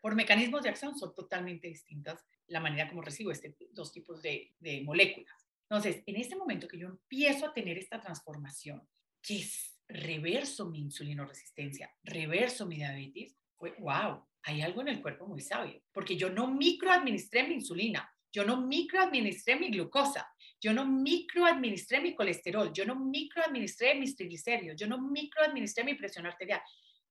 Por 0.00 0.14
mecanismos 0.14 0.62
de 0.62 0.68
acción 0.68 0.96
son 0.96 1.14
totalmente 1.14 1.68
distintas 1.68 2.24
la 2.48 2.60
manera 2.60 2.88
como 2.88 3.02
recibo 3.02 3.30
estos 3.30 3.52
dos 3.72 3.92
tipos 3.92 4.20
de, 4.20 4.54
de 4.58 4.82
moléculas. 4.82 5.48
Entonces, 5.62 6.02
en 6.06 6.16
este 6.16 6.36
momento 6.36 6.68
que 6.68 6.78
yo 6.78 6.88
empiezo 6.88 7.46
a 7.46 7.54
tener 7.54 7.78
esta 7.78 8.00
transformación, 8.00 8.86
que 9.22 9.38
es 9.38 9.78
reverso 9.88 10.68
mi 10.68 10.80
insulinoresistencia, 10.80 11.90
reverso 12.02 12.66
mi 12.66 12.76
diabetes, 12.76 13.36
fue, 13.56 13.74
wow, 13.78 14.26
hay 14.42 14.60
algo 14.60 14.80
en 14.82 14.88
el 14.88 15.00
cuerpo 15.00 15.26
muy 15.26 15.40
sabio, 15.40 15.80
porque 15.92 16.16
yo 16.16 16.28
no 16.28 16.48
microadministré 16.48 17.46
mi 17.46 17.54
insulina, 17.54 18.12
yo 18.32 18.44
no 18.44 18.60
microadministré 18.60 19.56
mi 19.56 19.70
glucosa, 19.70 20.26
yo 20.60 20.72
no 20.72 20.86
microadministré 20.86 22.00
mi 22.00 22.14
colesterol, 22.14 22.72
yo 22.72 22.84
no 22.86 22.94
microadministré 22.94 23.94
mis 23.96 24.16
triglicéridos, 24.16 24.76
yo 24.76 24.86
no 24.86 24.98
microadministré 24.98 25.84
mi 25.84 25.94
presión 25.94 26.26
arterial. 26.26 26.62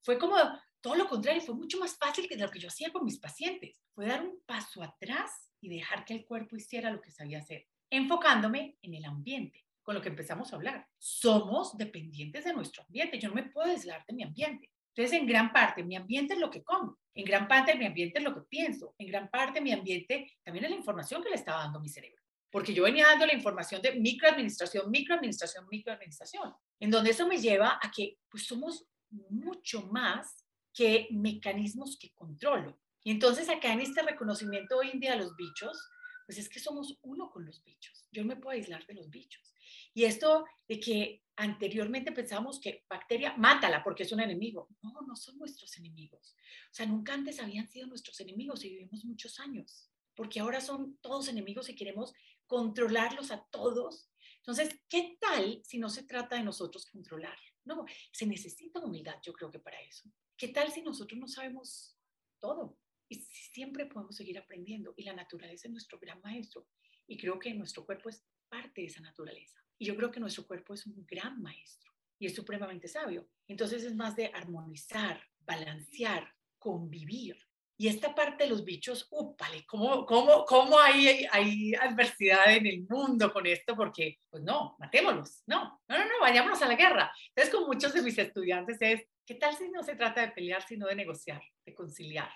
Fue 0.01 0.17
como 0.17 0.35
todo 0.81 0.95
lo 0.95 1.07
contrario, 1.07 1.41
fue 1.41 1.55
mucho 1.55 1.77
más 1.77 1.95
fácil 1.97 2.27
que 2.27 2.35
lo 2.35 2.49
que 2.49 2.59
yo 2.59 2.69
hacía 2.69 2.91
con 2.91 3.05
mis 3.05 3.19
pacientes. 3.19 3.79
Fue 3.93 4.07
dar 4.07 4.23
un 4.23 4.41
paso 4.45 4.81
atrás 4.81 5.51
y 5.61 5.69
dejar 5.69 6.05
que 6.05 6.15
el 6.15 6.25
cuerpo 6.25 6.55
hiciera 6.55 6.89
lo 6.89 7.01
que 7.01 7.11
sabía 7.11 7.37
hacer, 7.37 7.67
enfocándome 7.89 8.77
en 8.81 8.95
el 8.95 9.05
ambiente, 9.05 9.63
con 9.83 9.93
lo 9.93 10.01
que 10.01 10.09
empezamos 10.09 10.51
a 10.51 10.55
hablar. 10.55 10.87
Somos 10.97 11.77
dependientes 11.77 12.45
de 12.45 12.53
nuestro 12.53 12.83
ambiente, 12.83 13.19
yo 13.19 13.29
no 13.29 13.35
me 13.35 13.43
puedo 13.43 13.69
aislar 13.69 14.03
de 14.07 14.13
mi 14.13 14.23
ambiente. 14.23 14.70
Entonces, 14.93 15.19
en 15.19 15.27
gran 15.27 15.51
parte, 15.53 15.83
mi 15.83 15.95
ambiente 15.95 16.33
es 16.33 16.39
lo 16.39 16.49
que 16.49 16.63
como, 16.63 16.97
en 17.13 17.25
gran 17.25 17.47
parte 17.47 17.75
mi 17.75 17.85
ambiente 17.85 18.19
es 18.19 18.23
lo 18.23 18.33
que 18.33 18.41
pienso, 18.41 18.93
en 18.97 19.07
gran 19.07 19.29
parte 19.29 19.61
mi 19.61 19.71
ambiente 19.71 20.31
también 20.43 20.65
es 20.65 20.71
la 20.71 20.77
información 20.77 21.23
que 21.23 21.29
le 21.29 21.35
estaba 21.35 21.63
dando 21.63 21.79
mi 21.79 21.89
cerebro 21.89 22.21
porque 22.51 22.73
yo 22.73 22.83
venía 22.83 23.07
dando 23.07 23.25
la 23.25 23.33
información 23.33 23.81
de 23.81 23.95
microadministración, 23.95 24.91
microadministración, 24.91 25.65
microadministración, 25.69 26.53
en 26.79 26.91
donde 26.91 27.11
eso 27.11 27.25
me 27.25 27.37
lleva 27.37 27.79
a 27.81 27.91
que 27.91 28.17
pues 28.29 28.45
somos 28.45 28.85
mucho 29.09 29.87
más 29.87 30.45
que 30.73 31.07
mecanismos 31.11 31.97
que 31.97 32.11
controlo. 32.13 32.77
Y 33.03 33.11
entonces 33.11 33.49
acá 33.49 33.71
en 33.71 33.81
este 33.81 34.01
reconocimiento 34.03 34.77
hoy 34.77 34.91
en 34.91 34.99
día 34.99 35.11
de 35.11 35.19
los 35.19 35.35
bichos, 35.35 35.89
pues 36.25 36.37
es 36.37 36.49
que 36.49 36.59
somos 36.59 36.99
uno 37.01 37.31
con 37.31 37.45
los 37.45 37.63
bichos. 37.63 38.05
Yo 38.11 38.21
no 38.21 38.27
me 38.27 38.35
puedo 38.35 38.55
aislar 38.55 38.85
de 38.85 38.95
los 38.95 39.09
bichos. 39.09 39.50
Y 39.93 40.05
esto 40.05 40.45
de 40.67 40.79
que 40.79 41.23
anteriormente 41.35 42.11
pensábamos 42.11 42.59
que 42.59 42.85
bacteria, 42.89 43.35
mátala 43.37 43.83
porque 43.83 44.03
es 44.03 44.11
un 44.11 44.19
enemigo. 44.19 44.69
No, 44.81 44.93
no 45.07 45.15
son 45.15 45.37
nuestros 45.37 45.75
enemigos. 45.77 46.35
O 46.71 46.73
sea, 46.73 46.85
nunca 46.85 47.13
antes 47.13 47.39
habían 47.39 47.67
sido 47.67 47.87
nuestros 47.87 48.19
enemigos 48.19 48.63
y 48.63 48.69
vivimos 48.69 49.03
muchos 49.05 49.39
años, 49.39 49.89
porque 50.15 50.39
ahora 50.39 50.61
son 50.61 50.97
todos 51.01 51.27
enemigos 51.27 51.69
y 51.69 51.75
queremos 51.75 52.13
controlarlos 52.45 53.31
a 53.31 53.43
todos. 53.49 54.09
Entonces, 54.37 54.79
¿qué 54.89 55.17
tal 55.19 55.61
si 55.63 55.77
no 55.79 55.89
se 55.89 56.03
trata 56.03 56.35
de 56.35 56.43
nosotros 56.43 56.85
controlar? 56.85 57.37
No, 57.63 57.85
se 58.11 58.25
necesita 58.25 58.79
humildad, 58.79 59.15
yo 59.23 59.33
creo 59.33 59.51
que 59.51 59.59
para 59.59 59.79
eso. 59.81 60.09
¿Qué 60.37 60.47
tal 60.49 60.71
si 60.71 60.81
nosotros 60.81 61.19
no 61.19 61.27
sabemos 61.27 61.97
todo? 62.39 62.77
Y 63.07 63.15
siempre 63.15 63.85
podemos 63.85 64.15
seguir 64.15 64.39
aprendiendo. 64.39 64.93
Y 64.97 65.03
la 65.03 65.13
naturaleza 65.13 65.67
es 65.67 65.71
nuestro 65.71 65.99
gran 65.99 66.19
maestro. 66.21 66.67
Y 67.07 67.17
creo 67.17 67.37
que 67.37 67.53
nuestro 67.53 67.85
cuerpo 67.85 68.09
es 68.09 68.23
parte 68.51 68.81
de 68.81 68.87
esa 68.87 69.01
naturaleza. 69.01 69.59
Y 69.79 69.85
yo 69.85 69.95
creo 69.95 70.11
que 70.11 70.19
nuestro 70.19 70.45
cuerpo 70.45 70.73
es 70.73 70.85
un 70.85 71.05
gran 71.07 71.41
maestro 71.41 71.91
y 72.19 72.27
es 72.27 72.35
supremamente 72.35 72.87
sabio. 72.87 73.27
Entonces 73.47 73.83
es 73.83 73.95
más 73.95 74.15
de 74.15 74.27
armonizar, 74.27 75.19
balancear, 75.39 76.31
convivir 76.59 77.37
y 77.81 77.87
esta 77.87 78.13
parte 78.13 78.43
de 78.43 78.49
los 78.51 78.63
bichos, 78.63 79.07
úpale, 79.09 79.65
¿cómo, 79.65 80.05
cómo, 80.05 80.45
cómo 80.45 80.79
hay, 80.79 81.25
adversidad 81.73 82.53
en 82.53 82.67
el 82.67 82.85
mundo 82.87 83.33
con 83.33 83.47
esto? 83.47 83.75
Porque, 83.75 84.19
pues 84.29 84.43
no, 84.43 84.75
matémoslos, 84.77 85.41
no, 85.47 85.81
no, 85.87 85.97
no, 85.97 86.05
no, 86.05 86.19
vayámonos 86.21 86.61
a 86.61 86.67
la 86.67 86.75
guerra. 86.75 87.11
Entonces, 87.29 87.51
con 87.51 87.65
muchos 87.65 87.91
de 87.95 88.03
mis 88.03 88.15
estudiantes 88.19 88.77
es, 88.81 89.01
¿qué 89.25 89.33
tal 89.33 89.55
si 89.55 89.67
no 89.69 89.81
se 89.81 89.95
trata 89.95 90.21
de 90.21 90.27
pelear, 90.27 90.61
sino 90.61 90.85
de 90.85 90.93
negociar, 90.93 91.41
de 91.65 91.73
conciliar? 91.73 92.31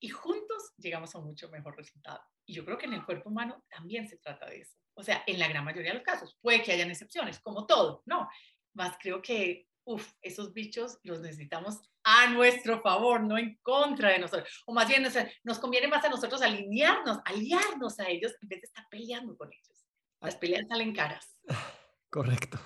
Y 0.00 0.10
juntos 0.10 0.74
llegamos 0.76 1.14
a 1.14 1.18
un 1.18 1.28
mucho 1.28 1.48
mejor 1.48 1.78
resultado. 1.78 2.20
Y 2.44 2.52
yo 2.52 2.62
creo 2.66 2.76
que 2.76 2.84
en 2.84 2.92
el 2.92 3.06
cuerpo 3.06 3.30
humano 3.30 3.64
también 3.70 4.06
se 4.06 4.18
trata 4.18 4.50
de 4.50 4.60
eso. 4.60 4.76
O 5.00 5.04
sea, 5.04 5.22
en 5.26 5.38
la 5.38 5.48
gran 5.48 5.64
mayoría 5.64 5.92
de 5.92 5.98
los 5.98 6.04
casos, 6.04 6.36
puede 6.40 6.62
que 6.62 6.72
hayan 6.72 6.90
excepciones, 6.90 7.40
como 7.40 7.66
todo, 7.66 8.02
¿no? 8.06 8.28
Más 8.74 8.96
creo 9.00 9.20
que 9.20 9.66
uf, 9.84 10.12
esos 10.22 10.52
bichos 10.52 10.98
los 11.02 11.20
necesitamos 11.20 11.80
a 12.04 12.30
nuestro 12.32 12.80
favor, 12.80 13.22
no 13.22 13.36
en 13.38 13.58
contra 13.62 14.10
de 14.10 14.18
nosotros. 14.18 14.62
O 14.66 14.72
más 14.72 14.88
bien 14.88 15.02
nos, 15.44 15.58
conviene 15.58 15.88
más 15.88 16.04
a 16.04 16.08
nosotros 16.08 16.42
alinearnos, 16.42 17.18
aliarnos 17.24 17.98
a 18.00 18.08
ellos 18.08 18.32
en 18.40 18.48
vez 18.48 18.60
de 18.60 18.66
estar 18.66 18.86
peleando 18.90 19.36
con 19.36 19.52
ellos. 19.52 19.86
Las 20.20 20.36
peleas 20.36 20.66
salen 20.68 20.94
caras. 20.94 21.36
Correcto. 22.10 22.58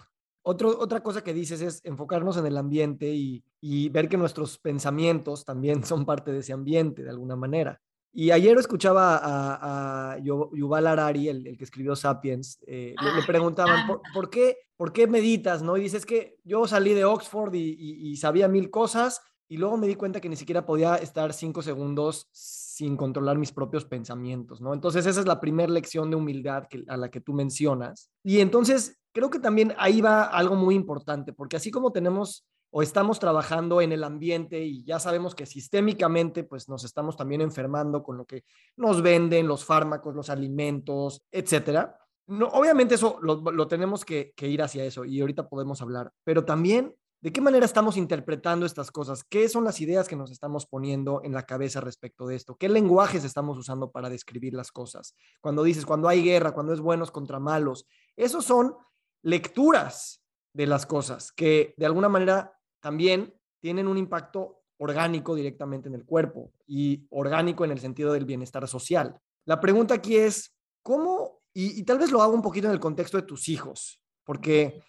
Otro, 0.42 0.79
otra 0.79 1.03
cosa 1.03 1.25
que 1.25 1.33
dices 1.33 1.62
es 1.62 1.81
enfocarnos 1.85 2.37
en 2.37 2.47
el 2.47 2.57
ambiente 2.57 3.07
y, 3.09 3.42
ver 3.88 4.11
que 4.11 4.18
nuestros 4.18 4.59
pensamientos 4.59 5.44
también 5.44 5.85
son 5.85 6.05
parte 6.05 6.33
de 6.33 6.40
ese 6.40 6.53
ambiente 6.53 7.03
de 7.03 7.11
alguna 7.11 7.35
manera. 7.35 7.81
Y 8.16 8.31
ayer 8.31 8.57
escuchaba 8.59 9.20
a, 9.22 10.18
Yuval 10.20 10.87
Harari, 10.87 11.29
el, 11.29 11.57
que 11.59 11.64
escribió 11.64 11.96
Sapiens, 11.96 12.61
eh, 12.64 12.94
le, 13.03 13.09
ah, 13.11 13.24
preguntaban, 13.27 13.88
¿por, 14.14 14.31
qué, 14.31 14.57
¿por 14.77 14.92
qué 14.92 15.09
meditas? 15.09 15.62
¿no? 15.62 15.77
Y 15.77 15.81
dices 15.81 16.07
que 16.07 16.38
yo 16.44 16.68
salí 16.68 16.94
de 16.94 17.05
Oxford 17.05 17.53
y, 17.55 18.16
sabía 18.16 18.46
mil 18.46 18.70
cosas 18.70 19.20
y 19.48 19.57
luego 19.57 19.77
me 19.77 19.88
di 19.88 19.96
cuenta 19.96 20.20
que 20.20 20.29
ni 20.29 20.37
siquiera 20.37 20.64
podía 20.64 20.94
estar 20.94 21.33
cinco 21.33 21.61
segundos 21.61 22.29
sin 22.31 22.96
controlar 22.96 23.37
mis 23.37 23.50
propios 23.50 23.85
pensamientos, 23.85 24.61
¿no? 24.61 24.72
Entonces 24.72 25.05
esa 25.07 25.20
es 25.20 25.27
la 25.27 25.40
primera 25.40 25.72
lección 25.72 26.09
de 26.09 26.16
humildad 26.16 26.68
a 26.87 26.96
la 26.96 27.11
que 27.11 27.20
tú 27.20 27.33
mencionas. 27.33 28.11
Y 28.22 28.38
entonces 28.38 28.96
creo 29.12 29.29
que 29.29 29.40
también 29.40 29.74
ahí 29.77 30.00
va 30.00 30.22
algo 30.22 30.55
muy 30.55 30.77
importante, 30.77 31.33
porque 31.33 31.57
así 31.57 31.72
como 31.72 31.90
tenemos 31.90 32.46
o 32.77 32.83
estamos 32.83 33.21
trabajando 33.21 33.81
en 33.81 33.93
el 33.93 34.03
ambiente 34.03 34.65
y 34.65 34.83
ya 34.83 34.99
sabemos 34.99 35.37
que 35.37 35.47
sistémicamente 35.47 36.43
pues 36.43 36.69
nos 36.69 36.83
estamos 36.83 37.17
también 37.17 37.41
enfermando 37.41 38.03
con 38.03 38.17
lo 38.17 38.25
que 38.25 38.43
nos 38.77 39.01
venden, 39.01 39.47
los 39.47 39.65
fármacos, 39.65 40.17
los 40.17 40.29
alimentos, 40.29 41.23
etcétera. 41.31 41.97
No, 42.27 42.49
obviamente 42.49 42.97
eso 42.97 43.21
lo, 43.23 43.69
tenemos 43.69 44.05
que, 44.05 44.33
que, 44.35 44.49
ir 44.49 44.61
hacia 44.61 44.85
eso 44.85 45.05
y 45.05 45.21
ahorita 45.21 45.49
podemos 45.49 45.83
hablar, 45.83 46.11
pero 46.25 46.45
también 46.45 46.97
de 47.21 47.33
qué 47.33 47.41
manera 47.41 47.65
estamos 47.65 47.97
interpretando 47.97 48.67
estas 48.67 48.91
cosas, 48.91 49.23
qué 49.23 49.49
son 49.49 49.63
las 49.63 49.81
ideas 49.81 50.09
que 50.09 50.17
nos 50.17 50.33
estamos 50.33 50.67
poniendo 50.67 51.21
en 51.23 51.33
la 51.33 51.45
cabeza 51.45 51.81
respecto 51.81 52.27
de 52.27 52.35
esto, 52.35 52.57
qué 52.57 52.69
lenguajes 52.69 53.23
estamos 53.23 53.57
usando 53.57 53.93
para 53.93 54.11
describir 54.11 54.53
las 54.53 54.73
cosas. 54.73 55.14
Cuando 55.41 55.62
dices, 55.62 55.87
cuando 55.87 56.09
hay 56.09 56.25
guerra, 56.25 56.51
cuando 56.51 56.72
es 56.72 56.81
buenos 56.81 57.12
contra 57.12 57.39
malos, 57.39 57.87
esos 58.16 58.45
son 58.45 58.75
lecturas 59.22 60.25
de 60.53 60.66
las 60.66 60.87
cosas 60.87 61.31
que 61.31 61.72
de 61.77 61.87
alguna 61.87 62.09
manera 62.09 62.53
también 62.85 63.32
tienen 63.61 63.89
un 63.89 63.97
impacto 63.97 64.61
orgánico 64.76 65.35
directamente 65.35 65.89
en 65.89 65.95
el 65.95 66.05
cuerpo 66.05 66.53
y 66.66 67.07
orgánico 67.09 67.64
en 67.64 67.70
el 67.70 67.80
sentido 67.80 68.12
del 68.12 68.26
bienestar 68.26 68.68
social. 68.68 69.16
La 69.47 69.59
pregunta 69.59 69.95
aquí 69.95 70.18
es, 70.18 70.55
¿cómo? 70.82 71.41
Y, 71.55 71.82
tal 71.85 71.97
vez 71.97 72.12
lo 72.12 72.20
hago 72.20 72.35
un 72.35 72.43
poquito 72.43 72.66
en 72.66 72.74
el 72.74 72.80
contexto 72.80 73.16
de 73.16 73.22
tus 73.22 73.49
hijos, 73.49 74.03
porque 74.22 74.82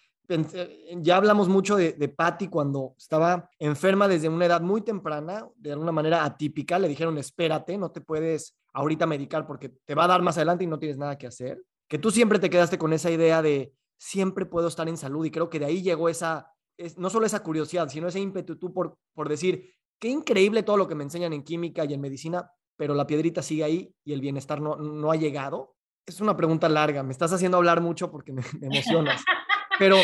ya 0.98 1.16
hablamos 1.16 1.48
mucho 1.48 1.76
de, 1.76 1.94
de 1.94 2.08
Patty 2.08 2.48
cuando 2.48 2.94
estaba 2.98 3.48
enferma 3.58 4.08
desde 4.08 4.28
una 4.28 4.44
edad 4.44 4.60
muy 4.60 4.82
temprana, 4.82 5.48
de 5.56 5.72
alguna 5.72 5.92
manera 5.92 6.22
atípica, 6.22 6.78
le 6.78 6.88
dijeron, 6.88 7.16
espérate, 7.16 7.78
no 7.78 7.92
te 7.92 8.02
puedes 8.02 8.58
ahorita 8.74 9.06
medicar 9.06 9.46
porque 9.46 9.70
te 9.70 9.94
va 9.94 10.04
a 10.04 10.08
dar 10.08 10.20
más 10.20 10.36
adelante 10.36 10.64
y 10.64 10.66
no 10.66 10.78
tienes 10.78 10.98
nada 10.98 11.16
que 11.16 11.28
hacer. 11.28 11.62
Que 11.88 11.98
tú 11.98 12.10
siempre 12.10 12.38
te 12.38 12.50
quedaste 12.50 12.76
con 12.76 12.92
esa 12.92 13.10
idea 13.10 13.40
de, 13.40 13.72
siempre 13.96 14.44
puedo 14.44 14.68
estar 14.68 14.86
en 14.86 14.98
salud 14.98 15.24
y 15.24 15.30
creo 15.30 15.48
que 15.48 15.58
de 15.58 15.64
ahí 15.64 15.80
llegó 15.80 16.10
esa, 16.10 16.52
no 16.96 17.10
solo 17.10 17.26
esa 17.26 17.42
curiosidad, 17.42 17.88
sino 17.88 18.08
ese 18.08 18.20
ímpetu 18.20 18.56
tú 18.56 18.72
por, 18.72 18.98
por 19.14 19.28
decir, 19.28 19.74
qué 19.98 20.08
increíble 20.08 20.62
todo 20.62 20.76
lo 20.76 20.88
que 20.88 20.94
me 20.94 21.04
enseñan 21.04 21.32
en 21.32 21.42
química 21.42 21.84
y 21.84 21.94
en 21.94 22.00
medicina, 22.00 22.50
pero 22.76 22.94
la 22.94 23.06
piedrita 23.06 23.42
sigue 23.42 23.64
ahí 23.64 23.94
y 24.04 24.12
el 24.12 24.20
bienestar 24.20 24.60
no, 24.60 24.76
no 24.76 25.10
ha 25.10 25.16
llegado. 25.16 25.76
Es 26.06 26.20
una 26.20 26.36
pregunta 26.36 26.68
larga, 26.68 27.02
me 27.02 27.12
estás 27.12 27.32
haciendo 27.32 27.56
hablar 27.56 27.80
mucho 27.80 28.10
porque 28.10 28.32
me, 28.32 28.42
emocionas, 28.60 29.22
pero 29.78 29.96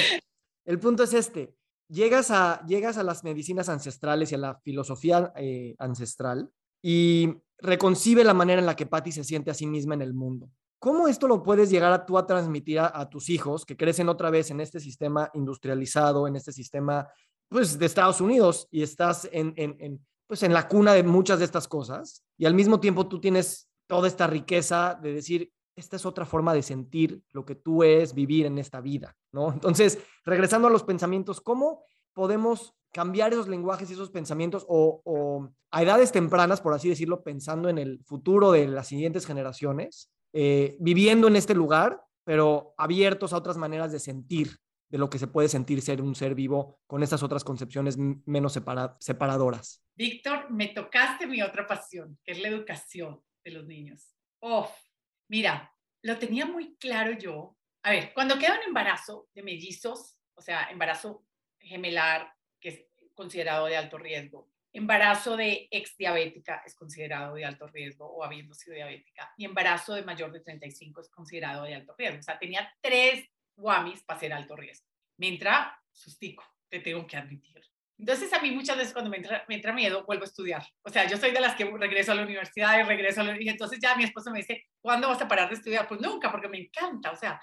el 0.64 0.78
punto 0.78 1.04
es 1.04 1.14
este, 1.14 1.54
llegas 1.88 2.30
a, 2.30 2.64
llegas 2.66 2.98
a 2.98 3.02
las 3.02 3.22
medicinas 3.22 3.68
ancestrales 3.68 4.32
y 4.32 4.34
a 4.34 4.38
la 4.38 4.60
filosofía 4.60 5.32
eh, 5.36 5.76
ancestral 5.78 6.50
y 6.82 7.34
reconcibe 7.58 8.24
la 8.24 8.34
manera 8.34 8.60
en 8.60 8.66
la 8.66 8.74
que 8.74 8.86
Patty 8.86 9.12
se 9.12 9.24
siente 9.24 9.50
a 9.50 9.54
sí 9.54 9.66
misma 9.66 9.94
en 9.94 10.02
el 10.02 10.14
mundo. 10.14 10.50
¿Cómo 10.82 11.06
esto 11.06 11.28
lo 11.28 11.44
puedes 11.44 11.70
llegar 11.70 11.92
a 11.92 12.04
tú 12.04 12.18
a 12.18 12.26
transmitir 12.26 12.80
a, 12.80 13.08
tus 13.08 13.30
hijos 13.30 13.64
que 13.64 13.76
crecen 13.76 14.08
otra 14.08 14.30
vez 14.30 14.50
en 14.50 14.58
este 14.58 14.80
sistema 14.80 15.30
industrializado, 15.32 16.26
en 16.26 16.34
este 16.34 16.50
sistema 16.50 17.06
pues, 17.48 17.78
de 17.78 17.86
Estados 17.86 18.20
Unidos 18.20 18.66
y 18.68 18.82
estás 18.82 19.28
en, 19.30 19.54
en, 19.56 20.04
pues, 20.26 20.42
en 20.42 20.52
la 20.52 20.66
cuna 20.66 20.92
de 20.94 21.04
muchas 21.04 21.38
de 21.38 21.44
estas 21.44 21.68
cosas 21.68 22.24
y 22.36 22.46
al 22.46 22.54
mismo 22.54 22.80
tiempo 22.80 23.06
tú 23.06 23.20
tienes 23.20 23.68
toda 23.86 24.08
esta 24.08 24.26
riqueza 24.26 24.98
de 25.00 25.12
decir, 25.14 25.52
esta 25.76 25.94
es 25.94 26.04
otra 26.04 26.26
forma 26.26 26.52
de 26.52 26.64
sentir 26.64 27.22
lo 27.30 27.44
que 27.44 27.54
tú 27.54 27.84
es 27.84 28.12
vivir 28.12 28.46
en 28.46 28.58
esta 28.58 28.80
vida, 28.80 29.16
¿no? 29.30 29.52
Entonces, 29.52 30.00
regresando 30.24 30.66
a 30.66 30.72
los 30.72 30.82
pensamientos, 30.82 31.40
¿cómo 31.40 31.84
podemos 32.12 32.74
cambiar 32.92 33.32
esos 33.32 33.46
lenguajes 33.46 33.88
y 33.88 33.92
esos 33.92 34.10
pensamientos 34.10 34.66
o, 34.68 35.48
a 35.70 35.82
edades 35.84 36.10
tempranas, 36.10 36.60
por 36.60 36.74
así 36.74 36.88
decirlo, 36.88 37.22
pensando 37.22 37.68
en 37.68 37.78
el 37.78 38.02
futuro 38.04 38.50
de 38.50 38.66
las 38.66 38.88
siguientes 38.88 39.26
generaciones, 39.26 40.10
eh, 40.32 40.76
viviendo 40.80 41.28
en 41.28 41.36
este 41.36 41.54
lugar, 41.54 42.02
pero 42.24 42.74
abiertos 42.78 43.32
a 43.32 43.36
otras 43.36 43.56
maneras 43.56 43.92
de 43.92 43.98
sentir 43.98 44.58
de 44.92 44.98
lo 44.98 45.08
que 45.08 45.18
se 45.18 45.26
puede 45.26 45.48
sentir 45.48 45.80
ser 45.80 46.02
un 46.02 46.14
ser 46.14 46.34
vivo 46.34 46.78
con 46.86 47.02
estas 47.02 47.22
otras 47.22 47.44
concepciones 47.44 47.96
menos 47.98 48.52
separadoras. 48.52 49.82
Víctor, 49.94 50.50
me 50.50 50.68
tocaste 50.68 51.26
mi 51.26 51.40
otra 51.40 51.66
pasión, 51.66 52.18
que 52.22 52.32
es 52.32 52.42
la 52.42 52.48
educación 52.48 53.22
de 53.42 53.50
los 53.52 53.66
niños. 53.66 54.14
Oh, 54.40 54.70
mira, 55.28 55.74
lo 56.02 56.18
tenía 56.18 56.44
muy 56.44 56.76
claro 56.76 57.12
yo. 57.18 57.56
A 57.82 57.90
ver, 57.90 58.12
cuando 58.12 58.38
queda 58.38 58.58
un 58.58 58.68
embarazo 58.68 59.28
de 59.34 59.42
mellizos, 59.42 60.18
o 60.34 60.42
sea, 60.42 60.64
embarazo 60.70 61.24
gemelar, 61.58 62.30
que 62.60 62.68
es 62.68 62.84
considerado 63.14 63.66
de 63.66 63.76
alto 63.78 63.96
riesgo. 63.96 64.50
Embarazo 64.72 65.36
de 65.36 65.68
ex 65.70 65.96
diabética 65.96 66.62
es 66.64 66.74
considerado 66.74 67.34
de 67.34 67.44
alto 67.44 67.66
riesgo 67.66 68.06
o 68.06 68.24
habiendo 68.24 68.54
sido 68.54 68.74
diabética. 68.74 69.32
Y 69.36 69.44
embarazo 69.44 69.94
de 69.94 70.02
mayor 70.02 70.32
de 70.32 70.40
35 70.40 71.00
es 71.00 71.10
considerado 71.10 71.64
de 71.64 71.74
alto 71.74 71.94
riesgo. 71.96 72.20
O 72.20 72.22
sea, 72.22 72.38
tenía 72.38 72.72
tres 72.80 73.28
guamis 73.54 74.02
para 74.02 74.20
ser 74.20 74.32
alto 74.32 74.56
riesgo. 74.56 74.86
Me 75.18 75.28
entra 75.28 75.78
sustico, 75.90 76.44
te 76.68 76.80
tengo 76.80 77.06
que 77.06 77.16
admitir. 77.16 77.62
Entonces 77.98 78.32
a 78.32 78.40
mí 78.40 78.50
muchas 78.50 78.76
veces 78.76 78.92
cuando 78.92 79.10
me 79.10 79.18
entra, 79.18 79.44
me 79.48 79.54
entra 79.54 79.72
miedo, 79.72 80.04
vuelvo 80.04 80.24
a 80.24 80.26
estudiar. 80.26 80.66
O 80.82 80.90
sea, 80.90 81.06
yo 81.06 81.16
soy 81.16 81.30
de 81.30 81.40
las 81.40 81.54
que 81.54 81.64
regreso 81.64 82.10
a 82.10 82.16
la 82.16 82.22
universidad 82.22 82.80
y 82.80 82.82
regreso 82.82 83.20
a 83.20 83.24
la... 83.24 83.40
Y 83.40 83.48
entonces 83.48 83.78
ya 83.80 83.94
mi 83.94 84.04
esposo 84.04 84.32
me 84.32 84.38
dice, 84.38 84.64
¿cuándo 84.80 85.08
vas 85.08 85.22
a 85.22 85.28
parar 85.28 85.48
de 85.48 85.54
estudiar? 85.54 85.86
Pues 85.86 86.00
nunca, 86.00 86.30
porque 86.32 86.48
me 86.48 86.58
encanta. 86.58 87.12
O 87.12 87.16
sea, 87.16 87.40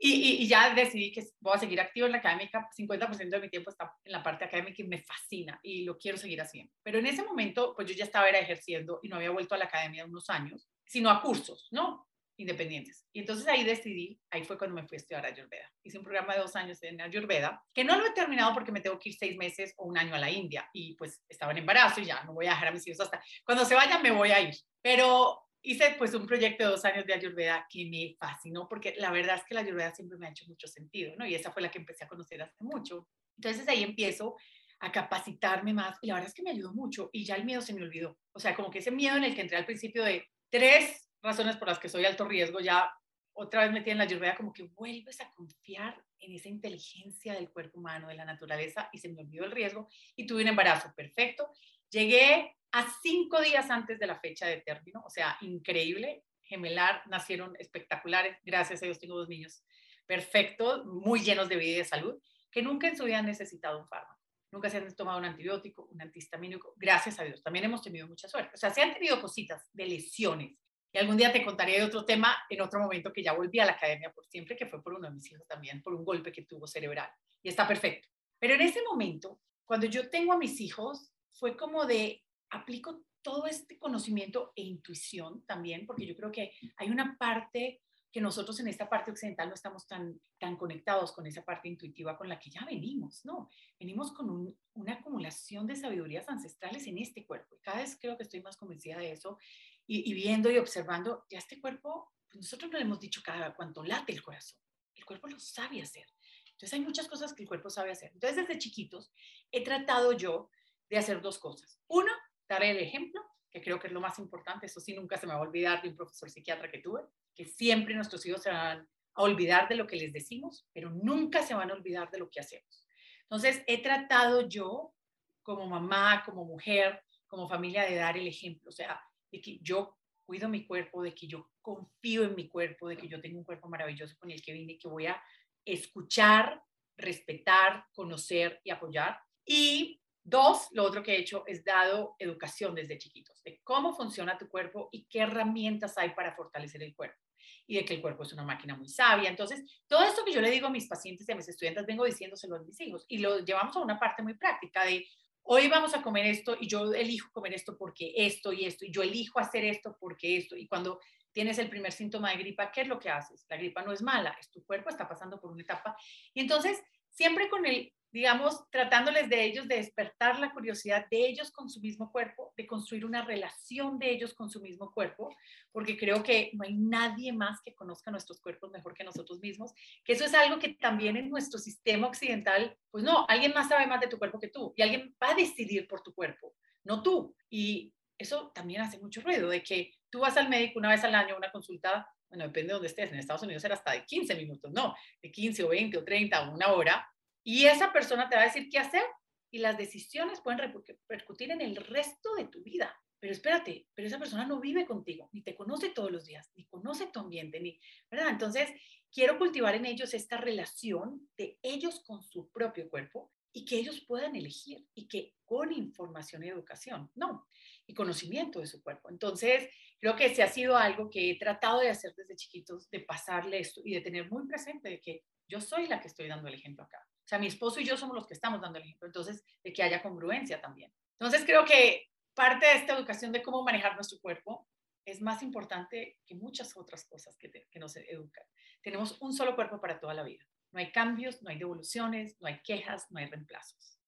y, 0.00 0.46
ya 0.46 0.74
decidí 0.74 1.10
que 1.10 1.24
voy 1.40 1.54
a 1.54 1.58
seguir 1.58 1.80
activo 1.80 2.06
en 2.06 2.12
la 2.12 2.18
académica, 2.18 2.68
50% 2.76 3.28
de 3.28 3.40
mi 3.40 3.50
tiempo 3.50 3.70
está 3.70 3.92
en 4.04 4.12
la 4.12 4.22
parte 4.22 4.44
académica 4.44 4.80
y 4.80 4.86
me 4.86 5.02
fascina 5.02 5.58
y 5.62 5.84
lo 5.84 5.98
quiero 5.98 6.16
seguir 6.16 6.40
haciendo. 6.40 6.72
Pero 6.84 6.98
en 6.98 7.06
ese 7.06 7.24
momento, 7.24 7.74
pues 7.74 7.88
yo 7.88 7.94
ya 7.94 8.04
estaba 8.04 8.28
era 8.28 8.38
ejerciendo 8.38 9.00
y 9.02 9.08
no 9.08 9.16
había 9.16 9.30
vuelto 9.30 9.54
a 9.54 9.58
la 9.58 9.64
academia 9.64 10.04
unos 10.04 10.30
años, 10.30 10.68
sino 10.86 11.10
a 11.10 11.20
cursos, 11.20 11.66
¿no? 11.72 12.06
Independientes. 12.36 13.04
Y 13.12 13.20
entonces 13.20 13.48
ahí 13.48 13.64
decidí, 13.64 14.20
ahí 14.30 14.44
fue 14.44 14.56
cuando 14.56 14.76
me 14.76 14.86
fui 14.86 14.94
a 14.94 14.98
estudiar 14.98 15.26
Ayurveda. 15.26 15.68
Hice 15.82 15.98
un 15.98 16.04
programa 16.04 16.34
de 16.34 16.40
dos 16.42 16.54
años 16.54 16.80
en 16.84 17.00
Ayurveda, 17.00 17.60
que 17.74 17.82
no 17.82 17.98
lo 17.98 18.06
he 18.06 18.12
terminado 18.12 18.54
porque 18.54 18.70
me 18.70 18.80
tengo 18.80 19.00
que 19.00 19.08
ir 19.08 19.16
seis 19.16 19.36
meses 19.36 19.74
o 19.76 19.86
un 19.86 19.98
año 19.98 20.14
a 20.14 20.18
la 20.18 20.30
India 20.30 20.68
y 20.72 20.94
pues 20.94 21.24
estaba 21.28 21.50
en 21.50 21.58
embarazo 21.58 22.00
y 22.00 22.04
ya 22.04 22.22
no 22.22 22.34
voy 22.34 22.46
a 22.46 22.50
dejar 22.50 22.68
a 22.68 22.72
mis 22.72 22.86
hijos 22.86 23.00
hasta 23.00 23.20
cuando 23.44 23.64
se 23.64 23.74
vayan 23.74 24.00
me 24.00 24.12
voy 24.12 24.30
a 24.30 24.40
ir. 24.40 24.54
Pero 24.80 25.47
hice 25.62 25.94
pues 25.98 26.14
un 26.14 26.26
proyecto 26.26 26.64
de 26.64 26.70
dos 26.70 26.84
años 26.84 27.06
de 27.06 27.14
Ayurveda 27.14 27.66
que 27.68 27.86
me 27.86 28.16
fascinó 28.18 28.68
porque 28.68 28.94
la 28.98 29.10
verdad 29.10 29.36
es 29.36 29.44
que 29.44 29.54
la 29.54 29.60
Ayurveda 29.60 29.94
siempre 29.94 30.18
me 30.18 30.26
ha 30.26 30.30
hecho 30.30 30.46
mucho 30.46 30.66
sentido, 30.68 31.14
¿no? 31.16 31.26
Y 31.26 31.34
esa 31.34 31.50
fue 31.50 31.62
la 31.62 31.70
que 31.70 31.78
empecé 31.78 32.04
a 32.04 32.08
conocer 32.08 32.42
hace 32.42 32.56
mucho. 32.60 33.08
Entonces 33.36 33.68
ahí 33.68 33.82
empiezo 33.82 34.36
a 34.80 34.92
capacitarme 34.92 35.72
más 35.72 35.98
y 36.02 36.06
la 36.06 36.14
verdad 36.14 36.28
es 36.28 36.34
que 36.34 36.42
me 36.42 36.50
ayudó 36.50 36.72
mucho 36.72 37.10
y 37.12 37.24
ya 37.24 37.34
el 37.34 37.44
miedo 37.44 37.60
se 37.60 37.74
me 37.74 37.82
olvidó. 37.82 38.18
O 38.32 38.40
sea, 38.40 38.54
como 38.54 38.70
que 38.70 38.78
ese 38.78 38.90
miedo 38.90 39.16
en 39.16 39.24
el 39.24 39.34
que 39.34 39.40
entré 39.40 39.56
al 39.56 39.66
principio 39.66 40.04
de 40.04 40.26
tres 40.50 41.08
razones 41.22 41.56
por 41.56 41.68
las 41.68 41.78
que 41.78 41.88
soy 41.88 42.04
alto 42.04 42.24
riesgo, 42.24 42.60
ya 42.60 42.90
otra 43.32 43.62
vez 43.62 43.72
metí 43.72 43.90
en 43.90 43.98
la 43.98 44.04
Ayurveda 44.04 44.36
como 44.36 44.52
que 44.52 44.64
vuelves 44.74 45.20
a 45.20 45.30
confiar 45.30 46.02
en 46.20 46.34
esa 46.34 46.48
inteligencia 46.48 47.34
del 47.34 47.50
cuerpo 47.50 47.78
humano, 47.78 48.08
de 48.08 48.14
la 48.14 48.24
naturaleza 48.24 48.88
y 48.92 48.98
se 48.98 49.08
me 49.08 49.20
olvidó 49.20 49.44
el 49.44 49.52
riesgo 49.52 49.88
y 50.16 50.26
tuve 50.26 50.42
un 50.42 50.48
embarazo 50.48 50.92
perfecto. 50.96 51.50
Llegué 51.90 52.56
a 52.72 52.86
cinco 53.02 53.40
días 53.40 53.70
antes 53.70 53.98
de 53.98 54.06
la 54.06 54.20
fecha 54.20 54.46
de 54.46 54.60
término, 54.60 55.02
o 55.04 55.10
sea, 55.10 55.36
increíble. 55.40 56.24
Gemelar 56.42 57.02
nacieron 57.06 57.54
espectaculares, 57.58 58.38
gracias 58.44 58.82
a 58.82 58.86
Dios 58.86 58.98
tengo 58.98 59.16
dos 59.18 59.28
niños 59.28 59.62
perfectos, 60.06 60.86
muy 60.86 61.20
llenos 61.20 61.48
de 61.48 61.56
vida 61.56 61.72
y 61.72 61.78
de 61.78 61.84
salud, 61.84 62.20
que 62.50 62.62
nunca 62.62 62.88
en 62.88 62.96
su 62.96 63.04
vida 63.04 63.18
han 63.18 63.26
necesitado 63.26 63.78
un 63.78 63.86
fármaco, 63.86 64.18
nunca 64.50 64.70
se 64.70 64.78
han 64.78 64.96
tomado 64.96 65.18
un 65.18 65.26
antibiótico, 65.26 65.88
un 65.92 66.00
antihistamínico, 66.00 66.74
gracias 66.76 67.18
a 67.20 67.24
Dios. 67.24 67.42
También 67.42 67.66
hemos 67.66 67.82
tenido 67.82 68.08
mucha 68.08 68.28
suerte. 68.28 68.52
O 68.54 68.56
sea, 68.56 68.70
se 68.70 68.80
han 68.80 68.94
tenido 68.94 69.20
cositas 69.20 69.68
de 69.72 69.86
lesiones. 69.86 70.58
Y 70.90 70.98
algún 70.98 71.18
día 71.18 71.30
te 71.30 71.44
contaré 71.44 71.72
de 71.72 71.84
otro 71.84 72.06
tema 72.06 72.34
en 72.48 72.62
otro 72.62 72.80
momento 72.80 73.12
que 73.12 73.22
ya 73.22 73.34
volví 73.34 73.60
a 73.60 73.66
la 73.66 73.72
academia 73.72 74.10
por 74.10 74.24
siempre, 74.26 74.56
que 74.56 74.64
fue 74.64 74.82
por 74.82 74.94
uno 74.94 75.08
de 75.08 75.14
mis 75.14 75.30
hijos 75.30 75.46
también, 75.46 75.82
por 75.82 75.94
un 75.94 76.02
golpe 76.02 76.32
que 76.32 76.44
tuvo 76.44 76.66
cerebral. 76.66 77.10
Y 77.42 77.50
está 77.50 77.68
perfecto. 77.68 78.08
Pero 78.38 78.54
en 78.54 78.62
ese 78.62 78.82
momento, 78.82 79.38
cuando 79.66 79.86
yo 79.86 80.08
tengo 80.08 80.32
a 80.32 80.38
mis 80.38 80.58
hijos, 80.62 81.12
fue 81.38 81.56
como 81.56 81.86
de 81.86 82.24
aplico 82.50 83.04
todo 83.22 83.46
este 83.46 83.78
conocimiento 83.78 84.52
e 84.56 84.62
intuición 84.62 85.44
también, 85.44 85.86
porque 85.86 86.06
yo 86.06 86.16
creo 86.16 86.32
que 86.32 86.52
hay 86.76 86.90
una 86.90 87.16
parte 87.18 87.82
que 88.10 88.20
nosotros 88.20 88.58
en 88.60 88.68
esta 88.68 88.88
parte 88.88 89.10
occidental 89.10 89.48
no 89.48 89.54
estamos 89.54 89.86
tan, 89.86 90.18
tan 90.38 90.56
conectados 90.56 91.12
con 91.12 91.26
esa 91.26 91.44
parte 91.44 91.68
intuitiva 91.68 92.16
con 92.16 92.28
la 92.28 92.38
que 92.38 92.48
ya 92.50 92.64
venimos, 92.64 93.24
¿no? 93.24 93.50
Venimos 93.78 94.12
con 94.12 94.56
una 94.72 94.92
acumulación 94.94 95.66
de 95.66 95.76
sabidurías 95.76 96.28
ancestrales 96.28 96.86
en 96.86 96.98
este 96.98 97.26
cuerpo. 97.26 97.56
Y 97.56 97.60
cada 97.60 97.78
vez 97.78 97.98
creo 98.00 98.16
que 98.16 98.22
estoy 98.22 98.40
más 98.40 98.56
convencida 98.56 98.98
de 98.98 99.12
eso. 99.12 99.38
Y, 99.86 100.12
viendo 100.14 100.50
y 100.50 100.58
observando, 100.58 101.24
ya 101.30 101.38
este 101.38 101.60
cuerpo, 101.60 102.12
pues 102.30 102.42
nosotros 102.42 102.70
no 102.70 102.78
le 102.78 102.84
hemos 102.84 103.00
dicho 103.00 103.22
cada 103.22 103.54
cuánto 103.54 103.84
late 103.84 104.12
el 104.12 104.22
corazón. 104.22 104.58
El 104.94 105.04
cuerpo 105.04 105.28
lo 105.28 105.38
sabe 105.38 105.82
hacer. 105.82 106.06
Entonces 106.52 106.72
hay 106.72 106.80
muchas 106.80 107.08
cosas 107.08 107.32
que 107.34 107.42
el 107.42 107.48
cuerpo 107.48 107.70
sabe 107.70 107.92
hacer. 107.92 108.10
Entonces 108.12 108.36
desde 108.36 108.58
chiquitos 108.58 109.12
he 109.50 109.62
tratado 109.62 110.12
yo 110.12 110.50
de 110.88 110.98
hacer 110.98 111.20
dos 111.20 111.38
cosas. 111.38 111.80
Uno, 111.88 112.12
dar 112.48 112.62
el 112.62 112.78
ejemplo, 112.78 113.20
que 113.50 113.60
creo 113.60 113.78
que 113.78 113.88
es 113.88 113.92
lo 113.92 114.00
más 114.00 114.18
importante, 114.18 114.66
eso 114.66 114.80
sí 114.80 114.94
nunca 114.94 115.16
se 115.16 115.26
me 115.26 115.32
va 115.32 115.38
a 115.38 115.42
olvidar 115.42 115.82
de 115.82 115.88
un 115.88 115.96
profesor 115.96 116.30
psiquiatra 116.30 116.70
que 116.70 116.78
tuve, 116.78 117.02
que 117.34 117.44
siempre 117.44 117.94
nuestros 117.94 118.24
hijos 118.26 118.42
se 118.42 118.50
van 118.50 118.86
a 119.14 119.22
olvidar 119.22 119.68
de 119.68 119.76
lo 119.76 119.86
que 119.86 119.96
les 119.96 120.12
decimos, 120.12 120.68
pero 120.72 120.90
nunca 120.90 121.42
se 121.42 121.54
van 121.54 121.70
a 121.70 121.74
olvidar 121.74 122.10
de 122.10 122.18
lo 122.18 122.30
que 122.30 122.40
hacemos. 122.40 122.86
Entonces, 123.22 123.62
he 123.66 123.82
tratado 123.82 124.48
yo, 124.48 124.94
como 125.42 125.66
mamá, 125.66 126.22
como 126.24 126.44
mujer, 126.44 127.02
como 127.26 127.48
familia, 127.48 127.84
de 127.84 127.96
dar 127.96 128.16
el 128.16 128.26
ejemplo, 128.26 128.70
o 128.70 128.72
sea, 128.72 129.00
de 129.30 129.40
que 129.40 129.58
yo 129.60 129.98
cuido 130.24 130.48
mi 130.48 130.66
cuerpo, 130.66 131.02
de 131.02 131.14
que 131.14 131.26
yo 131.26 131.50
confío 131.60 132.24
en 132.24 132.34
mi 132.34 132.48
cuerpo, 132.48 132.88
de 132.88 132.96
que 132.96 133.08
yo 133.08 133.20
tengo 133.20 133.38
un 133.38 133.44
cuerpo 133.44 133.68
maravilloso 133.68 134.16
con 134.18 134.30
el 134.30 134.42
que 134.42 134.52
vine, 134.52 134.78
que 134.78 134.88
voy 134.88 135.06
a 135.06 135.22
escuchar, 135.64 136.62
respetar, 136.96 137.86
conocer 137.92 138.60
y 138.64 138.70
apoyar. 138.70 139.18
Y 139.46 140.00
Dos, 140.28 140.68
lo 140.72 140.84
otro 140.84 141.02
que 141.02 141.12
he 141.12 141.20
hecho 141.20 141.42
es 141.46 141.64
dado 141.64 142.14
educación 142.18 142.74
desde 142.74 142.98
chiquitos, 142.98 143.42
de 143.44 143.60
cómo 143.64 143.94
funciona 143.94 144.36
tu 144.36 144.46
cuerpo 144.46 144.90
y 144.92 145.06
qué 145.06 145.20
herramientas 145.20 145.96
hay 145.96 146.10
para 146.10 146.34
fortalecer 146.34 146.82
el 146.82 146.94
cuerpo 146.94 147.18
y 147.66 147.76
de 147.76 147.84
que 147.86 147.94
el 147.94 148.02
cuerpo 148.02 148.24
es 148.24 148.32
una 148.34 148.44
máquina 148.44 148.76
muy 148.76 148.88
sabia. 148.88 149.30
Entonces, 149.30 149.64
todo 149.86 150.02
esto 150.02 150.26
que 150.26 150.32
yo 150.32 150.42
le 150.42 150.50
digo 150.50 150.66
a 150.66 150.70
mis 150.70 150.86
pacientes 150.86 151.26
y 151.26 151.32
a 151.32 151.34
mis 151.34 151.48
estudiantes, 151.48 151.86
vengo 151.86 152.04
diciéndoselo 152.04 152.56
a 152.56 152.60
mis 152.60 152.78
hijos 152.78 153.06
y 153.08 153.18
lo 153.18 153.38
llevamos 153.38 153.74
a 153.76 153.80
una 153.80 153.98
parte 153.98 154.22
muy 154.22 154.34
práctica 154.34 154.84
de 154.84 155.06
hoy 155.44 155.66
vamos 155.68 155.94
a 155.94 156.02
comer 156.02 156.26
esto 156.26 156.58
y 156.60 156.68
yo 156.68 156.92
elijo 156.92 157.30
comer 157.32 157.54
esto 157.54 157.78
porque 157.78 158.12
esto 158.14 158.52
y 158.52 158.66
esto 158.66 158.84
y 158.84 158.92
yo 158.92 159.02
elijo 159.02 159.38
hacer 159.38 159.64
esto 159.64 159.96
porque 159.98 160.36
esto 160.36 160.56
y 160.56 160.68
cuando 160.68 161.00
tienes 161.32 161.58
el 161.58 161.70
primer 161.70 161.92
síntoma 161.92 162.32
de 162.32 162.36
gripa, 162.36 162.70
¿qué 162.70 162.82
es 162.82 162.88
lo 162.88 162.98
que 162.98 163.08
haces? 163.08 163.46
La 163.48 163.56
gripa 163.56 163.82
no 163.82 163.92
es 163.92 164.02
mala, 164.02 164.36
es 164.38 164.50
tu 164.50 164.62
cuerpo 164.62 164.90
está 164.90 165.08
pasando 165.08 165.40
por 165.40 165.50
una 165.50 165.62
etapa 165.62 165.96
y 166.34 166.40
entonces 166.40 166.82
siempre 167.08 167.48
con 167.48 167.64
el 167.64 167.94
digamos, 168.10 168.68
tratándoles 168.70 169.28
de 169.28 169.44
ellos 169.44 169.68
de 169.68 169.76
despertar 169.76 170.38
la 170.38 170.52
curiosidad 170.52 171.06
de 171.10 171.26
ellos 171.26 171.50
con 171.50 171.68
su 171.68 171.80
mismo 171.80 172.10
cuerpo, 172.10 172.52
de 172.56 172.66
construir 172.66 173.04
una 173.04 173.24
relación 173.24 173.98
de 173.98 174.10
ellos 174.10 174.34
con 174.34 174.48
su 174.48 174.60
mismo 174.60 174.92
cuerpo, 174.92 175.34
porque 175.72 175.96
creo 175.96 176.22
que 176.22 176.50
no 176.54 176.64
hay 176.64 176.74
nadie 176.74 177.32
más 177.32 177.60
que 177.62 177.74
conozca 177.74 178.10
nuestros 178.10 178.40
cuerpos 178.40 178.70
mejor 178.70 178.94
que 178.94 179.04
nosotros 179.04 179.40
mismos, 179.40 179.72
que 180.04 180.14
eso 180.14 180.24
es 180.24 180.34
algo 180.34 180.58
que 180.58 180.70
también 180.74 181.16
en 181.16 181.28
nuestro 181.28 181.58
sistema 181.58 182.06
occidental, 182.06 182.76
pues 182.90 183.04
no, 183.04 183.26
alguien 183.28 183.52
más 183.54 183.68
sabe 183.68 183.86
más 183.86 184.00
de 184.00 184.08
tu 184.08 184.18
cuerpo 184.18 184.40
que 184.40 184.48
tú 184.48 184.72
y 184.76 184.82
alguien 184.82 185.14
va 185.22 185.30
a 185.32 185.34
decidir 185.34 185.86
por 185.86 186.02
tu 186.02 186.14
cuerpo, 186.14 186.54
no 186.84 187.02
tú. 187.02 187.34
Y 187.50 187.92
eso 188.16 188.50
también 188.54 188.80
hace 188.80 188.98
mucho 188.98 189.20
ruido, 189.20 189.50
de 189.50 189.62
que 189.62 189.92
tú 190.10 190.20
vas 190.20 190.36
al 190.36 190.48
médico 190.48 190.78
una 190.78 190.90
vez 190.90 191.04
al 191.04 191.14
año 191.14 191.34
a 191.34 191.38
una 191.38 191.52
consulta 191.52 192.08
bueno, 192.28 192.44
depende 192.44 192.68
de 192.68 192.72
dónde 192.74 192.88
estés, 192.88 193.10
en 193.10 193.18
Estados 193.18 193.42
Unidos 193.42 193.64
era 193.64 193.74
hasta 193.74 193.92
de 193.92 194.04
15 194.04 194.34
minutos, 194.34 194.70
no, 194.70 194.94
de 195.22 195.30
15 195.30 195.64
o 195.64 195.68
20 195.68 195.98
o 195.98 196.04
30 196.04 196.42
o 196.42 196.54
una 196.54 196.72
hora, 196.72 197.08
y 197.50 197.64
esa 197.64 197.94
persona 197.94 198.28
te 198.28 198.36
va 198.36 198.42
a 198.42 198.44
decir 198.44 198.68
qué 198.68 198.78
hacer 198.78 199.04
y 199.50 199.60
las 199.60 199.78
decisiones 199.78 200.42
pueden 200.42 200.58
repercutir 200.58 201.50
en 201.50 201.62
el 201.62 201.76
resto 201.76 202.34
de 202.34 202.44
tu 202.44 202.62
vida. 202.62 202.94
Pero 203.18 203.32
espérate, 203.32 203.88
pero 203.94 204.06
esa 204.06 204.18
persona 204.18 204.44
no 204.44 204.60
vive 204.60 204.84
contigo, 204.84 205.30
ni 205.32 205.40
te 205.40 205.54
conoce 205.54 205.88
todos 205.88 206.12
los 206.12 206.26
días, 206.26 206.52
ni 206.56 206.66
conoce 206.66 207.06
tu 207.06 207.20
ambiente, 207.20 207.58
ni, 207.58 207.80
¿verdad? 208.10 208.28
Entonces, 208.28 208.70
quiero 209.10 209.38
cultivar 209.38 209.74
en 209.74 209.86
ellos 209.86 210.12
esta 210.12 210.36
relación 210.36 211.26
de 211.38 211.58
ellos 211.62 212.02
con 212.06 212.22
su 212.22 212.50
propio 212.50 212.90
cuerpo 212.90 213.32
y 213.50 213.64
que 213.64 213.76
ellos 213.76 214.04
puedan 214.06 214.36
elegir 214.36 214.86
y 214.92 215.08
que 215.08 215.34
con 215.46 215.72
información 215.72 216.44
y 216.44 216.48
educación, 216.48 217.10
no, 217.14 217.46
y 217.86 217.94
conocimiento 217.94 218.60
de 218.60 218.66
su 218.66 218.82
cuerpo. 218.82 219.08
Entonces, 219.08 219.70
creo 219.98 220.16
que 220.16 220.26
ese 220.26 220.42
ha 220.42 220.48
sido 220.48 220.76
algo 220.76 221.08
que 221.08 221.30
he 221.30 221.38
tratado 221.38 221.80
de 221.80 221.88
hacer 221.88 222.12
desde 222.14 222.36
chiquitos, 222.36 222.90
de 222.90 223.00
pasarle 223.00 223.58
esto 223.58 223.80
y 223.82 223.94
de 223.94 224.02
tener 224.02 224.30
muy 224.30 224.46
presente 224.46 224.90
de 224.90 225.00
que 225.00 225.24
yo 225.48 225.62
soy 225.62 225.86
la 225.86 225.98
que 225.98 226.08
estoy 226.08 226.28
dando 226.28 226.48
el 226.48 226.54
ejemplo 226.54 226.84
acá. 226.84 227.08
O 227.28 227.30
sea, 227.30 227.38
mi 227.38 227.46
esposo 227.46 227.78
y 227.78 227.84
yo 227.84 227.94
somos 227.98 228.16
los 228.16 228.26
que 228.26 228.32
estamos 228.32 228.58
dando 228.62 228.78
el 228.78 228.84
ejemplo, 228.84 229.06
entonces, 229.06 229.44
de 229.62 229.70
que 229.70 229.82
haya 229.82 230.02
congruencia 230.02 230.62
también. 230.62 230.90
Entonces, 231.20 231.44
creo 231.44 231.62
que 231.66 232.08
parte 232.32 232.64
de 232.64 232.76
esta 232.76 232.96
educación 232.96 233.32
de 233.32 233.42
cómo 233.42 233.62
manejar 233.62 233.96
nuestro 233.96 234.18
cuerpo 234.18 234.66
es 235.04 235.20
más 235.20 235.42
importante 235.42 236.16
que 236.24 236.34
muchas 236.36 236.74
otras 236.74 237.04
cosas 237.04 237.36
que, 237.36 237.50
que 237.70 237.78
nos 237.78 237.94
educan. 237.96 238.44
Tenemos 238.82 239.20
un 239.20 239.34
solo 239.34 239.54
cuerpo 239.54 239.78
para 239.78 240.00
toda 240.00 240.14
la 240.14 240.22
vida. 240.22 240.42
No 240.72 240.80
hay 240.80 240.90
cambios, 240.90 241.42
no 241.42 241.50
hay 241.50 241.58
devoluciones, 241.58 242.40
no 242.40 242.48
hay 242.48 242.62
quejas, 242.62 243.10
no 243.10 243.18
hay 243.18 243.26
reemplazos. 243.26 244.00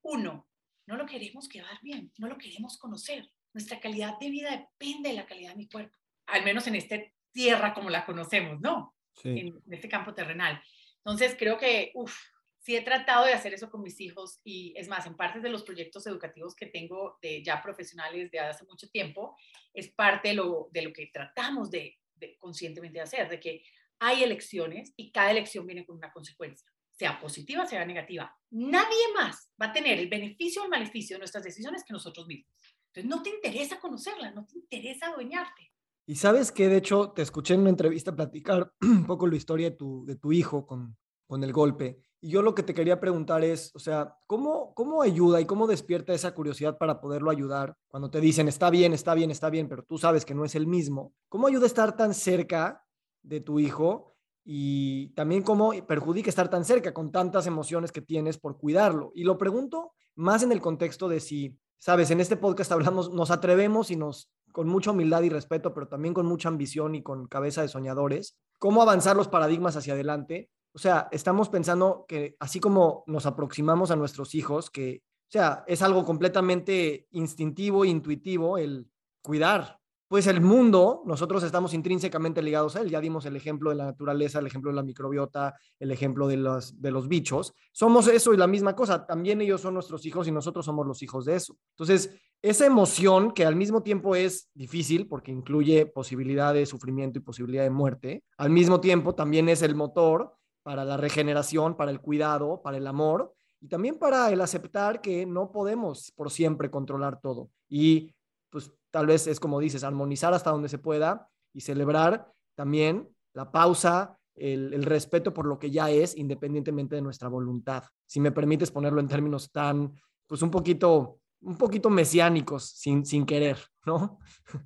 Uno, 0.00 0.48
no 0.86 0.96
lo 0.96 1.04
queremos 1.04 1.50
quedar 1.50 1.78
bien, 1.82 2.10
no 2.16 2.26
lo 2.26 2.38
queremos 2.38 2.78
conocer. 2.78 3.30
Nuestra 3.52 3.80
calidad 3.80 4.18
de 4.18 4.30
vida 4.30 4.50
depende 4.50 5.10
de 5.10 5.16
la 5.16 5.26
calidad 5.26 5.50
de 5.50 5.56
mi 5.56 5.68
cuerpo, 5.68 5.94
al 6.24 6.42
menos 6.42 6.66
en 6.68 6.76
esta 6.76 6.96
tierra 7.32 7.74
como 7.74 7.90
la 7.90 8.06
conocemos, 8.06 8.62
¿no? 8.62 8.96
En 9.24 9.62
este 9.70 9.90
campo 9.90 10.14
terrenal. 10.14 10.62
Entonces, 11.04 11.36
creo 11.38 11.58
que, 11.58 11.90
uff, 11.94 12.31
sí 12.62 12.76
he 12.76 12.82
tratado 12.82 13.26
de 13.26 13.32
hacer 13.32 13.52
eso 13.52 13.70
con 13.70 13.82
mis 13.82 14.00
hijos 14.00 14.40
y 14.44 14.72
es 14.76 14.88
más, 14.88 15.04
en 15.06 15.16
parte 15.16 15.40
de 15.40 15.50
los 15.50 15.64
proyectos 15.64 16.06
educativos 16.06 16.54
que 16.54 16.66
tengo 16.66 17.18
de 17.20 17.42
ya 17.42 17.60
profesionales 17.60 18.30
de 18.30 18.38
hace 18.38 18.64
mucho 18.64 18.88
tiempo, 18.88 19.36
es 19.74 19.92
parte 19.92 20.28
de 20.28 20.34
lo, 20.34 20.68
de 20.70 20.82
lo 20.82 20.92
que 20.92 21.10
tratamos 21.12 21.70
de, 21.70 21.98
de 22.14 22.36
conscientemente 22.38 23.00
hacer, 23.00 23.28
de 23.28 23.40
que 23.40 23.64
hay 23.98 24.22
elecciones 24.22 24.92
y 24.96 25.10
cada 25.10 25.32
elección 25.32 25.66
viene 25.66 25.84
con 25.84 25.96
una 25.96 26.12
consecuencia, 26.12 26.68
sea 26.90 27.20
positiva, 27.20 27.66
sea 27.66 27.84
negativa. 27.84 28.32
Nadie 28.50 29.12
más 29.14 29.50
va 29.60 29.66
a 29.66 29.72
tener 29.72 29.98
el 29.98 30.08
beneficio 30.08 30.62
o 30.62 30.64
el 30.64 30.70
maleficio 30.70 31.16
de 31.16 31.20
nuestras 31.20 31.44
decisiones 31.44 31.84
que 31.84 31.92
nosotros 31.92 32.26
mismos. 32.28 32.52
Entonces 32.86 33.10
no 33.10 33.22
te 33.22 33.30
interesa 33.30 33.80
conocerlas, 33.80 34.34
no 34.34 34.46
te 34.46 34.58
interesa 34.58 35.08
adueñarte. 35.08 35.72
Y 36.06 36.16
sabes 36.16 36.52
que 36.52 36.68
de 36.68 36.76
hecho 36.76 37.10
te 37.10 37.22
escuché 37.22 37.54
en 37.54 37.60
una 37.60 37.70
entrevista 37.70 38.14
platicar 38.14 38.72
un 38.82 39.06
poco 39.06 39.26
la 39.26 39.36
historia 39.36 39.70
de 39.70 39.76
tu, 39.76 40.04
de 40.04 40.16
tu 40.16 40.32
hijo 40.32 40.66
con, 40.66 40.96
con 41.26 41.42
el 41.42 41.52
golpe 41.52 42.02
y 42.24 42.28
yo 42.28 42.40
lo 42.40 42.54
que 42.54 42.62
te 42.62 42.72
quería 42.72 43.00
preguntar 43.00 43.42
es, 43.42 43.72
o 43.74 43.80
sea, 43.80 44.16
¿cómo, 44.28 44.72
¿cómo 44.74 45.02
ayuda 45.02 45.40
y 45.40 45.44
cómo 45.44 45.66
despierta 45.66 46.14
esa 46.14 46.32
curiosidad 46.32 46.78
para 46.78 47.00
poderlo 47.00 47.32
ayudar 47.32 47.76
cuando 47.88 48.10
te 48.10 48.20
dicen, 48.20 48.46
está 48.46 48.70
bien, 48.70 48.92
está 48.92 49.12
bien, 49.14 49.32
está 49.32 49.50
bien, 49.50 49.68
pero 49.68 49.82
tú 49.82 49.98
sabes 49.98 50.24
que 50.24 50.32
no 50.32 50.44
es 50.44 50.54
el 50.54 50.68
mismo? 50.68 51.12
¿Cómo 51.28 51.48
ayuda 51.48 51.64
a 51.64 51.66
estar 51.66 51.96
tan 51.96 52.14
cerca 52.14 52.84
de 53.22 53.40
tu 53.40 53.58
hijo 53.58 54.14
y 54.44 55.08
también 55.14 55.42
cómo 55.42 55.72
perjudica 55.84 56.30
estar 56.30 56.48
tan 56.48 56.64
cerca 56.64 56.94
con 56.94 57.10
tantas 57.10 57.48
emociones 57.48 57.90
que 57.90 58.02
tienes 58.02 58.38
por 58.38 58.56
cuidarlo? 58.56 59.10
Y 59.16 59.24
lo 59.24 59.36
pregunto 59.36 59.90
más 60.14 60.44
en 60.44 60.52
el 60.52 60.60
contexto 60.60 61.08
de 61.08 61.18
si, 61.18 61.58
sabes, 61.78 62.12
en 62.12 62.20
este 62.20 62.36
podcast 62.36 62.70
hablamos, 62.70 63.12
nos 63.12 63.32
atrevemos 63.32 63.90
y 63.90 63.96
nos, 63.96 64.30
con 64.52 64.68
mucha 64.68 64.92
humildad 64.92 65.22
y 65.22 65.28
respeto, 65.28 65.74
pero 65.74 65.88
también 65.88 66.14
con 66.14 66.26
mucha 66.26 66.48
ambición 66.48 66.94
y 66.94 67.02
con 67.02 67.26
cabeza 67.26 67.62
de 67.62 67.68
soñadores, 67.68 68.38
cómo 68.60 68.80
avanzar 68.80 69.16
los 69.16 69.26
paradigmas 69.26 69.74
hacia 69.74 69.94
adelante 69.94 70.50
o 70.74 70.78
sea, 70.78 71.08
estamos 71.12 71.48
pensando 71.48 72.06
que 72.08 72.36
así 72.40 72.58
como 72.58 73.04
nos 73.06 73.26
aproximamos 73.26 73.90
a 73.90 73.96
nuestros 73.96 74.34
hijos, 74.34 74.70
que, 74.70 75.02
o 75.04 75.32
sea, 75.32 75.64
es 75.66 75.82
algo 75.82 76.04
completamente 76.04 77.06
instintivo, 77.10 77.84
intuitivo 77.84 78.58
el 78.58 78.86
cuidar. 79.22 79.78
Pues 80.08 80.26
el 80.26 80.42
mundo, 80.42 81.02
nosotros 81.06 81.42
estamos 81.42 81.72
intrínsecamente 81.72 82.42
ligados 82.42 82.76
a 82.76 82.82
él. 82.82 82.90
Ya 82.90 83.00
dimos 83.00 83.24
el 83.24 83.34
ejemplo 83.34 83.70
de 83.70 83.76
la 83.76 83.86
naturaleza, 83.86 84.40
el 84.40 84.46
ejemplo 84.46 84.70
de 84.70 84.76
la 84.76 84.82
microbiota, 84.82 85.54
el 85.78 85.90
ejemplo 85.90 86.28
de 86.28 86.36
los, 86.36 86.82
de 86.82 86.90
los 86.90 87.08
bichos. 87.08 87.54
Somos 87.72 88.08
eso 88.08 88.34
y 88.34 88.36
la 88.36 88.46
misma 88.46 88.76
cosa. 88.76 89.06
También 89.06 89.40
ellos 89.40 89.62
son 89.62 89.72
nuestros 89.72 90.04
hijos 90.04 90.28
y 90.28 90.30
nosotros 90.30 90.66
somos 90.66 90.86
los 90.86 91.02
hijos 91.02 91.24
de 91.24 91.36
eso. 91.36 91.56
Entonces, 91.70 92.14
esa 92.42 92.66
emoción 92.66 93.32
que 93.32 93.46
al 93.46 93.56
mismo 93.56 93.82
tiempo 93.82 94.14
es 94.14 94.50
difícil 94.52 95.08
porque 95.08 95.32
incluye 95.32 95.86
posibilidad 95.86 96.52
de 96.52 96.66
sufrimiento 96.66 97.18
y 97.18 97.22
posibilidad 97.22 97.62
de 97.62 97.70
muerte, 97.70 98.22
al 98.36 98.50
mismo 98.50 98.82
tiempo 98.82 99.14
también 99.14 99.48
es 99.48 99.62
el 99.62 99.74
motor 99.74 100.34
para 100.62 100.84
la 100.84 100.96
regeneración, 100.96 101.76
para 101.76 101.90
el 101.90 102.00
cuidado, 102.00 102.62
para 102.62 102.76
el 102.76 102.86
amor 102.86 103.34
y 103.60 103.68
también 103.68 103.98
para 103.98 104.30
el 104.30 104.40
aceptar 104.40 105.00
que 105.00 105.24
no 105.24 105.52
podemos 105.52 106.12
por 106.12 106.30
siempre 106.30 106.70
controlar 106.70 107.20
todo. 107.20 107.50
Y 107.68 108.14
pues 108.50 108.70
tal 108.90 109.06
vez 109.06 109.26
es 109.26 109.40
como 109.40 109.60
dices, 109.60 109.84
armonizar 109.84 110.34
hasta 110.34 110.50
donde 110.50 110.68
se 110.68 110.78
pueda 110.78 111.28
y 111.52 111.60
celebrar 111.60 112.30
también 112.54 113.08
la 113.34 113.50
pausa, 113.50 114.18
el, 114.34 114.82
respeto 114.82 115.32
por 115.32 115.46
lo 115.46 115.58
que 115.58 115.70
ya 115.70 115.90
es, 115.90 116.16
independientemente 116.16 116.96
de 116.96 117.02
nuestra 117.02 117.28
voluntad. 117.28 117.84
Si 118.06 118.20
me 118.20 118.32
permites 118.32 118.70
ponerlo 118.70 119.00
en 119.00 119.08
términos 119.08 119.50
tan, 119.50 119.92
pues 120.26 120.42
un 120.42 120.50
poquito, 120.50 121.20
un 121.40 121.56
poquito 121.56 121.88
mesiánicos, 121.88 122.68
sin, 122.70 123.06
sin 123.06 123.24
querer, 123.24 123.58
¿no? 123.86 124.18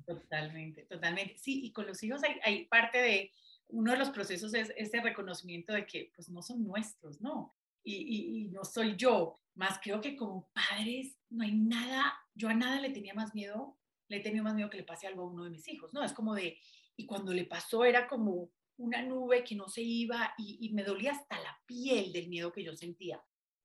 Totalmente, 0.05 0.83
totalmente. 0.83 1.37
Sí, 1.37 1.65
y 1.65 1.71
con 1.71 1.87
los 1.87 2.01
hijos 2.03 2.21
hay, 2.23 2.39
hay 2.43 2.65
parte 2.65 2.97
de 2.97 3.31
uno 3.69 3.91
de 3.91 3.97
los 3.97 4.09
procesos 4.09 4.53
es 4.53 4.71
ese 4.77 5.01
reconocimiento 5.01 5.73
de 5.73 5.85
que 5.85 6.11
pues 6.15 6.29
no 6.29 6.41
son 6.41 6.63
nuestros, 6.63 7.21
¿no? 7.21 7.53
Y, 7.83 7.95
y, 7.95 8.47
no 8.49 8.65
soy 8.65 8.95
yo. 8.97 9.35
Más 9.55 9.79
creo 9.81 10.01
que 10.01 10.15
como 10.17 10.49
padres 10.53 11.17
no 11.29 11.43
hay 11.43 11.53
nada, 11.53 12.13
yo 12.35 12.49
a 12.49 12.53
nada 12.53 12.81
le 12.81 12.89
tenía 12.89 13.13
más 13.13 13.33
miedo, 13.33 13.77
le 14.09 14.19
tenido 14.19 14.43
más 14.43 14.55
miedo 14.55 14.69
que 14.69 14.77
le 14.77 14.83
pase 14.83 15.07
algo 15.07 15.23
a 15.23 15.27
uno 15.27 15.45
de 15.45 15.49
mis 15.49 15.67
hijos, 15.67 15.93
¿no? 15.93 16.03
Es 16.03 16.13
como 16.13 16.35
de, 16.35 16.57
y 16.95 17.05
cuando 17.05 17.33
le 17.33 17.45
pasó 17.45 17.85
era 17.85 18.07
como 18.07 18.49
una 18.77 19.01
nube 19.01 19.43
que 19.43 19.55
no 19.55 19.67
se 19.69 19.81
iba 19.81 20.33
y, 20.37 20.57
y 20.61 20.73
me 20.73 20.83
dolía 20.83 21.11
hasta 21.11 21.39
la 21.39 21.57
piel 21.65 22.11
del 22.11 22.27
miedo 22.27 22.51
que 22.51 22.63
yo 22.63 22.75
sentía. 22.75 23.21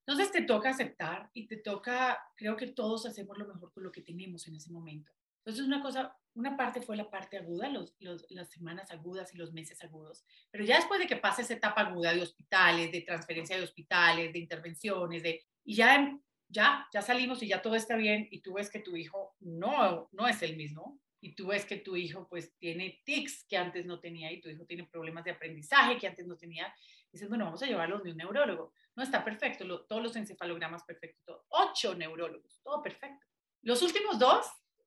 Entonces 0.06 0.32
te 0.32 0.42
toca 0.42 0.70
aceptar 0.70 1.30
y 1.32 1.46
te 1.46 1.56
toca, 1.56 2.18
creo 2.36 2.56
que 2.56 2.68
todos 2.68 3.06
hacemos 3.06 3.38
lo 3.38 3.46
mejor 3.46 3.72
con 3.72 3.84
lo 3.84 3.92
que 3.92 4.02
tenemos 4.02 4.48
en 4.48 4.56
ese 4.56 4.70
momento. 4.70 5.12
Entonces 5.44 5.64
una 5.66 5.82
cosa 5.82 6.16
una 6.34 6.56
parte 6.56 6.80
fue 6.80 6.96
la 6.96 7.10
parte 7.10 7.36
aguda, 7.36 7.68
los, 7.68 7.94
las 8.00 8.50
semanas 8.50 8.90
agudas 8.90 9.34
y 9.34 9.38
los 9.38 9.52
meses 9.52 9.82
agudos, 9.82 10.24
pero 10.50 10.64
ya 10.64 10.76
después 10.76 10.98
de 11.00 11.06
que 11.06 11.16
pasa 11.16 11.42
esa 11.42 11.54
etapa 11.54 11.82
aguda 11.82 12.14
de 12.14 12.22
hospitales, 12.22 12.90
de 12.90 13.02
transferencia 13.02 13.56
de 13.56 13.64
hospitales, 13.64 14.32
de 14.32 14.38
intervenciones, 14.38 15.22
de, 15.22 15.44
y 15.64 15.74
ya, 15.74 16.18
ya, 16.48 16.86
ya 16.92 17.02
salimos 17.02 17.42
y 17.42 17.48
ya 17.48 17.60
todo 17.60 17.74
está 17.74 17.96
bien 17.96 18.28
y 18.30 18.40
tú 18.40 18.54
ves 18.54 18.70
que 18.70 18.80
tu 18.80 18.96
hijo 18.96 19.34
no, 19.40 20.08
no 20.12 20.26
es 20.26 20.42
el 20.42 20.56
mismo 20.56 20.98
y 21.20 21.34
tú 21.34 21.48
ves 21.48 21.66
que 21.66 21.76
tu 21.76 21.96
hijo 21.96 22.26
pues 22.28 22.56
tiene 22.58 23.02
tics 23.04 23.44
que 23.44 23.56
antes 23.56 23.84
no 23.84 24.00
tenía 24.00 24.32
y 24.32 24.40
tu 24.40 24.48
hijo 24.48 24.64
tiene 24.64 24.84
problemas 24.86 25.24
de 25.24 25.32
aprendizaje 25.32 25.98
que 25.98 26.08
antes 26.08 26.26
no 26.26 26.36
tenía, 26.36 26.74
dices, 27.12 27.28
bueno, 27.28 27.44
vamos 27.44 27.62
a 27.62 27.66
llevarlo 27.66 28.00
de 28.00 28.10
un 28.10 28.16
neurólogo. 28.16 28.72
No 28.96 29.02
está 29.02 29.22
perfecto, 29.22 29.84
todos 29.84 30.02
los 30.02 30.16
encefalogramas 30.16 30.82
perfectos, 30.82 31.42
ocho 31.48 31.94
neurólogos, 31.94 32.60
todo 32.62 32.82
perfecto. 32.82 33.26
Los 33.62 33.82
últimos 33.82 34.18
dos 34.18 34.46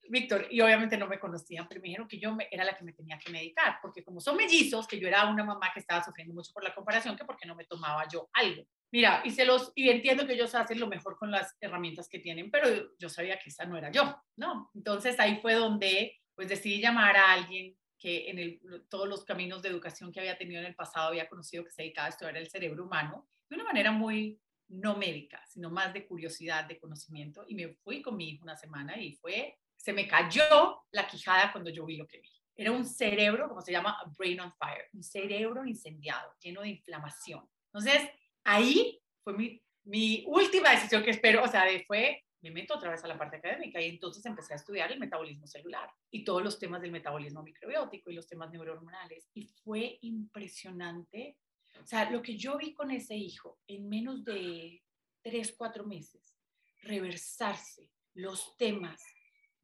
Víctor, 0.10 0.48
y 0.50 0.62
obviamente 0.62 0.98
no 0.98 1.08
me 1.08 1.20
conocían, 1.20 1.68
pero 1.68 1.82
me 1.82 1.88
dijeron 1.88 2.08
que 2.08 2.20
yo 2.20 2.36
era 2.52 2.64
la 2.64 2.76
que 2.76 2.84
me 2.84 2.94
tenía 2.94 3.18
que 3.18 3.32
medicar, 3.32 3.80
porque 3.82 4.04
como 4.04 4.20
son 4.20 4.38
mellizos, 4.38 4.88
que 4.88 5.00
yo 5.00 5.08
era 5.08 5.30
una 5.30 5.44
mamá 5.44 5.72
que 5.74 5.80
estaba 5.80 6.04
sufriendo 6.04 6.34
mucho 6.34 6.52
por 6.54 6.64
la 6.64 6.74
comparación, 6.74 7.16
que 7.16 7.26
porque 7.26 7.48
no 7.48 7.56
me 7.56 7.66
tomaba 7.66 8.08
yo 8.08 8.30
algo. 8.34 8.64
Mira, 8.92 9.22
y, 9.26 9.32
se 9.32 9.46
los, 9.46 9.72
y 9.76 9.90
entiendo 9.90 10.26
que 10.26 10.34
ellos 10.34 10.56
hacen 10.56 10.80
lo 10.80 10.88
mejor 10.88 11.18
con 11.18 11.32
las 11.32 11.56
herramientas 11.60 12.08
que 12.08 12.20
tienen, 12.20 12.50
pero 12.50 12.96
yo 12.98 13.10
sabía 13.10 13.40
que 13.40 13.50
esa 13.50 13.66
no 13.66 13.78
era 13.78 13.92
yo, 13.92 14.16
¿no? 14.38 14.72
Entonces 14.74 15.20
ahí 15.20 15.40
fue 15.42 15.56
donde 15.56 16.20
pues 16.34 16.48
decidí 16.50 16.82
llamar 16.82 17.16
a 17.18 17.34
alguien 17.34 17.76
que 17.98 18.30
en 18.30 18.40
el, 18.40 18.62
todos 18.90 19.08
los 19.08 19.24
caminos 19.24 19.62
de 19.62 19.70
educación 19.70 20.12
que 20.12 20.20
había 20.20 20.38
tenido 20.38 20.60
en 20.60 20.68
el 20.68 20.76
pasado 20.76 21.08
había 21.08 21.28
conocido 21.28 21.64
que 21.64 21.72
se 21.72 21.82
dedicaba 21.82 22.08
a 22.08 22.10
estudiar 22.10 22.38
el 22.38 22.50
cerebro 22.50 22.84
humano 22.86 23.28
de 23.50 23.56
una 23.56 23.66
manera 23.66 23.92
muy 23.92 24.40
no 24.68 24.98
médica, 24.98 25.46
sino 25.48 25.70
más 25.70 25.94
de 25.94 26.08
curiosidad, 26.08 26.66
de 26.66 26.80
conocimiento, 26.80 27.46
y 27.48 27.56
me 27.56 27.70
fui 27.84 28.02
con 28.02 28.18
mi 28.18 28.30
hijo 28.30 28.44
una 28.44 28.56
semana 28.56 28.98
y 29.00 29.14
fue 29.14 29.60
se 29.86 29.94
me 29.94 30.08
cayó 30.08 30.82
la 30.90 31.06
quijada 31.06 31.52
cuando 31.52 31.70
yo 31.70 31.86
vi 31.86 31.96
lo 31.96 32.08
que 32.08 32.20
vi. 32.20 32.32
Era 32.56 32.72
un 32.72 32.84
cerebro, 32.84 33.48
como 33.48 33.62
se 33.62 33.72
llama, 33.72 33.96
brain 34.18 34.40
on 34.40 34.52
fire, 34.58 34.90
un 34.94 35.04
cerebro 35.04 35.64
incendiado, 35.64 36.34
lleno 36.42 36.62
de 36.62 36.70
inflamación. 36.70 37.48
Entonces, 37.68 38.10
ahí 38.44 39.00
fue 39.24 39.34
mi, 39.34 39.62
mi 39.84 40.24
última 40.26 40.72
decisión 40.72 41.04
que 41.04 41.12
espero, 41.12 41.44
o 41.44 41.48
sea, 41.48 41.66
fue, 41.86 42.24
me 42.42 42.50
meto 42.50 42.74
otra 42.74 42.90
vez 42.90 43.04
a 43.04 43.08
la 43.08 43.16
parte 43.16 43.36
académica 43.36 43.80
y 43.80 43.90
entonces 43.90 44.26
empecé 44.26 44.54
a 44.54 44.56
estudiar 44.56 44.92
el 44.92 45.00
metabolismo 45.00 45.46
celular 45.46 45.88
y 46.10 46.24
todos 46.24 46.42
los 46.42 46.58
temas 46.58 46.82
del 46.82 46.92
metabolismo 46.92 47.44
microbiótico 47.44 48.10
y 48.10 48.16
los 48.16 48.26
temas 48.26 48.50
neurohormonales. 48.50 49.30
Y 49.36 49.46
fue 49.64 50.00
impresionante. 50.02 51.38
O 51.80 51.86
sea, 51.86 52.10
lo 52.10 52.24
que 52.24 52.36
yo 52.38 52.58
vi 52.58 52.74
con 52.74 52.90
ese 52.90 53.16
hijo 53.16 53.60
en 53.68 53.88
menos 53.88 54.26
de 54.26 54.82
tres, 55.22 55.54
cuatro 55.56 55.86
meses, 55.86 56.36
reversarse 56.82 57.92
los 58.16 58.58
temas 58.58 59.00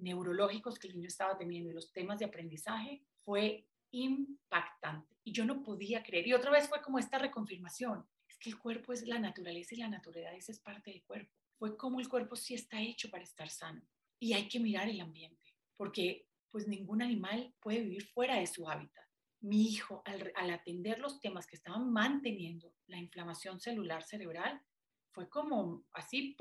neurológicos 0.02 0.80
que 0.80 0.88
el 0.88 0.96
niño 0.96 1.08
estaba 1.08 1.38
teniendo 1.38 1.70
y 1.70 1.74
los 1.74 1.92
temas 1.92 2.20
de 2.20 2.26
aprendizaje 2.26 3.04
fue 3.24 3.68
impactante. 3.92 5.16
Y 5.24 5.34
yo 5.34 5.46
no 5.46 5.62
podía 5.62 6.04
creer. 6.04 6.28
Y 6.28 6.34
otra 6.34 6.52
vez 6.52 6.68
fue 6.68 6.82
como 6.82 7.00
esta 7.00 7.18
reconfirmación. 7.18 8.08
Es 8.28 8.38
que 8.38 8.50
el 8.50 8.58
cuerpo 8.58 8.94
es 8.94 9.06
la 9.08 9.20
naturaleza 9.20 9.76
y 9.76 9.80
la 9.80 9.90
naturaleza 9.90 10.52
es 10.52 10.60
parte 10.60 10.92
del 10.92 11.04
cuerpo. 11.04 11.32
Fue 11.58 11.78
como 11.78 12.00
el 12.00 12.10
cuerpo 12.10 12.36
sí 12.36 12.56
está 12.56 12.82
hecho 12.82 13.10
para 13.10 13.24
estar 13.24 13.50
sano. 13.50 13.82
Y 14.20 14.34
hay 14.34 14.48
que 14.48 14.60
mirar 14.60 14.90
el 14.90 15.02
ambiente, 15.02 15.56
porque 15.76 16.28
pues 16.50 16.68
ningún 16.68 17.02
animal 17.02 17.54
puede 17.60 17.82
vivir 17.82 18.06
fuera 18.08 18.36
de 18.36 18.48
su 18.48 18.70
hábitat. 18.70 19.06
Mi 19.40 19.64
hijo, 19.68 20.04
al, 20.06 20.52
atender 20.52 21.00
los 21.00 21.20
temas 21.20 21.48
que 21.48 21.56
estaban 21.56 21.92
manteniendo 21.92 22.76
la 22.88 22.98
inflamación 22.98 23.60
celular 23.60 24.04
cerebral, 24.04 24.62
fue 25.12 25.28
como 25.30 25.84
así, 25.94 26.36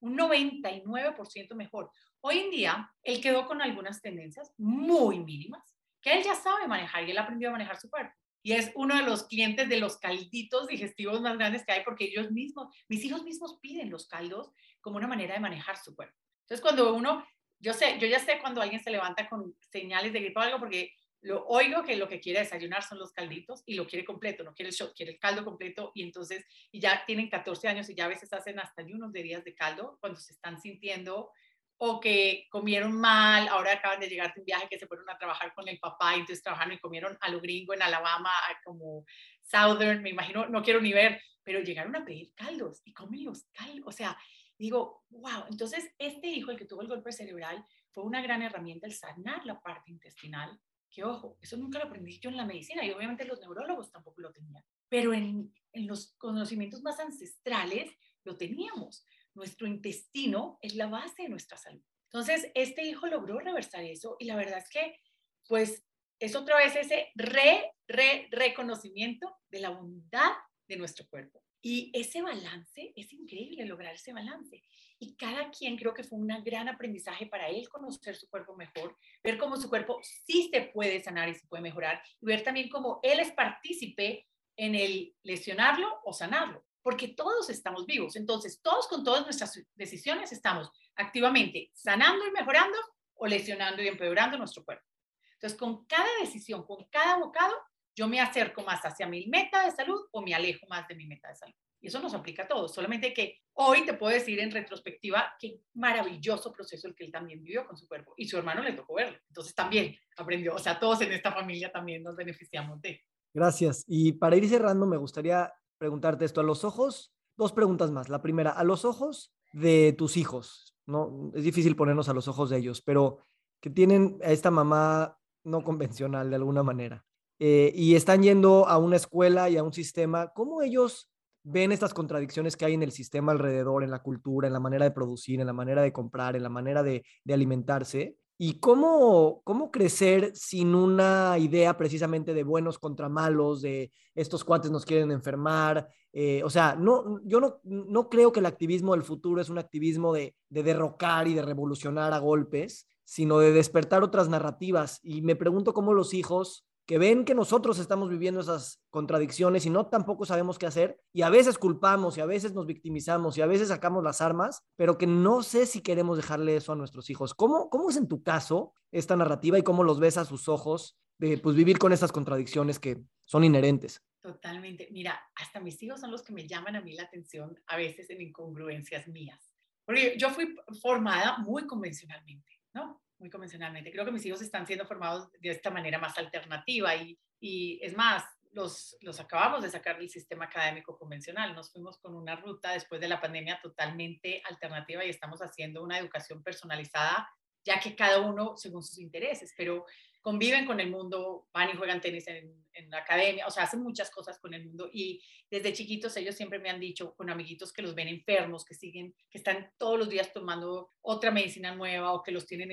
un 0.00 0.16
99% 0.16 1.54
mejor. 1.54 1.90
Hoy 2.20 2.38
en 2.38 2.50
día, 2.50 2.92
él 3.02 3.20
quedó 3.20 3.46
con 3.46 3.62
algunas 3.62 4.00
tendencias 4.00 4.52
muy 4.56 5.20
mínimas 5.20 5.74
que 6.00 6.12
él 6.12 6.22
ya 6.22 6.34
sabe 6.34 6.68
manejar 6.68 7.06
y 7.06 7.10
él 7.10 7.18
aprendió 7.18 7.48
a 7.48 7.52
manejar 7.52 7.78
su 7.78 7.90
cuerpo. 7.90 8.14
Y 8.42 8.52
es 8.52 8.70
uno 8.74 8.96
de 8.96 9.02
los 9.02 9.24
clientes 9.24 9.68
de 9.68 9.80
los 9.80 9.98
calditos 9.98 10.68
digestivos 10.68 11.20
más 11.20 11.36
grandes 11.36 11.64
que 11.64 11.72
hay 11.72 11.84
porque 11.84 12.04
ellos 12.04 12.30
mismos, 12.30 12.68
mis 12.88 13.04
hijos 13.04 13.24
mismos 13.24 13.58
piden 13.60 13.90
los 13.90 14.06
caldos 14.06 14.52
como 14.80 14.96
una 14.96 15.08
manera 15.08 15.34
de 15.34 15.40
manejar 15.40 15.76
su 15.76 15.94
cuerpo. 15.94 16.16
Entonces, 16.42 16.62
cuando 16.62 16.94
uno, 16.94 17.26
yo 17.58 17.74
sé, 17.74 17.98
yo 17.98 18.06
ya 18.06 18.20
sé 18.20 18.38
cuando 18.40 18.62
alguien 18.62 18.82
se 18.82 18.90
levanta 18.90 19.28
con 19.28 19.54
señales 19.60 20.12
de 20.12 20.20
gripe 20.20 20.38
o 20.38 20.42
algo 20.42 20.58
porque 20.58 20.92
lo 21.20 21.44
oigo 21.46 21.82
que 21.82 21.96
lo 21.96 22.08
que 22.08 22.20
quiere 22.20 22.40
desayunar 22.40 22.82
son 22.82 22.98
los 22.98 23.12
calditos 23.12 23.62
y 23.66 23.74
lo 23.74 23.86
quiere 23.86 24.04
completo, 24.04 24.44
no 24.44 24.54
quiere 24.54 24.70
el 24.70 24.74
shot, 24.74 24.94
quiere 24.94 25.12
el 25.12 25.18
caldo 25.18 25.44
completo 25.44 25.90
y 25.94 26.02
entonces, 26.02 26.44
y 26.70 26.80
ya 26.80 27.04
tienen 27.06 27.28
14 27.28 27.68
años 27.68 27.88
y 27.90 27.94
ya 27.94 28.04
a 28.04 28.08
veces 28.08 28.32
hacen 28.32 28.58
hasta 28.60 28.82
ayunos 28.82 29.12
de 29.12 29.22
días 29.22 29.44
de 29.44 29.54
caldo 29.54 29.98
cuando 30.00 30.20
se 30.20 30.32
están 30.32 30.60
sintiendo 30.60 31.30
o 31.78 32.00
que 32.00 32.46
comieron 32.50 32.92
mal, 32.92 33.46
ahora 33.48 33.74
acaban 33.74 34.00
de 34.00 34.08
llegar 34.08 34.34
de 34.34 34.40
un 34.40 34.46
viaje 34.46 34.68
que 34.68 34.78
se 34.78 34.86
fueron 34.86 35.08
a 35.10 35.16
trabajar 35.16 35.54
con 35.54 35.68
el 35.68 35.78
papá 35.78 36.16
y 36.16 36.20
entonces 36.20 36.42
trabajaron 36.42 36.74
y 36.74 36.80
comieron 36.80 37.16
a 37.20 37.30
lo 37.30 37.40
gringo 37.40 37.72
en 37.72 37.82
Alabama, 37.82 38.30
como 38.64 39.04
Southern, 39.42 40.02
me 40.02 40.10
imagino, 40.10 40.48
no 40.48 40.62
quiero 40.62 40.80
ni 40.80 40.92
ver, 40.92 41.20
pero 41.44 41.60
llegaron 41.60 41.94
a 41.94 42.04
pedir 42.04 42.34
caldos 42.34 42.82
y 42.84 42.92
comen 42.92 43.24
los 43.24 43.44
caldos, 43.52 43.86
o 43.86 43.92
sea, 43.92 44.18
digo, 44.58 45.04
wow, 45.10 45.44
entonces 45.48 45.88
este 45.98 46.26
hijo, 46.26 46.50
el 46.50 46.58
que 46.58 46.64
tuvo 46.64 46.82
el 46.82 46.88
golpe 46.88 47.12
cerebral, 47.12 47.64
fue 47.92 48.02
una 48.02 48.20
gran 48.22 48.42
herramienta 48.42 48.86
el 48.86 48.92
sanar 48.92 49.46
la 49.46 49.60
parte 49.60 49.92
intestinal, 49.92 50.60
que 50.90 51.04
ojo, 51.04 51.38
eso 51.40 51.56
nunca 51.56 51.78
lo 51.78 51.86
aprendí 51.86 52.18
yo 52.18 52.30
en 52.30 52.36
la 52.36 52.46
medicina 52.46 52.84
y 52.84 52.90
obviamente 52.90 53.24
los 53.24 53.40
neurólogos 53.40 53.90
tampoco 53.90 54.20
lo 54.20 54.32
tenían, 54.32 54.64
pero 54.88 55.12
en, 55.12 55.52
en 55.72 55.86
los 55.86 56.14
conocimientos 56.18 56.82
más 56.82 56.98
ancestrales 57.00 57.90
lo 58.24 58.36
teníamos 58.36 59.04
nuestro 59.38 59.66
intestino 59.66 60.58
es 60.60 60.74
la 60.74 60.88
base 60.88 61.22
de 61.22 61.28
nuestra 61.28 61.56
salud. 61.56 61.82
Entonces, 62.10 62.50
este 62.54 62.82
hijo 62.82 63.06
logró 63.06 63.38
reversar 63.38 63.84
eso 63.84 64.16
y 64.18 64.26
la 64.26 64.36
verdad 64.36 64.58
es 64.58 64.68
que, 64.68 64.98
pues, 65.46 65.84
es 66.18 66.34
otra 66.34 66.56
vez 66.56 66.74
ese 66.74 67.08
re, 67.14 67.72
re, 67.86 68.28
reconocimiento 68.30 69.36
de 69.48 69.60
la 69.60 69.70
bondad 69.70 70.32
de 70.66 70.76
nuestro 70.76 71.06
cuerpo. 71.08 71.42
Y 71.60 71.90
ese 71.92 72.22
balance, 72.22 72.92
es 72.94 73.12
increíble 73.12 73.66
lograr 73.66 73.94
ese 73.94 74.12
balance. 74.12 74.62
Y 74.98 75.14
cada 75.16 75.50
quien 75.50 75.76
creo 75.76 75.94
que 75.94 76.04
fue 76.04 76.18
un 76.18 76.26
gran 76.44 76.68
aprendizaje 76.68 77.26
para 77.26 77.48
él 77.48 77.68
conocer 77.68 78.16
su 78.16 78.28
cuerpo 78.28 78.56
mejor, 78.56 78.96
ver 79.22 79.38
cómo 79.38 79.56
su 79.56 79.68
cuerpo 79.68 80.00
sí 80.02 80.50
se 80.52 80.62
puede 80.62 81.00
sanar 81.00 81.28
y 81.28 81.34
se 81.34 81.46
puede 81.46 81.62
mejorar, 81.62 82.02
y 82.20 82.26
ver 82.26 82.42
también 82.42 82.68
cómo 82.68 83.00
él 83.02 83.20
es 83.20 83.32
partícipe 83.32 84.26
en 84.56 84.74
el 84.74 85.14
lesionarlo 85.22 86.00
o 86.04 86.12
sanarlo 86.12 86.64
porque 86.88 87.08
todos 87.08 87.50
estamos 87.50 87.84
vivos. 87.84 88.16
Entonces, 88.16 88.62
todos 88.62 88.88
con 88.88 89.04
todas 89.04 89.22
nuestras 89.24 89.60
decisiones 89.74 90.32
estamos 90.32 90.70
activamente 90.96 91.70
sanando 91.74 92.26
y 92.26 92.30
mejorando 92.30 92.78
o 93.12 93.26
lesionando 93.26 93.82
y 93.82 93.88
empeorando 93.88 94.38
nuestro 94.38 94.64
cuerpo. 94.64 94.86
Entonces, 95.34 95.58
con 95.58 95.84
cada 95.84 96.08
decisión, 96.20 96.64
con 96.64 96.86
cada 96.90 97.18
bocado, 97.18 97.54
yo 97.98 98.06
me 98.06 98.20
acerco 98.20 98.62
más 98.62 98.80
hacia 98.82 99.08
mi 99.08 99.26
meta 99.26 99.64
de 99.64 99.72
salud 99.72 100.00
o 100.12 100.22
me 100.22 100.32
alejo 100.32 100.66
más 100.68 100.86
de 100.86 100.94
mi 100.94 101.04
meta 101.04 101.28
de 101.28 101.34
salud. 101.34 101.54
Y 101.80 101.88
eso 101.88 101.98
nos 102.00 102.14
aplica 102.14 102.44
a 102.44 102.48
todos. 102.48 102.72
Solamente 102.72 103.12
que 103.12 103.40
hoy 103.54 103.84
te 103.84 103.94
puedo 103.94 104.12
decir 104.12 104.38
en 104.38 104.52
retrospectiva 104.52 105.34
qué 105.40 105.60
maravilloso 105.74 106.52
proceso 106.52 106.86
el 106.86 106.94
que 106.94 107.06
él 107.06 107.10
también 107.10 107.42
vivió 107.42 107.66
con 107.66 107.76
su 107.76 107.88
cuerpo. 107.88 108.14
Y 108.16 108.28
su 108.28 108.36
hermano 108.38 108.62
le 108.62 108.72
tocó 108.72 108.94
verlo. 108.94 109.18
Entonces 109.28 109.52
también 109.52 109.96
aprendió. 110.16 110.54
O 110.54 110.60
sea, 110.60 110.78
todos 110.78 111.00
en 111.00 111.10
esta 111.10 111.32
familia 111.32 111.72
también 111.72 112.04
nos 112.04 112.14
beneficiamos 112.14 112.80
de. 112.82 113.00
Gracias. 113.34 113.84
Y 113.88 114.12
para 114.12 114.36
ir 114.36 114.48
cerrando, 114.48 114.86
me 114.86 114.96
gustaría 114.96 115.52
preguntarte 115.76 116.24
esto. 116.24 116.40
A 116.40 116.44
los 116.44 116.62
ojos, 116.62 117.12
dos 117.36 117.52
preguntas 117.52 117.90
más. 117.90 118.08
La 118.08 118.22
primera, 118.22 118.52
a 118.52 118.62
los 118.62 118.84
ojos 118.84 119.34
de 119.52 119.92
tus 119.92 120.16
hijos, 120.16 120.76
¿no? 120.86 121.32
Es 121.34 121.42
difícil 121.42 121.74
ponernos 121.74 122.08
a 122.08 122.14
los 122.14 122.28
ojos 122.28 122.50
de 122.50 122.58
ellos, 122.58 122.80
pero 122.80 123.18
que 123.60 123.70
tienen 123.70 124.20
a 124.22 124.30
esta 124.30 124.52
mamá 124.52 125.18
no 125.42 125.64
convencional 125.64 126.30
de 126.30 126.36
alguna 126.36 126.62
manera 126.62 127.04
eh, 127.38 127.72
y 127.74 127.94
están 127.94 128.22
yendo 128.22 128.66
a 128.66 128.78
una 128.78 128.96
escuela 128.96 129.48
y 129.48 129.56
a 129.56 129.62
un 129.62 129.72
sistema, 129.72 130.28
¿cómo 130.34 130.62
ellos 130.62 131.08
ven 131.44 131.70
estas 131.70 131.94
contradicciones 131.94 132.56
que 132.56 132.64
hay 132.64 132.74
en 132.74 132.82
el 132.82 132.92
sistema 132.92 133.32
alrededor, 133.32 133.84
en 133.84 133.90
la 133.90 134.02
cultura, 134.02 134.48
en 134.48 134.52
la 134.52 134.60
manera 134.60 134.84
de 134.84 134.90
producir, 134.90 135.40
en 135.40 135.46
la 135.46 135.52
manera 135.52 135.82
de 135.82 135.92
comprar, 135.92 136.34
en 136.34 136.42
la 136.42 136.48
manera 136.48 136.82
de, 136.82 137.04
alimentarse? 137.32 138.16
¿Y 138.40 138.60
cómo, 138.60 139.40
cómo 139.44 139.70
crecer 139.70 140.32
sin 140.34 140.74
una 140.74 141.36
idea 141.38 141.76
precisamente 141.76 142.34
de 142.34 142.44
buenos 142.44 142.78
contra 142.78 143.08
malos, 143.08 143.62
de 143.62 143.90
estos 144.14 144.44
cuates 144.44 144.70
nos 144.70 144.84
quieren 144.84 145.10
enfermar? 145.10 145.88
Eh, 146.12 146.42
o 146.44 146.50
sea, 146.50 146.76
no, 146.76 147.20
yo 147.24 147.40
no, 147.40 147.60
no 147.64 148.08
creo 148.08 148.32
que 148.32 148.40
el 148.40 148.46
activismo 148.46 148.92
del 148.92 149.02
futuro 149.02 149.40
es 149.40 149.48
un 149.48 149.58
activismo 149.58 150.12
de, 150.12 150.36
de 150.50 150.62
derrocar 150.62 151.26
y 151.28 151.34
de 151.34 151.42
revolucionar 151.42 152.12
a 152.12 152.18
golpes, 152.18 152.86
sino 153.04 153.38
de 153.38 153.52
despertar 153.52 154.02
otras 154.02 154.28
narrativas. 154.28 155.00
Y 155.02 155.22
me 155.22 155.34
pregunto 155.34 155.72
cómo 155.72 155.92
los 155.92 156.14
hijos 156.14 156.67
que 156.88 156.96
ven 156.96 157.26
que 157.26 157.34
nosotros 157.34 157.78
estamos 157.78 158.08
viviendo 158.08 158.40
esas 158.40 158.82
contradicciones 158.88 159.66
y 159.66 159.70
no 159.70 159.88
tampoco 159.88 160.24
sabemos 160.24 160.58
qué 160.58 160.64
hacer 160.64 160.98
y 161.12 161.20
a 161.20 161.28
veces 161.28 161.58
culpamos 161.58 162.16
y 162.16 162.22
a 162.22 162.26
veces 162.26 162.54
nos 162.54 162.64
victimizamos 162.64 163.36
y 163.36 163.42
a 163.42 163.46
veces 163.46 163.68
sacamos 163.68 164.02
las 164.02 164.22
armas, 164.22 164.66
pero 164.74 164.96
que 164.96 165.06
no 165.06 165.42
sé 165.42 165.66
si 165.66 165.82
queremos 165.82 166.16
dejarle 166.16 166.56
eso 166.56 166.72
a 166.72 166.76
nuestros 166.76 167.10
hijos. 167.10 167.34
¿Cómo, 167.34 167.68
cómo 167.68 167.90
es 167.90 167.98
en 167.98 168.08
tu 168.08 168.22
caso 168.22 168.72
esta 168.90 169.16
narrativa 169.16 169.58
y 169.58 169.62
cómo 169.62 169.84
los 169.84 170.00
ves 170.00 170.16
a 170.16 170.24
sus 170.24 170.48
ojos 170.48 170.96
de 171.18 171.36
pues, 171.36 171.54
vivir 171.54 171.78
con 171.78 171.92
estas 171.92 172.10
contradicciones 172.10 172.78
que 172.78 173.02
son 173.20 173.44
inherentes? 173.44 174.02
Totalmente. 174.22 174.88
Mira, 174.90 175.20
hasta 175.34 175.60
mis 175.60 175.82
hijos 175.82 176.00
son 176.00 176.10
los 176.10 176.22
que 176.22 176.32
me 176.32 176.48
llaman 176.48 176.74
a 176.76 176.80
mí 176.80 176.94
la 176.94 177.02
atención 177.02 177.54
a 177.66 177.76
veces 177.76 178.08
en 178.08 178.22
incongruencias 178.22 179.08
mías. 179.08 179.54
Porque 179.84 180.16
yo 180.16 180.30
fui 180.30 180.56
formada 180.80 181.36
muy 181.36 181.66
convencionalmente, 181.66 182.50
¿no? 182.72 183.02
Muy 183.18 183.30
convencionalmente. 183.30 183.90
Creo 183.90 184.04
que 184.04 184.12
mis 184.12 184.24
hijos 184.26 184.42
están 184.42 184.66
siendo 184.66 184.86
formados 184.86 185.30
de 185.40 185.50
esta 185.50 185.70
manera 185.70 185.98
más 185.98 186.16
alternativa 186.18 186.94
y, 186.96 187.18
y 187.40 187.80
es 187.82 187.96
más, 187.96 188.24
los, 188.52 188.96
los 189.00 189.20
acabamos 189.20 189.62
de 189.62 189.70
sacar 189.70 189.98
del 189.98 190.08
sistema 190.08 190.46
académico 190.46 190.96
convencional. 190.96 191.54
Nos 191.54 191.70
fuimos 191.70 191.98
con 191.98 192.14
una 192.14 192.36
ruta 192.36 192.72
después 192.72 193.00
de 193.00 193.08
la 193.08 193.20
pandemia 193.20 193.60
totalmente 193.62 194.42
alternativa 194.44 195.04
y 195.04 195.10
estamos 195.10 195.40
haciendo 195.40 195.82
una 195.82 195.98
educación 195.98 196.42
personalizada, 196.42 197.28
ya 197.64 197.78
que 197.80 197.94
cada 197.94 198.20
uno 198.20 198.56
según 198.56 198.82
sus 198.82 198.98
intereses, 198.98 199.52
pero 199.56 199.84
conviven 200.20 200.66
con 200.66 200.80
el 200.80 200.90
mundo, 200.90 201.46
van 201.52 201.70
y 201.70 201.76
juegan 201.76 202.00
tenis 202.00 202.26
en, 202.28 202.66
en, 202.72 202.90
la 202.90 202.98
academia, 202.98 203.46
o 203.46 203.50
sea, 203.50 203.62
hacen 203.64 203.80
muchas 203.80 204.10
cosas 204.10 204.38
con 204.38 204.52
el 204.52 204.66
mundo 204.66 204.88
y 204.92 205.22
desde 205.50 205.72
chiquitos 205.72 206.16
ellos 206.16 206.34
siempre 206.34 206.58
me 206.58 206.70
han 206.70 206.80
dicho 206.80 207.14
con 207.14 207.30
amiguitos 207.30 207.72
que 207.72 207.82
los 207.82 207.94
ven 207.94 208.08
enfermos, 208.08 208.64
que 208.64 208.74
siguen, 208.74 209.14
que 209.30 209.38
están 209.38 209.72
todos 209.78 209.98
los 209.98 210.08
días 210.08 210.32
tomando 210.32 210.90
otra 211.00 211.30
medicina 211.30 211.74
nueva 211.74 212.12
o 212.12 212.22
que 212.22 212.32
los 212.32 212.46
tienen 212.46 212.72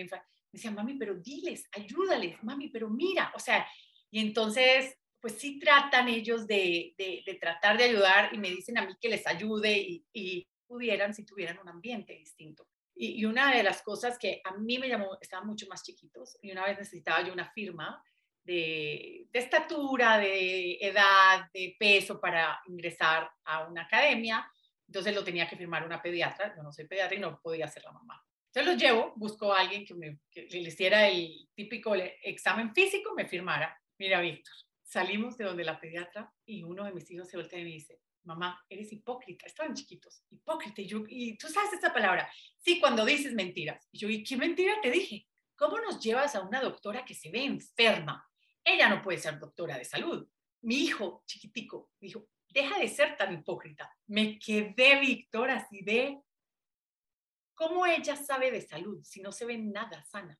en 0.56 0.58
decía, 0.58 0.72
mami, 0.72 0.94
pero 0.94 1.16
diles, 1.16 1.68
ayúdales, 1.74 2.42
mami, 2.42 2.70
pero 2.70 2.90
mira, 2.90 3.32
o 3.36 3.40
sea, 3.40 3.68
y 4.10 4.22
entonces, 4.22 4.98
pues 5.20 5.34
sí 5.38 5.60
tratan 5.60 6.08
ellos 6.08 6.48
de, 6.48 6.96
de, 6.98 7.38
tratar 7.42 7.78
de 7.78 7.84
ayudar 7.84 8.34
y 8.34 8.38
me 8.38 8.50
dicen 8.50 8.78
a 8.78 8.86
mí 8.86 8.94
que 9.00 9.10
les 9.10 9.28
ayude 9.28 9.78
y, 9.78 10.06
y 10.14 10.48
pudieran 10.66 11.14
si 11.14 11.26
tuvieran 11.26 11.60
un 11.60 11.68
ambiente 11.68 12.14
distinto. 12.14 12.68
Y, 12.96 13.20
y, 13.20 13.26
una 13.26 13.54
de 13.54 13.64
las 13.64 13.82
cosas 13.82 14.18
que 14.18 14.42
a 14.46 14.56
mí 14.56 14.80
me 14.80 14.88
llamó, 14.88 15.18
estaban 15.20 15.46
mucho 15.46 15.68
más 15.68 15.84
chiquitos 15.84 16.38
y 16.42 16.52
una 16.52 16.66
vez 16.66 16.78
necesitaba 16.78 17.22
yo 17.22 17.34
una 17.34 17.52
firma 17.52 18.02
de, 18.46 19.28
de 19.30 19.40
estatura, 19.40 20.18
de 20.18 20.78
edad, 20.80 21.52
de 21.54 21.76
peso 21.78 22.22
para 22.22 22.62
ingresar 22.68 23.30
a 23.44 23.68
una 23.68 23.82
academia. 23.82 24.50
Entonces 24.88 25.14
lo 25.14 25.24
tenía 25.26 25.50
que 25.50 25.58
firmar 25.58 25.86
una 25.86 26.02
pediatra, 26.02 26.56
yo 26.56 26.64
no 26.64 26.72
soy 26.72 26.88
pediatra 26.88 27.18
y 27.18 27.20
no 27.20 27.42
podía 27.42 27.68
ser 27.68 27.84
la 27.84 27.92
mamá. 27.92 28.24
Entonces 28.56 28.74
los 28.74 28.82
llevo, 28.82 29.14
busco 29.18 29.54
a 29.54 29.60
alguien 29.60 29.86
que, 29.86 29.94
me, 29.94 30.18
le 30.34 30.60
hiciera 30.60 31.10
el 31.10 31.50
típico 31.54 31.94
examen 31.94 32.74
físico, 32.74 33.14
me 33.14 33.28
firmara. 33.28 33.78
Mira, 34.00 34.22
Víctor, 34.22 34.54
salimos 34.82 35.38
de 35.38 35.44
donde 35.44 35.66
la 35.66 35.78
pediatra 35.78 36.34
y 36.46 36.64
uno 36.64 36.86
de 36.86 36.94
mis 36.94 37.12
hijos 37.12 37.28
se 37.28 37.36
voltea 37.36 37.60
y 37.60 37.66
me 37.66 37.72
dice, 37.72 38.00
mamá, 38.24 38.64
eres 38.70 38.94
hipócrita, 38.94 39.46
estaban 39.46 39.74
chiquitos, 39.74 40.24
hipócrita. 40.30 40.82
Y, 40.82 40.88
yo, 40.88 41.04
y 41.06 41.38
tú 41.38 41.50
sabes 41.50 41.74
esta 41.74 41.94
palabra, 41.94 42.32
sí, 42.58 42.80
cuando 42.80 43.04
dices 43.04 43.34
mentiras. 43.34 43.90
Y 43.92 43.98
yo, 43.98 44.10
¿y 44.10 44.24
qué 44.24 44.38
mentira 44.38 44.80
te 44.82 44.90
dije? 44.90 45.28
¿Cómo 45.58 45.78
nos 45.80 46.00
llevas 46.02 46.34
a 46.36 46.42
una 46.42 46.62
doctora 46.62 47.04
que 47.04 47.14
se 47.14 47.30
ve 47.30 47.44
enferma? 47.44 48.26
Ella 48.64 48.88
no 48.88 49.02
puede 49.02 49.18
ser 49.18 49.38
doctora 49.38 49.78
de 49.78 49.84
salud. 49.84 50.26
Mi 50.62 50.76
hijo 50.76 51.24
chiquitico 51.26 51.90
dijo, 52.00 52.30
deja 52.48 52.80
de 52.80 52.88
ser 52.88 53.18
tan 53.18 53.34
hipócrita. 53.34 53.94
Me 54.08 54.40
quedé, 54.40 55.02
Víctor, 55.02 55.50
así 55.50 55.82
de, 55.82 56.22
¿Cómo 57.56 57.86
ella 57.86 58.16
sabe 58.16 58.52
de 58.52 58.62
salud 58.62 59.02
si 59.04 59.22
no 59.22 59.32
se 59.32 59.46
ve 59.46 59.58
nada 59.58 60.04
sana? 60.04 60.40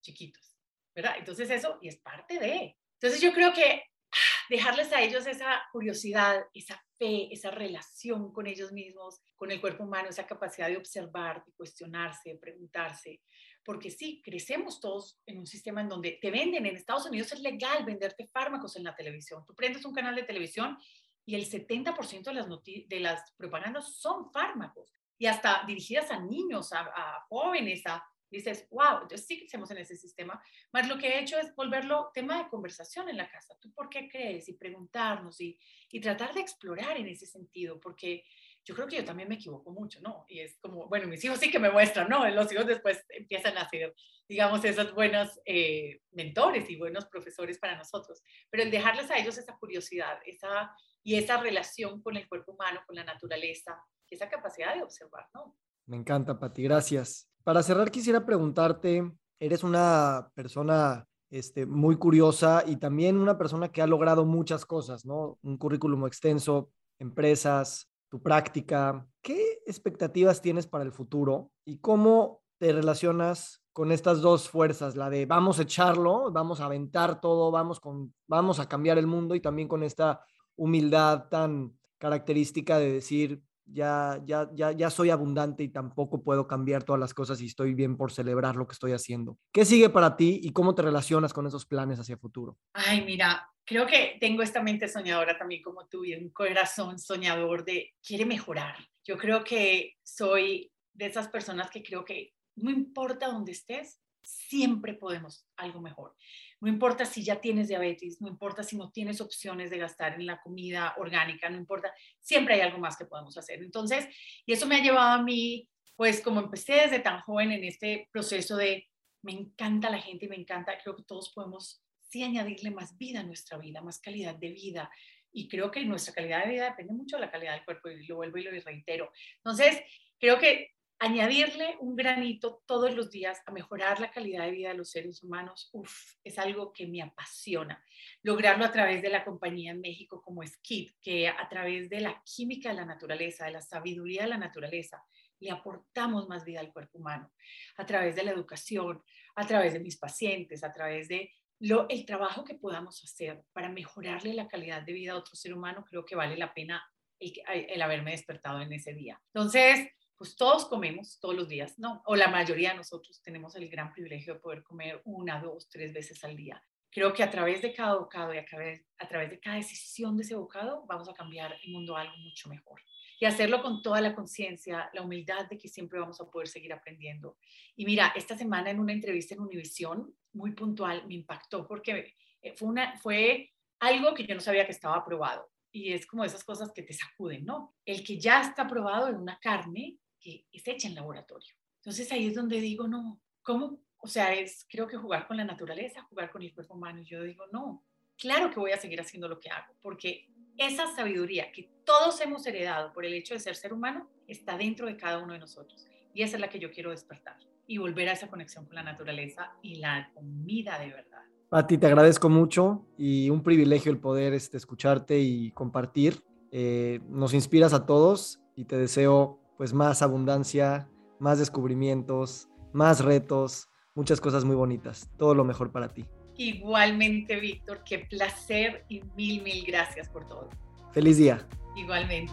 Chiquitos. 0.00 0.50
¿verdad? 0.94 1.14
Entonces 1.18 1.50
eso, 1.50 1.78
y 1.80 1.88
es 1.88 1.96
parte 1.96 2.38
de. 2.38 2.76
Entonces 2.94 3.20
yo 3.20 3.32
creo 3.32 3.52
que 3.52 3.82
ah, 4.12 4.16
dejarles 4.48 4.92
a 4.92 5.02
ellos 5.02 5.26
esa 5.26 5.62
curiosidad, 5.72 6.44
esa 6.52 6.82
fe, 6.98 7.32
esa 7.32 7.50
relación 7.50 8.32
con 8.32 8.46
ellos 8.46 8.72
mismos, 8.72 9.20
con 9.36 9.50
el 9.50 9.60
cuerpo 9.60 9.84
humano, 9.84 10.08
esa 10.08 10.26
capacidad 10.26 10.68
de 10.68 10.76
observar, 10.76 11.44
de 11.44 11.52
cuestionarse, 11.52 12.30
de 12.30 12.38
preguntarse. 12.38 13.22
Porque 13.64 13.90
sí, 13.90 14.20
crecemos 14.24 14.80
todos 14.80 15.20
en 15.26 15.38
un 15.38 15.46
sistema 15.46 15.80
en 15.80 15.88
donde 15.88 16.18
te 16.20 16.30
venden, 16.30 16.66
en 16.66 16.76
Estados 16.76 17.06
Unidos 17.06 17.32
es 17.32 17.40
legal 17.40 17.84
venderte 17.84 18.26
fármacos 18.26 18.76
en 18.76 18.84
la 18.84 18.94
televisión. 18.94 19.44
Tú 19.46 19.54
prendes 19.54 19.84
un 19.84 19.94
canal 19.94 20.14
de 20.14 20.24
televisión 20.24 20.78
y 21.26 21.34
el 21.34 21.48
70% 21.48 22.24
de 22.24 22.34
las, 22.34 22.48
de 22.88 23.00
las 23.00 23.32
propagandas 23.36 23.96
son 23.98 24.32
fármacos 24.32 24.99
y 25.20 25.26
hasta 25.26 25.62
dirigidas 25.66 26.10
a 26.10 26.18
niños, 26.18 26.72
a, 26.72 26.80
a 26.80 27.26
jóvenes, 27.28 27.86
a, 27.86 28.02
dices, 28.30 28.66
wow, 28.70 29.02
entonces 29.02 29.26
sí 29.26 29.38
que 29.38 29.44
estamos 29.44 29.70
en 29.70 29.76
ese 29.76 29.94
sistema. 29.94 30.42
Más 30.72 30.88
lo 30.88 30.96
que 30.96 31.08
he 31.08 31.20
hecho 31.20 31.38
es 31.38 31.54
volverlo 31.54 32.10
tema 32.14 32.42
de 32.42 32.48
conversación 32.48 33.06
en 33.10 33.18
la 33.18 33.30
casa. 33.30 33.54
¿Tú 33.60 33.70
por 33.74 33.90
qué 33.90 34.08
crees? 34.08 34.48
Y 34.48 34.54
preguntarnos 34.54 35.38
y, 35.42 35.58
y 35.90 36.00
tratar 36.00 36.32
de 36.32 36.40
explorar 36.40 36.96
en 36.96 37.06
ese 37.06 37.26
sentido, 37.26 37.78
porque 37.78 38.24
yo 38.64 38.74
creo 38.74 38.86
que 38.86 38.96
yo 38.96 39.04
también 39.04 39.28
me 39.28 39.34
equivoco 39.34 39.70
mucho, 39.72 40.00
¿no? 40.00 40.24
Y 40.26 40.40
es 40.40 40.58
como, 40.58 40.88
bueno, 40.88 41.06
mis 41.06 41.22
hijos 41.22 41.38
sí 41.38 41.50
que 41.50 41.58
me 41.58 41.70
muestran, 41.70 42.08
¿no? 42.08 42.26
Los 42.30 42.50
hijos 42.50 42.66
después 42.66 43.04
empiezan 43.10 43.58
a 43.58 43.68
ser, 43.68 43.94
digamos, 44.26 44.64
esos 44.64 44.94
buenos 44.94 45.38
eh, 45.44 46.00
mentores 46.12 46.70
y 46.70 46.76
buenos 46.76 47.04
profesores 47.06 47.58
para 47.58 47.76
nosotros. 47.76 48.22
Pero 48.48 48.62
el 48.62 48.70
dejarles 48.70 49.10
a 49.10 49.18
ellos 49.18 49.36
esa 49.36 49.58
curiosidad 49.58 50.18
esa, 50.24 50.74
y 51.02 51.16
esa 51.16 51.42
relación 51.42 52.02
con 52.02 52.16
el 52.16 52.26
cuerpo 52.26 52.52
humano, 52.52 52.80
con 52.86 52.96
la 52.96 53.04
naturaleza, 53.04 53.78
esa 54.10 54.28
capacidad 54.28 54.74
de 54.74 54.82
observar, 54.82 55.28
¿no? 55.34 55.56
Me 55.86 55.96
encanta, 55.96 56.38
Pati, 56.38 56.62
gracias. 56.62 57.28
Para 57.44 57.62
cerrar, 57.62 57.90
quisiera 57.90 58.24
preguntarte, 58.24 59.10
eres 59.38 59.64
una 59.64 60.30
persona 60.34 61.06
este, 61.30 61.66
muy 61.66 61.96
curiosa 61.96 62.62
y 62.66 62.76
también 62.76 63.18
una 63.18 63.38
persona 63.38 63.70
que 63.70 63.82
ha 63.82 63.86
logrado 63.86 64.24
muchas 64.24 64.66
cosas, 64.66 65.04
¿no? 65.04 65.38
Un 65.42 65.56
currículum 65.56 66.06
extenso, 66.06 66.70
empresas, 66.98 67.90
tu 68.08 68.22
práctica. 68.22 69.06
¿Qué 69.22 69.60
expectativas 69.66 70.42
tienes 70.42 70.66
para 70.66 70.84
el 70.84 70.92
futuro 70.92 71.50
y 71.64 71.78
cómo 71.78 72.42
te 72.58 72.72
relacionas 72.72 73.60
con 73.72 73.92
estas 73.92 74.20
dos 74.20 74.48
fuerzas, 74.48 74.96
la 74.96 75.08
de 75.08 75.26
vamos 75.26 75.58
a 75.58 75.62
echarlo, 75.62 76.30
vamos 76.32 76.60
a 76.60 76.66
aventar 76.66 77.20
todo, 77.20 77.50
vamos, 77.50 77.80
con, 77.80 78.12
vamos 78.26 78.58
a 78.60 78.68
cambiar 78.68 78.98
el 78.98 79.06
mundo 79.06 79.34
y 79.34 79.40
también 79.40 79.68
con 79.68 79.82
esta 79.82 80.24
humildad 80.56 81.28
tan 81.30 81.78
característica 81.98 82.78
de 82.78 82.92
decir, 82.92 83.42
ya, 83.72 84.20
ya, 84.24 84.48
ya, 84.54 84.72
ya 84.72 84.90
soy 84.90 85.10
abundante 85.10 85.62
y 85.62 85.68
tampoco 85.68 86.22
puedo 86.22 86.46
cambiar 86.46 86.84
todas 86.84 87.00
las 87.00 87.14
cosas 87.14 87.40
y 87.40 87.46
estoy 87.46 87.74
bien 87.74 87.96
por 87.96 88.12
celebrar 88.12 88.56
lo 88.56 88.66
que 88.66 88.72
estoy 88.72 88.92
haciendo. 88.92 89.38
¿Qué 89.52 89.64
sigue 89.64 89.90
para 89.90 90.16
ti 90.16 90.40
y 90.42 90.52
cómo 90.52 90.74
te 90.74 90.82
relacionas 90.82 91.32
con 91.32 91.46
esos 91.46 91.66
planes 91.66 91.98
hacia 91.98 92.14
el 92.14 92.20
futuro? 92.20 92.58
Ay, 92.72 93.04
mira, 93.04 93.48
creo 93.64 93.86
que 93.86 94.16
tengo 94.20 94.42
esta 94.42 94.62
mente 94.62 94.88
soñadora 94.88 95.38
también 95.38 95.62
como 95.62 95.86
tú 95.86 96.04
y 96.04 96.14
un 96.14 96.30
corazón 96.30 96.98
soñador 96.98 97.64
de 97.64 97.92
quiere 98.06 98.24
mejorar. 98.24 98.76
Yo 99.04 99.16
creo 99.16 99.44
que 99.44 99.94
soy 100.02 100.72
de 100.92 101.06
esas 101.06 101.28
personas 101.28 101.70
que 101.70 101.82
creo 101.82 102.04
que 102.04 102.34
no 102.56 102.70
importa 102.70 103.28
dónde 103.28 103.52
estés, 103.52 104.00
siempre 104.22 104.94
podemos 104.94 105.46
algo 105.56 105.80
mejor. 105.80 106.14
No 106.60 106.68
importa 106.68 107.04
si 107.04 107.24
ya 107.24 107.40
tienes 107.40 107.68
diabetes, 107.68 108.20
no 108.20 108.28
importa 108.28 108.62
si 108.62 108.76
no 108.76 108.90
tienes 108.90 109.20
opciones 109.20 109.70
de 109.70 109.78
gastar 109.78 110.14
en 110.14 110.26
la 110.26 110.40
comida 110.40 110.94
orgánica, 110.98 111.48
no 111.48 111.56
importa, 111.56 111.92
siempre 112.20 112.54
hay 112.54 112.60
algo 112.60 112.78
más 112.78 112.96
que 112.96 113.06
podemos 113.06 113.36
hacer. 113.38 113.62
Entonces, 113.62 114.06
y 114.44 114.52
eso 114.52 114.66
me 114.66 114.76
ha 114.76 114.82
llevado 114.82 115.20
a 115.20 115.22
mí, 115.22 115.68
pues 115.96 116.20
como 116.20 116.40
empecé 116.40 116.74
desde 116.74 117.00
tan 117.00 117.20
joven 117.22 117.52
en 117.52 117.64
este 117.64 118.08
proceso 118.12 118.56
de, 118.56 118.88
me 119.22 119.32
encanta 119.32 119.90
la 119.90 120.00
gente 120.00 120.26
y 120.26 120.28
me 120.28 120.36
encanta, 120.36 120.78
creo 120.82 120.96
que 120.96 121.02
todos 121.04 121.32
podemos 121.34 121.82
sí 122.10 122.22
añadirle 122.22 122.70
más 122.70 122.96
vida 122.98 123.20
a 123.20 123.24
nuestra 123.24 123.56
vida, 123.56 123.80
más 123.82 124.00
calidad 124.00 124.34
de 124.34 124.50
vida. 124.50 124.90
Y 125.32 125.48
creo 125.48 125.70
que 125.70 125.84
nuestra 125.84 126.12
calidad 126.12 126.44
de 126.44 126.52
vida 126.52 126.70
depende 126.70 126.92
mucho 126.92 127.16
de 127.16 127.22
la 127.22 127.30
calidad 127.30 127.54
del 127.54 127.64
cuerpo, 127.64 127.88
y 127.88 128.06
lo 128.06 128.16
vuelvo 128.16 128.38
y 128.38 128.42
lo 128.42 128.50
reitero. 128.50 129.12
Entonces, 129.36 129.80
creo 130.18 130.38
que 130.38 130.72
añadirle 131.00 131.76
un 131.80 131.96
granito 131.96 132.62
todos 132.66 132.94
los 132.94 133.10
días 133.10 133.40
a 133.46 133.52
mejorar 133.52 134.00
la 134.00 134.10
calidad 134.10 134.44
de 134.44 134.50
vida 134.50 134.68
de 134.68 134.74
los 134.74 134.90
seres 134.90 135.22
humanos, 135.22 135.70
uf, 135.72 135.90
es 136.22 136.38
algo 136.38 136.74
que 136.74 136.86
me 136.86 137.00
apasiona. 137.00 137.82
Lograrlo 138.22 138.66
a 138.66 138.70
través 138.70 139.00
de 139.00 139.08
la 139.08 139.24
compañía 139.24 139.72
en 139.72 139.80
México 139.80 140.20
como 140.20 140.46
Skid, 140.46 140.90
que 141.00 141.26
a 141.26 141.48
través 141.48 141.88
de 141.88 142.00
la 142.00 142.22
química 142.22 142.68
de 142.68 142.74
la 142.74 142.84
naturaleza, 142.84 143.46
de 143.46 143.52
la 143.52 143.62
sabiduría 143.62 144.24
de 144.24 144.28
la 144.28 144.36
naturaleza, 144.36 145.02
le 145.40 145.50
aportamos 145.50 146.28
más 146.28 146.44
vida 146.44 146.60
al 146.60 146.70
cuerpo 146.70 146.98
humano, 146.98 147.32
a 147.78 147.86
través 147.86 148.14
de 148.14 148.22
la 148.22 148.32
educación, 148.32 149.02
a 149.36 149.46
través 149.46 149.72
de 149.72 149.80
mis 149.80 149.96
pacientes, 149.96 150.62
a 150.62 150.72
través 150.72 151.08
de 151.08 151.32
lo, 151.60 151.88
el 151.88 152.04
trabajo 152.04 152.44
que 152.44 152.56
podamos 152.56 153.02
hacer 153.02 153.42
para 153.54 153.70
mejorarle 153.70 154.34
la 154.34 154.48
calidad 154.48 154.82
de 154.82 154.92
vida 154.92 155.12
a 155.12 155.16
otro 155.16 155.34
ser 155.34 155.54
humano, 155.54 155.82
creo 155.88 156.04
que 156.04 156.14
vale 156.14 156.36
la 156.36 156.52
pena 156.52 156.86
el, 157.18 157.32
el 157.46 157.80
haberme 157.80 158.10
despertado 158.10 158.60
en 158.60 158.72
ese 158.74 158.92
día. 158.92 159.18
Entonces, 159.32 159.88
pues 160.20 160.36
todos 160.36 160.66
comemos 160.66 161.18
todos 161.18 161.34
los 161.34 161.48
días, 161.48 161.78
¿no? 161.78 162.02
O 162.04 162.14
la 162.14 162.28
mayoría 162.28 162.72
de 162.72 162.76
nosotros 162.76 163.22
tenemos 163.22 163.56
el 163.56 163.70
gran 163.70 163.90
privilegio 163.90 164.34
de 164.34 164.40
poder 164.40 164.62
comer 164.62 165.00
una, 165.06 165.40
dos, 165.40 165.66
tres 165.70 165.94
veces 165.94 166.22
al 166.24 166.36
día. 166.36 166.62
Creo 166.90 167.14
que 167.14 167.22
a 167.22 167.30
través 167.30 167.62
de 167.62 167.72
cada 167.72 167.94
bocado 167.94 168.34
y 168.34 168.36
a 168.36 168.44
través, 168.44 168.84
a 168.98 169.08
través 169.08 169.30
de 169.30 169.40
cada 169.40 169.56
decisión 169.56 170.18
de 170.18 170.24
ese 170.24 170.34
bocado 170.34 170.84
vamos 170.86 171.08
a 171.08 171.14
cambiar 171.14 171.56
el 171.64 171.72
mundo 171.72 171.96
a 171.96 172.02
algo 172.02 172.18
mucho 172.18 172.50
mejor. 172.50 172.82
Y 173.18 173.24
hacerlo 173.24 173.62
con 173.62 173.80
toda 173.80 174.02
la 174.02 174.14
conciencia, 174.14 174.90
la 174.92 175.00
humildad 175.00 175.48
de 175.48 175.56
que 175.56 175.68
siempre 175.68 175.98
vamos 175.98 176.20
a 176.20 176.30
poder 176.30 176.48
seguir 176.48 176.74
aprendiendo. 176.74 177.38
Y 177.74 177.86
mira, 177.86 178.12
esta 178.14 178.36
semana 178.36 178.68
en 178.68 178.78
una 178.78 178.92
entrevista 178.92 179.34
en 179.34 179.40
Univisión, 179.40 180.14
muy 180.34 180.52
puntual, 180.52 181.06
me 181.06 181.14
impactó 181.14 181.66
porque 181.66 182.12
eh, 182.42 182.52
fue, 182.58 182.68
una, 182.68 182.98
fue 182.98 183.54
algo 183.78 184.12
que 184.12 184.26
yo 184.26 184.34
no 184.34 184.42
sabía 184.42 184.66
que 184.66 184.72
estaba 184.72 184.96
aprobado. 184.96 185.50
Y 185.72 185.94
es 185.94 186.04
como 186.04 186.26
esas 186.26 186.44
cosas 186.44 186.72
que 186.74 186.82
te 186.82 186.92
sacuden, 186.92 187.46
¿no? 187.46 187.74
El 187.86 188.04
que 188.04 188.20
ya 188.20 188.42
está 188.42 188.64
aprobado 188.64 189.08
en 189.08 189.16
una 189.16 189.38
carne 189.38 189.96
que 190.20 190.46
es 190.52 190.84
en 190.84 190.94
laboratorio. 190.94 191.54
Entonces 191.76 192.10
ahí 192.12 192.26
es 192.26 192.34
donde 192.34 192.60
digo, 192.60 192.86
no, 192.86 193.20
¿cómo? 193.42 193.80
O 193.98 194.06
sea, 194.06 194.34
es 194.34 194.66
creo 194.68 194.86
que 194.86 194.96
jugar 194.96 195.26
con 195.26 195.36
la 195.36 195.44
naturaleza, 195.44 196.02
jugar 196.02 196.30
con 196.30 196.42
el 196.42 196.54
cuerpo 196.54 196.74
humano. 196.74 197.00
Y 197.00 197.04
yo 197.04 197.22
digo, 197.22 197.44
no, 197.52 197.84
claro 198.16 198.50
que 198.50 198.60
voy 198.60 198.72
a 198.72 198.80
seguir 198.80 199.00
haciendo 199.00 199.28
lo 199.28 199.40
que 199.40 199.50
hago, 199.50 199.74
porque 199.80 200.28
esa 200.58 200.86
sabiduría 200.94 201.50
que 201.52 201.70
todos 201.84 202.20
hemos 202.20 202.46
heredado 202.46 202.92
por 202.92 203.04
el 203.04 203.14
hecho 203.14 203.34
de 203.34 203.40
ser 203.40 203.56
ser 203.56 203.72
humano 203.72 204.08
está 204.26 204.56
dentro 204.58 204.86
de 204.86 204.96
cada 204.96 205.18
uno 205.18 205.32
de 205.32 205.38
nosotros. 205.38 205.86
Y 206.12 206.22
esa 206.22 206.36
es 206.36 206.40
la 206.40 206.48
que 206.48 206.58
yo 206.58 206.70
quiero 206.70 206.90
despertar 206.90 207.38
y 207.66 207.78
volver 207.78 208.08
a 208.08 208.12
esa 208.12 208.28
conexión 208.28 208.66
con 208.66 208.74
la 208.74 208.82
naturaleza 208.82 209.52
y 209.62 209.76
la 209.76 210.10
comida 210.12 210.78
de 210.78 210.88
verdad. 210.88 211.22
A 211.52 211.66
ti 211.66 211.78
te 211.78 211.86
agradezco 211.86 212.28
mucho 212.28 212.86
y 212.98 213.30
un 213.30 213.42
privilegio 213.42 213.90
el 213.90 213.98
poder 213.98 214.34
este, 214.34 214.56
escucharte 214.56 215.18
y 215.18 215.50
compartir. 215.52 216.22
Eh, 216.52 217.00
nos 217.08 217.32
inspiras 217.32 217.72
a 217.72 217.86
todos 217.86 218.40
y 218.54 218.66
te 218.66 218.76
deseo 218.76 219.39
pues 219.60 219.74
más 219.74 220.00
abundancia, 220.00 220.88
más 221.18 221.38
descubrimientos, 221.38 222.48
más 222.72 223.04
retos, 223.04 223.68
muchas 223.94 224.18
cosas 224.18 224.42
muy 224.42 224.56
bonitas. 224.56 225.10
Todo 225.18 225.34
lo 225.34 225.44
mejor 225.44 225.70
para 225.70 225.86
ti. 225.86 226.06
Igualmente, 226.38 227.38
Víctor, 227.38 227.82
qué 227.84 227.98
placer 227.98 228.86
y 228.88 229.02
mil, 229.18 229.42
mil 229.42 229.62
gracias 229.66 230.08
por 230.08 230.26
todo. 230.26 230.48
Feliz 230.92 231.18
día. 231.18 231.46
Igualmente. 231.76 232.32